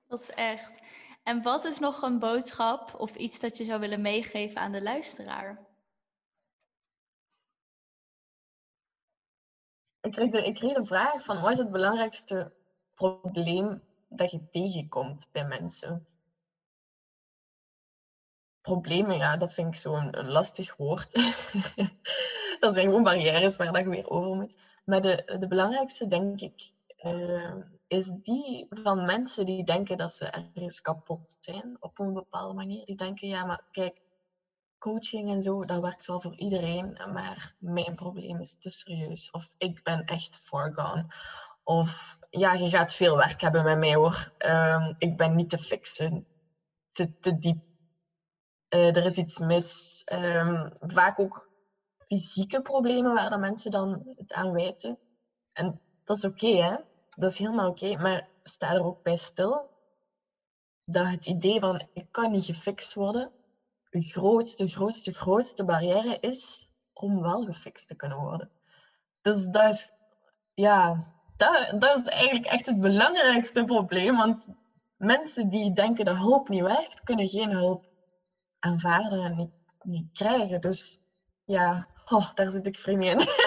Dat 0.08 0.20
is 0.20 0.32
echt. 0.32 0.80
En 1.26 1.42
wat 1.42 1.66
is 1.66 1.80
nog 1.80 2.02
een 2.02 2.20
boodschap 2.20 2.96
of 2.98 3.16
iets 3.16 3.40
dat 3.40 3.58
je 3.58 3.64
zou 3.64 3.80
willen 3.80 4.02
meegeven 4.02 4.62
aan 4.62 4.72
de 4.72 4.84
luisteraar? 4.84 5.66
Ik 10.02 10.12
kreeg, 10.12 10.74
de, 10.74 10.86
vraag 10.86 11.24
van 11.24 11.42
wat 11.42 11.52
is 11.52 11.58
het 11.58 11.72
belangrijkste 11.72 12.54
probleem 12.94 13.84
dat 14.10 14.32
je 14.32 14.50
tegenkomt 14.50 15.28
bij 15.32 15.46
mensen? 15.46 16.08
Problemen, 18.62 19.18
ja, 19.18 19.38
dat 19.38 19.54
vind 19.54 19.74
ik 19.74 19.80
zo'n 19.80 20.18
een 20.18 20.32
lastig 20.32 20.76
woord. 20.76 21.14
dat 22.60 22.74
zijn 22.74 22.86
gewoon 22.86 23.04
barrières 23.04 23.58
waar 23.58 23.80
je 23.80 23.90
weer 23.90 24.10
over 24.10 24.36
moet. 24.36 24.58
Maar 24.84 25.02
de, 25.02 25.38
de 25.40 25.48
belangrijkste, 25.48 26.08
denk 26.08 26.40
ik, 26.42 26.72
ehm, 26.98 27.62
is 27.96 28.12
die 28.22 28.68
van 28.70 29.06
mensen 29.06 29.46
die 29.46 29.64
denken 29.64 29.98
dat 29.98 30.14
ze 30.14 30.26
ergens 30.26 30.82
kapot 30.82 31.38
zijn 31.40 31.78
op 31.80 32.00
een 32.00 32.14
bepaalde 32.14 32.54
manier. 32.54 32.86
Die 32.86 32.96
denken, 32.96 33.28
ja, 33.28 33.46
maar 33.46 33.62
kijk, 33.72 34.02
coaching 34.78 35.30
en 35.30 35.42
zo, 35.42 35.66
dat 35.66 35.82
werkt 35.82 36.06
wel 36.06 36.22
voor 36.22 36.36
iedereen, 36.36 37.00
maar 37.14 37.56
mijn 37.60 37.96
probleem 37.96 38.42
is 38.42 38.58
te 38.58 38.70
serieus. 38.70 39.32
Of 39.32 39.54
ik 39.58 39.84
ben 39.84 40.06
echt 40.06 40.38
far 40.38 40.74
gone. 40.74 41.06
Of 41.64 42.18
ja, 42.30 42.54
je 42.54 42.70
gaat 42.70 42.94
veel 42.94 43.18
werk 43.18 43.42
hebben 43.42 43.64
met 43.64 43.78
mij 43.78 43.96
hoor. 43.96 44.34
Um, 44.38 44.94
ik 44.98 45.18
ben 45.18 45.36
niet 45.36 45.50
te 45.50 45.58
fixen. 45.58 46.28
Te, 46.92 47.38
diep. 47.38 47.64
Uh, 48.70 48.96
er 48.96 49.06
is 49.06 49.18
iets 49.18 49.40
mis. 49.40 50.02
Um, 50.14 50.74
vaak 50.80 51.20
ook 51.20 51.50
fysieke 52.08 52.62
problemen 52.62 53.14
waar 53.14 53.30
de 53.30 53.38
mensen 53.38 53.72
dan 53.72 54.14
het 54.16 54.34
aan 54.34 54.52
wijten. 54.52 55.00
En 55.52 55.82
dat 56.04 56.18
is 56.18 56.26
oké, 56.26 56.48
hè? 56.48 56.76
Dat 57.16 57.32
is 57.32 57.38
helemaal 57.38 57.70
oké. 57.70 57.98
Maar 57.98 58.28
sta 58.44 58.74
er 58.74 58.84
ook 58.84 59.02
bij 59.02 59.16
stil 59.16 59.70
dat 60.84 61.08
het 61.08 61.26
idee 61.26 61.60
van 61.60 61.88
ik 61.94 62.08
kan 62.12 62.32
niet 62.32 62.46
gefixt 62.46 62.94
worden, 62.94 63.32
de 63.90 64.02
grootste, 64.02 64.68
grootste, 64.68 65.12
grootste 65.12 65.66
barrière 65.66 66.18
is 66.20 66.68
om 66.94 67.22
wel 67.22 67.46
gefixt 67.46 67.88
te 67.88 67.96
kunnen 67.96 68.18
worden. 68.18 68.52
Dus 69.22 69.46
dat 69.46 69.74
is, 69.74 69.94
ja, 70.54 71.06
dat, 71.38 71.76
dat 71.80 72.00
is 72.00 72.08
eigenlijk 72.08 72.46
echt 72.46 72.66
het 72.66 72.80
belangrijkste 72.80 73.64
probleem. 73.64 74.18
Want 74.18 74.46
mensen 74.98 75.50
die 75.50 75.74
denken 75.74 76.06
dat 76.06 76.18
hulp 76.18 76.50
niet 76.50 76.62
werkt, 76.62 77.04
kunnen 77.04 77.28
geen 77.28 77.52
hulp 77.52 77.86
aanvaarden 78.60 79.24
en 79.24 79.36
niet, 79.36 79.52
niet 79.82 80.12
krijgen. 80.12 80.62
Dus 80.62 81.00
ja, 81.44 81.88
oh, 82.06 82.34
daar 82.34 82.52
zit 82.52 82.66
ik 82.66 82.80
vreemd 82.80 83.04
in. 83.04 83.20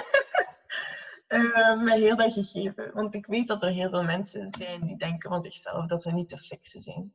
met 1.79 1.93
heel 1.93 2.16
dat 2.16 2.33
gegeven. 2.33 2.95
Want 2.95 3.14
ik 3.14 3.26
weet 3.26 3.49
dat 3.49 3.62
er 3.62 3.70
heel 3.70 3.91
veel 3.91 4.03
mensen 4.03 4.49
zijn 4.49 4.87
die 4.87 4.97
denken 4.97 5.31
van 5.31 5.41
zichzelf 5.41 5.87
dat 5.87 6.03
ze 6.03 6.12
niet 6.12 6.29
te 6.29 6.39
fixen 6.39 6.81
zijn. 6.81 7.12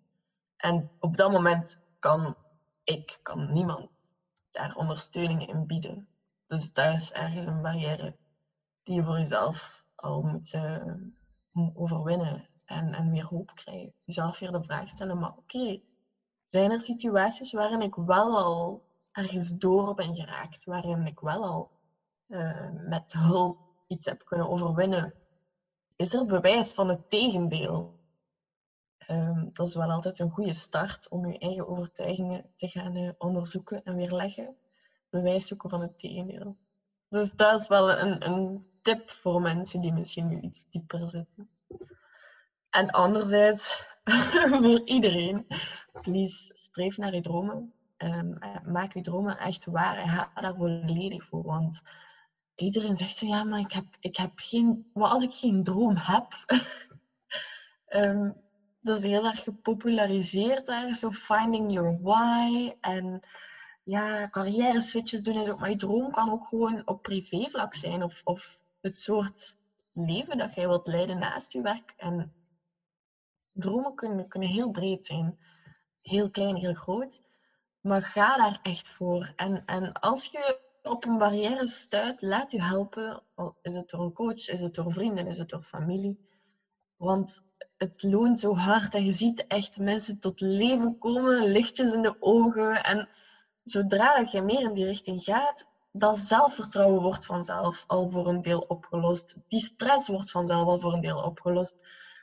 En 0.57 0.91
op 0.99 1.17
dat 1.17 1.31
moment 1.31 1.79
kan 1.99 2.35
ik, 2.83 3.19
kan 3.21 3.53
niemand 3.53 3.89
daar 4.51 4.75
ondersteuning 4.75 5.47
in 5.47 5.65
bieden. 5.65 6.07
Dus 6.47 6.73
daar 6.73 6.93
is 6.93 7.11
ergens 7.11 7.45
een 7.45 7.61
barrière 7.61 8.15
die 8.83 8.95
je 8.95 9.03
voor 9.03 9.17
jezelf 9.17 9.85
al 9.95 10.21
moet 10.21 10.53
uh, 10.53 10.93
overwinnen 11.73 12.47
en, 12.65 12.93
en 12.93 13.09
weer 13.09 13.25
hoop 13.25 13.51
krijgen. 13.55 13.93
Jezelf 14.03 14.39
weer 14.39 14.51
de 14.51 14.63
vraag 14.63 14.89
stellen, 14.89 15.19
maar 15.19 15.37
oké, 15.37 15.81
zijn 16.47 16.71
er 16.71 16.79
situaties 16.79 17.51
waarin 17.51 17.81
ik 17.81 17.95
wel 17.95 18.37
al 18.37 18.85
ergens 19.11 19.57
door 19.57 19.93
ben 19.93 20.15
geraakt, 20.15 20.63
waarin 20.63 21.05
ik 21.05 21.19
wel 21.19 21.43
al 21.43 21.71
uh, 22.27 22.69
met 22.71 23.13
hulp 23.13 23.72
iets 23.87 24.05
heb 24.05 24.25
kunnen 24.25 24.49
overwinnen? 24.49 25.13
Is 25.95 26.13
er 26.13 26.25
bewijs 26.25 26.73
van 26.73 26.89
het 26.89 27.09
tegendeel? 27.09 27.99
Um, 29.07 29.49
dat 29.53 29.67
is 29.67 29.75
wel 29.75 29.91
altijd 29.91 30.19
een 30.19 30.31
goede 30.31 30.53
start 30.53 31.09
om 31.09 31.25
je 31.25 31.37
eigen 31.37 31.67
overtuigingen 31.67 32.51
te 32.55 32.67
gaan 32.67 32.97
uh, 32.97 33.11
onderzoeken 33.17 33.83
en 33.83 33.95
weerleggen. 33.95 34.57
Bewijs 35.09 35.47
zoeken 35.47 35.69
van 35.69 35.81
het 35.81 35.99
tegendeel. 35.99 36.57
Dus 37.09 37.31
dat 37.31 37.59
is 37.59 37.67
wel 37.67 37.91
een, 37.91 38.25
een 38.25 38.67
tip 38.81 39.09
voor 39.09 39.41
mensen 39.41 39.81
die 39.81 39.93
misschien 39.93 40.27
nu 40.27 40.39
iets 40.39 40.65
dieper 40.69 41.07
zitten. 41.07 41.49
En 42.69 42.89
anderzijds, 42.89 43.87
voor 44.61 44.81
iedereen, 44.85 45.47
please, 46.01 46.51
streef 46.53 46.97
naar 46.97 47.13
je 47.13 47.21
dromen. 47.21 47.73
Um, 47.97 48.37
maak 48.65 48.93
je 48.93 49.01
dromen 49.01 49.37
echt 49.37 49.65
waar 49.65 49.97
en 49.97 50.07
ga 50.07 50.31
daar 50.33 50.55
volledig 50.55 51.25
voor. 51.25 51.43
Want 51.43 51.81
iedereen 52.55 52.95
zegt 52.95 53.15
zo, 53.15 53.25
ja, 53.25 53.43
maar 53.43 53.59
ik 53.59 53.71
heb, 53.71 53.85
ik 53.99 54.15
heb 54.15 54.31
geen... 54.35 54.89
Wat 54.93 55.11
als 55.11 55.23
ik 55.23 55.33
geen 55.33 55.63
droom 55.63 55.95
heb? 55.95 56.27
um, 57.89 58.41
dat 58.83 58.97
is 58.97 59.03
heel 59.03 59.25
erg 59.25 59.43
gepopulariseerd 59.43 60.65
daar, 60.65 60.93
zo 60.93 61.11
finding 61.11 61.71
your 61.71 61.99
why. 62.01 62.73
En 62.79 63.27
ja, 63.83 64.29
carrière 64.29 64.81
switches 64.81 65.23
doen 65.23 65.37
en 65.37 65.45
zo. 65.45 65.57
Maar 65.57 65.69
je 65.69 65.75
droom 65.75 66.11
kan 66.11 66.31
ook 66.31 66.45
gewoon 66.45 66.87
op 66.87 67.01
privévlak 67.01 67.75
zijn. 67.75 68.03
Of, 68.03 68.21
of 68.23 68.61
het 68.81 68.97
soort 68.97 69.57
leven 69.91 70.37
dat 70.37 70.53
jij 70.53 70.67
wilt 70.67 70.87
leiden 70.87 71.19
naast 71.19 71.51
je 71.51 71.61
werk. 71.61 71.93
En 71.97 72.33
dromen 73.51 73.95
kunnen, 73.95 74.27
kunnen 74.27 74.49
heel 74.49 74.71
breed 74.71 75.05
zijn. 75.05 75.39
Heel 76.01 76.29
klein, 76.29 76.55
heel 76.55 76.73
groot. 76.73 77.21
Maar 77.81 78.01
ga 78.01 78.37
daar 78.37 78.59
echt 78.61 78.89
voor. 78.89 79.33
En, 79.35 79.65
en 79.65 79.91
als 79.93 80.25
je 80.25 80.62
op 80.83 81.05
een 81.05 81.17
barrière 81.17 81.67
stuit, 81.67 82.21
laat 82.21 82.51
je 82.51 82.63
helpen. 82.63 83.23
Is 83.61 83.73
het 83.73 83.89
door 83.89 84.01
een 84.01 84.13
coach, 84.13 84.47
is 84.47 84.61
het 84.61 84.73
door 84.73 84.91
vrienden, 84.91 85.27
is 85.27 85.37
het 85.37 85.49
door 85.49 85.61
familie. 85.61 86.19
Want 86.95 87.41
het 87.77 88.03
loont 88.03 88.39
zo 88.39 88.55
hard 88.55 88.93
en 88.93 89.05
je 89.05 89.11
ziet 89.11 89.45
echt 89.47 89.77
mensen 89.77 90.19
tot 90.19 90.39
leven 90.39 90.97
komen, 90.97 91.51
lichtjes 91.51 91.93
in 91.93 92.01
de 92.01 92.15
ogen. 92.19 92.83
En 92.83 93.09
zodra 93.63 94.27
je 94.31 94.41
meer 94.41 94.61
in 94.61 94.73
die 94.73 94.85
richting 94.85 95.23
gaat, 95.23 95.67
dat 95.91 96.17
zelfvertrouwen 96.17 97.01
wordt 97.01 97.25
vanzelf 97.25 97.83
al 97.87 98.09
voor 98.09 98.27
een 98.27 98.41
deel 98.41 98.59
opgelost. 98.67 99.35
Die 99.47 99.59
stress 99.59 100.07
wordt 100.07 100.31
vanzelf 100.31 100.67
al 100.67 100.79
voor 100.79 100.93
een 100.93 101.01
deel 101.01 101.23
opgelost. 101.23 101.75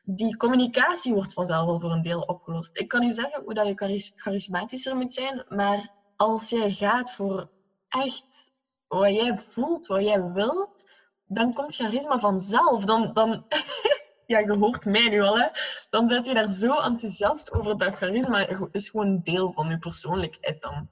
Die 0.04 0.36
communicatie 0.36 1.14
wordt 1.14 1.32
vanzelf 1.32 1.68
al 1.68 1.80
voor 1.80 1.92
een 1.92 2.02
deel 2.02 2.20
opgelost. 2.20 2.76
Ik 2.76 2.88
kan 2.88 3.00
niet 3.00 3.14
zeggen 3.14 3.42
hoe 3.42 3.54
dat 3.54 3.66
je 3.66 4.12
charismatischer 4.14 4.96
moet 4.96 5.12
zijn, 5.12 5.44
maar 5.48 5.90
als 6.16 6.48
jij 6.50 6.70
gaat 6.70 7.12
voor 7.12 7.48
echt 7.88 8.49
wat 8.98 9.14
jij 9.14 9.36
voelt, 9.36 9.86
wat 9.86 10.02
jij 10.02 10.22
wilt, 10.32 10.90
dan 11.24 11.52
komt 11.52 11.74
charisma 11.74 12.18
vanzelf. 12.18 12.84
Dan, 12.84 13.12
dan 13.12 13.44
ja, 14.26 14.38
je 14.38 14.56
hoort 14.56 14.84
mij 14.84 15.08
nu 15.08 15.20
al, 15.20 15.38
hè. 15.38 15.48
Dan 15.90 16.08
zit 16.08 16.26
je 16.26 16.34
daar 16.34 16.48
zo 16.48 16.80
enthousiast 16.80 17.52
over 17.52 17.78
dat 17.78 17.94
charisma 17.94 18.68
is 18.72 18.88
gewoon 18.88 19.20
deel 19.22 19.52
van 19.52 19.70
je 19.70 19.78
persoonlijkheid 19.78 20.62
dan. 20.62 20.90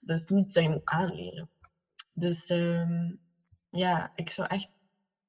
Dat 0.00 0.18
is 0.18 0.26
niets 0.26 0.52
dat 0.52 0.62
je 0.62 0.70
moet 0.70 0.84
aanleren. 0.84 1.50
Dus 2.12 2.50
um, 2.50 3.20
ja, 3.70 4.12
ik 4.14 4.30
zou 4.30 4.48
echt 4.48 4.72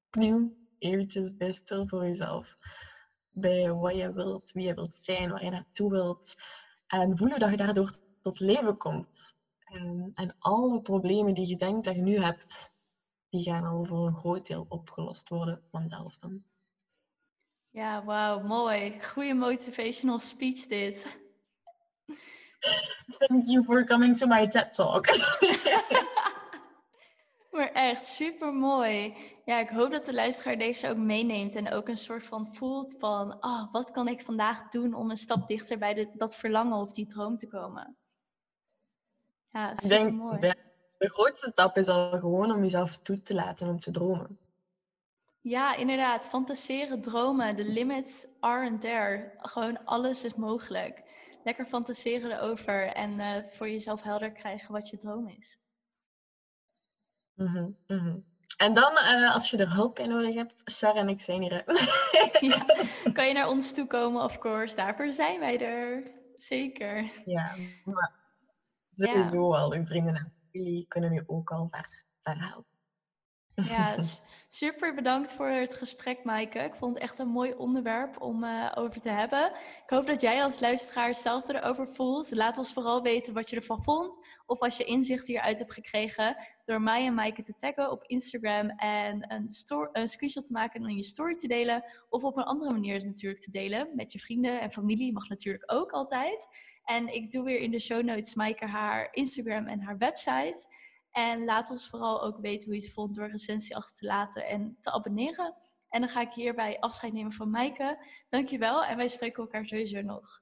opnieuw 0.07 0.55
eventjes 0.77 1.35
bij 1.35 1.51
stil 1.51 1.87
voor 1.87 2.03
jezelf. 2.03 2.57
Bij 3.29 3.73
wat 3.73 3.95
je 3.95 4.13
wilt, 4.13 4.51
wie 4.51 4.67
je 4.67 4.73
wilt 4.73 4.95
zijn, 4.95 5.29
waar 5.29 5.43
je 5.43 5.49
naartoe 5.49 5.89
wilt. 5.89 6.35
En 6.87 7.17
voelen 7.17 7.39
dat 7.39 7.49
je 7.49 7.57
daardoor 7.57 7.95
tot 8.21 8.39
leven 8.39 8.77
komt. 8.77 9.35
En, 9.71 10.11
en 10.13 10.35
alle 10.39 10.81
problemen 10.81 11.33
die 11.33 11.47
je 11.47 11.55
denkt 11.55 11.85
dat 11.85 11.95
je 11.95 12.01
nu 12.01 12.19
hebt, 12.19 12.73
die 13.29 13.43
gaan 13.43 13.63
al 13.63 13.85
voor 13.85 14.07
een 14.07 14.15
groot 14.15 14.47
deel 14.47 14.65
opgelost 14.69 15.29
worden 15.29 15.63
vanzelf 15.71 16.17
dan. 16.19 16.43
Ja, 17.69 18.03
wauw, 18.03 18.39
mooi. 18.39 19.01
Goede 19.03 19.33
motivational 19.33 20.19
speech 20.19 20.67
dit. 20.67 21.19
Thank 23.17 23.45
you 23.45 23.63
for 23.63 23.85
coming 23.85 24.17
to 24.17 24.27
my 24.27 24.47
TED 24.47 24.73
Talk. 24.73 25.05
maar 27.51 27.71
echt 27.71 28.05
super 28.05 28.53
mooi. 28.53 29.15
Ja, 29.45 29.59
ik 29.59 29.69
hoop 29.69 29.91
dat 29.91 30.05
de 30.05 30.13
luisteraar 30.13 30.57
deze 30.57 30.89
ook 30.89 30.97
meeneemt 30.97 31.55
en 31.55 31.71
ook 31.71 31.87
een 31.87 31.97
soort 31.97 32.23
van 32.23 32.55
voelt 32.55 32.95
van, 32.99 33.39
ah, 33.39 33.51
oh, 33.51 33.71
wat 33.71 33.91
kan 33.91 34.07
ik 34.07 34.21
vandaag 34.21 34.67
doen 34.67 34.93
om 34.93 35.09
een 35.09 35.17
stap 35.17 35.47
dichter 35.47 35.77
bij 35.77 36.09
dat 36.13 36.35
verlangen 36.35 36.77
of 36.77 36.93
die 36.93 37.05
droom 37.05 37.37
te 37.37 37.47
komen. 37.47 38.00
Ja, 39.51 39.75
super 39.75 39.89
denk, 39.89 40.13
mooi. 40.13 40.39
De, 40.39 40.55
de 40.97 41.09
grootste 41.09 41.47
stap 41.47 41.77
is 41.77 41.87
al 41.87 42.19
gewoon 42.19 42.51
om 42.51 42.61
jezelf 42.61 42.97
toe 42.97 43.21
te 43.21 43.33
laten 43.33 43.67
om 43.67 43.79
te 43.79 43.91
dromen. 43.91 44.39
Ja, 45.41 45.75
inderdaad. 45.75 46.27
Fantaseren, 46.27 47.01
dromen. 47.01 47.55
De 47.55 47.63
limits 47.63 48.27
aren't 48.39 48.81
there. 48.81 49.31
Gewoon 49.37 49.85
alles 49.85 50.23
is 50.23 50.35
mogelijk. 50.35 51.03
Lekker 51.43 51.65
fantaseren 51.65 52.31
erover 52.31 52.87
en 52.87 53.19
uh, 53.19 53.35
voor 53.47 53.69
jezelf 53.69 54.01
helder 54.01 54.31
krijgen 54.31 54.71
wat 54.71 54.89
je 54.89 54.97
droom 54.97 55.27
is. 55.27 55.59
Mm 57.35 57.77
-hmm, 57.87 58.25
En 58.57 58.73
dan, 58.73 58.91
uh, 58.91 59.33
als 59.33 59.49
je 59.49 59.57
er 59.57 59.73
hulp 59.73 59.95
bij 59.95 60.07
nodig 60.07 60.35
hebt, 60.35 60.61
Char 60.63 60.95
en 60.95 61.09
ik 61.09 61.21
zijn 61.21 61.41
hier. 61.41 61.63
ja, 62.51 62.65
kan 63.13 63.27
je 63.27 63.33
naar 63.33 63.49
ons 63.49 63.73
toe 63.73 63.87
komen, 63.87 64.23
of 64.23 64.37
course. 64.37 64.75
Daarvoor 64.75 65.13
zijn 65.13 65.39
wij 65.39 65.59
er. 65.59 66.03
Zeker. 66.35 67.11
Ja, 67.25 67.55
maar 67.85 68.20
sowieso 68.91 69.55
al. 69.55 69.75
Uw 69.75 69.85
vrienden 69.85 70.15
en 70.15 70.33
jullie 70.51 70.85
kunnen 70.87 71.13
u 71.13 71.23
ook 71.25 71.51
al 71.51 71.67
ver, 71.71 72.05
ver 72.23 72.39
helpen. 72.39 72.70
Ja, 73.55 73.95
super 74.47 74.93
bedankt 74.93 75.33
voor 75.33 75.47
het 75.47 75.75
gesprek, 75.75 76.23
Maaike. 76.23 76.59
Ik 76.59 76.75
vond 76.75 76.93
het 76.93 77.03
echt 77.03 77.19
een 77.19 77.27
mooi 77.27 77.53
onderwerp 77.53 78.21
om 78.21 78.43
uh, 78.43 78.71
over 78.75 79.01
te 79.01 79.09
hebben. 79.09 79.51
Ik 79.55 79.89
hoop 79.89 80.07
dat 80.07 80.21
jij 80.21 80.43
als 80.43 80.59
luisteraar 80.59 81.07
hetzelfde 81.07 81.55
erover 81.55 81.87
voelt. 81.87 82.35
Laat 82.35 82.57
ons 82.57 82.73
vooral 82.73 83.01
weten 83.01 83.33
wat 83.33 83.49
je 83.49 83.55
ervan 83.55 83.83
vond. 83.83 84.17
Of 84.45 84.59
als 84.59 84.77
je 84.77 84.83
inzicht 84.83 85.27
hieruit 85.27 85.59
hebt 85.59 85.73
gekregen 85.73 86.35
door 86.65 86.81
mij 86.81 87.05
en 87.05 87.13
Maaike 87.13 87.43
te 87.43 87.55
taggen 87.55 87.91
op 87.91 88.03
Instagram 88.05 88.69
en 88.69 89.33
een, 89.33 89.49
een 89.91 90.07
screenshot 90.07 90.45
te 90.45 90.51
maken 90.51 90.83
en 90.83 90.89
in 90.89 90.95
je 90.95 91.03
story 91.03 91.35
te 91.35 91.47
delen. 91.47 91.83
Of 92.09 92.23
op 92.23 92.37
een 92.37 92.43
andere 92.43 92.71
manier 92.71 93.05
natuurlijk 93.05 93.41
te 93.41 93.51
delen 93.51 93.89
met 93.95 94.11
je 94.11 94.19
vrienden 94.19 94.61
en 94.61 94.71
familie. 94.71 95.13
Mag 95.13 95.29
natuurlijk 95.29 95.73
ook 95.73 95.91
altijd. 95.91 96.47
En 96.83 97.13
ik 97.13 97.31
doe 97.31 97.43
weer 97.43 97.59
in 97.59 97.71
de 97.71 97.79
show 97.79 98.03
notes 98.03 98.35
Maaike 98.35 98.65
haar 98.65 99.07
Instagram 99.11 99.67
en 99.67 99.81
haar 99.81 99.97
website. 99.97 100.67
En 101.11 101.43
laat 101.43 101.69
ons 101.69 101.89
vooral 101.89 102.23
ook 102.23 102.37
weten 102.37 102.65
hoe 102.65 102.75
je 102.75 102.81
het 102.81 102.93
vond 102.93 103.15
door 103.15 103.29
recensie 103.29 103.75
achter 103.75 103.95
te 103.95 104.05
laten 104.05 104.45
en 104.45 104.77
te 104.79 104.91
abonneren. 104.91 105.55
En 105.89 105.99
dan 105.99 106.09
ga 106.09 106.21
ik 106.21 106.33
hierbij 106.33 106.79
afscheid 106.79 107.13
nemen 107.13 107.33
van 107.33 107.49
Maaike. 107.49 108.05
Dankjewel 108.29 108.83
en 108.83 108.97
wij 108.97 109.07
spreken 109.07 109.43
elkaar 109.43 109.65
sowieso 109.65 110.01
nog. 110.01 110.41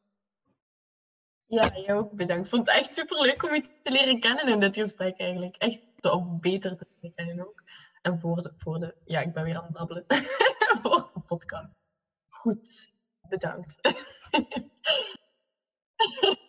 Ja, 1.45 1.72
jij 1.74 1.95
ook 1.95 2.11
bedankt. 2.11 2.45
Ik 2.45 2.51
vond 2.51 2.67
het 2.67 2.76
echt 2.76 2.93
super 2.93 3.22
leuk 3.22 3.43
om 3.43 3.53
je 3.53 3.61
te 3.82 3.91
leren 3.91 4.20
kennen 4.20 4.47
in 4.47 4.59
dit 4.59 4.76
gesprek 4.76 5.20
eigenlijk. 5.20 5.55
Echt 5.55 5.82
beter 6.39 6.78
te 6.78 6.88
leren 6.95 7.15
kennen 7.15 7.47
ook. 7.47 7.63
En 8.01 8.20
voor 8.20 8.41
de, 8.41 8.53
voor 8.57 8.80
de 8.80 8.95
ja, 9.05 9.20
ik 9.20 9.34
ben 9.34 9.43
weer 9.43 9.57
aan 9.57 9.63
het 9.63 9.74
babbelen. 9.74 10.05
voor 10.82 11.11
de 11.13 11.20
podcast. 11.20 11.74
Goed, 12.30 12.93
bedankt. 13.30 13.78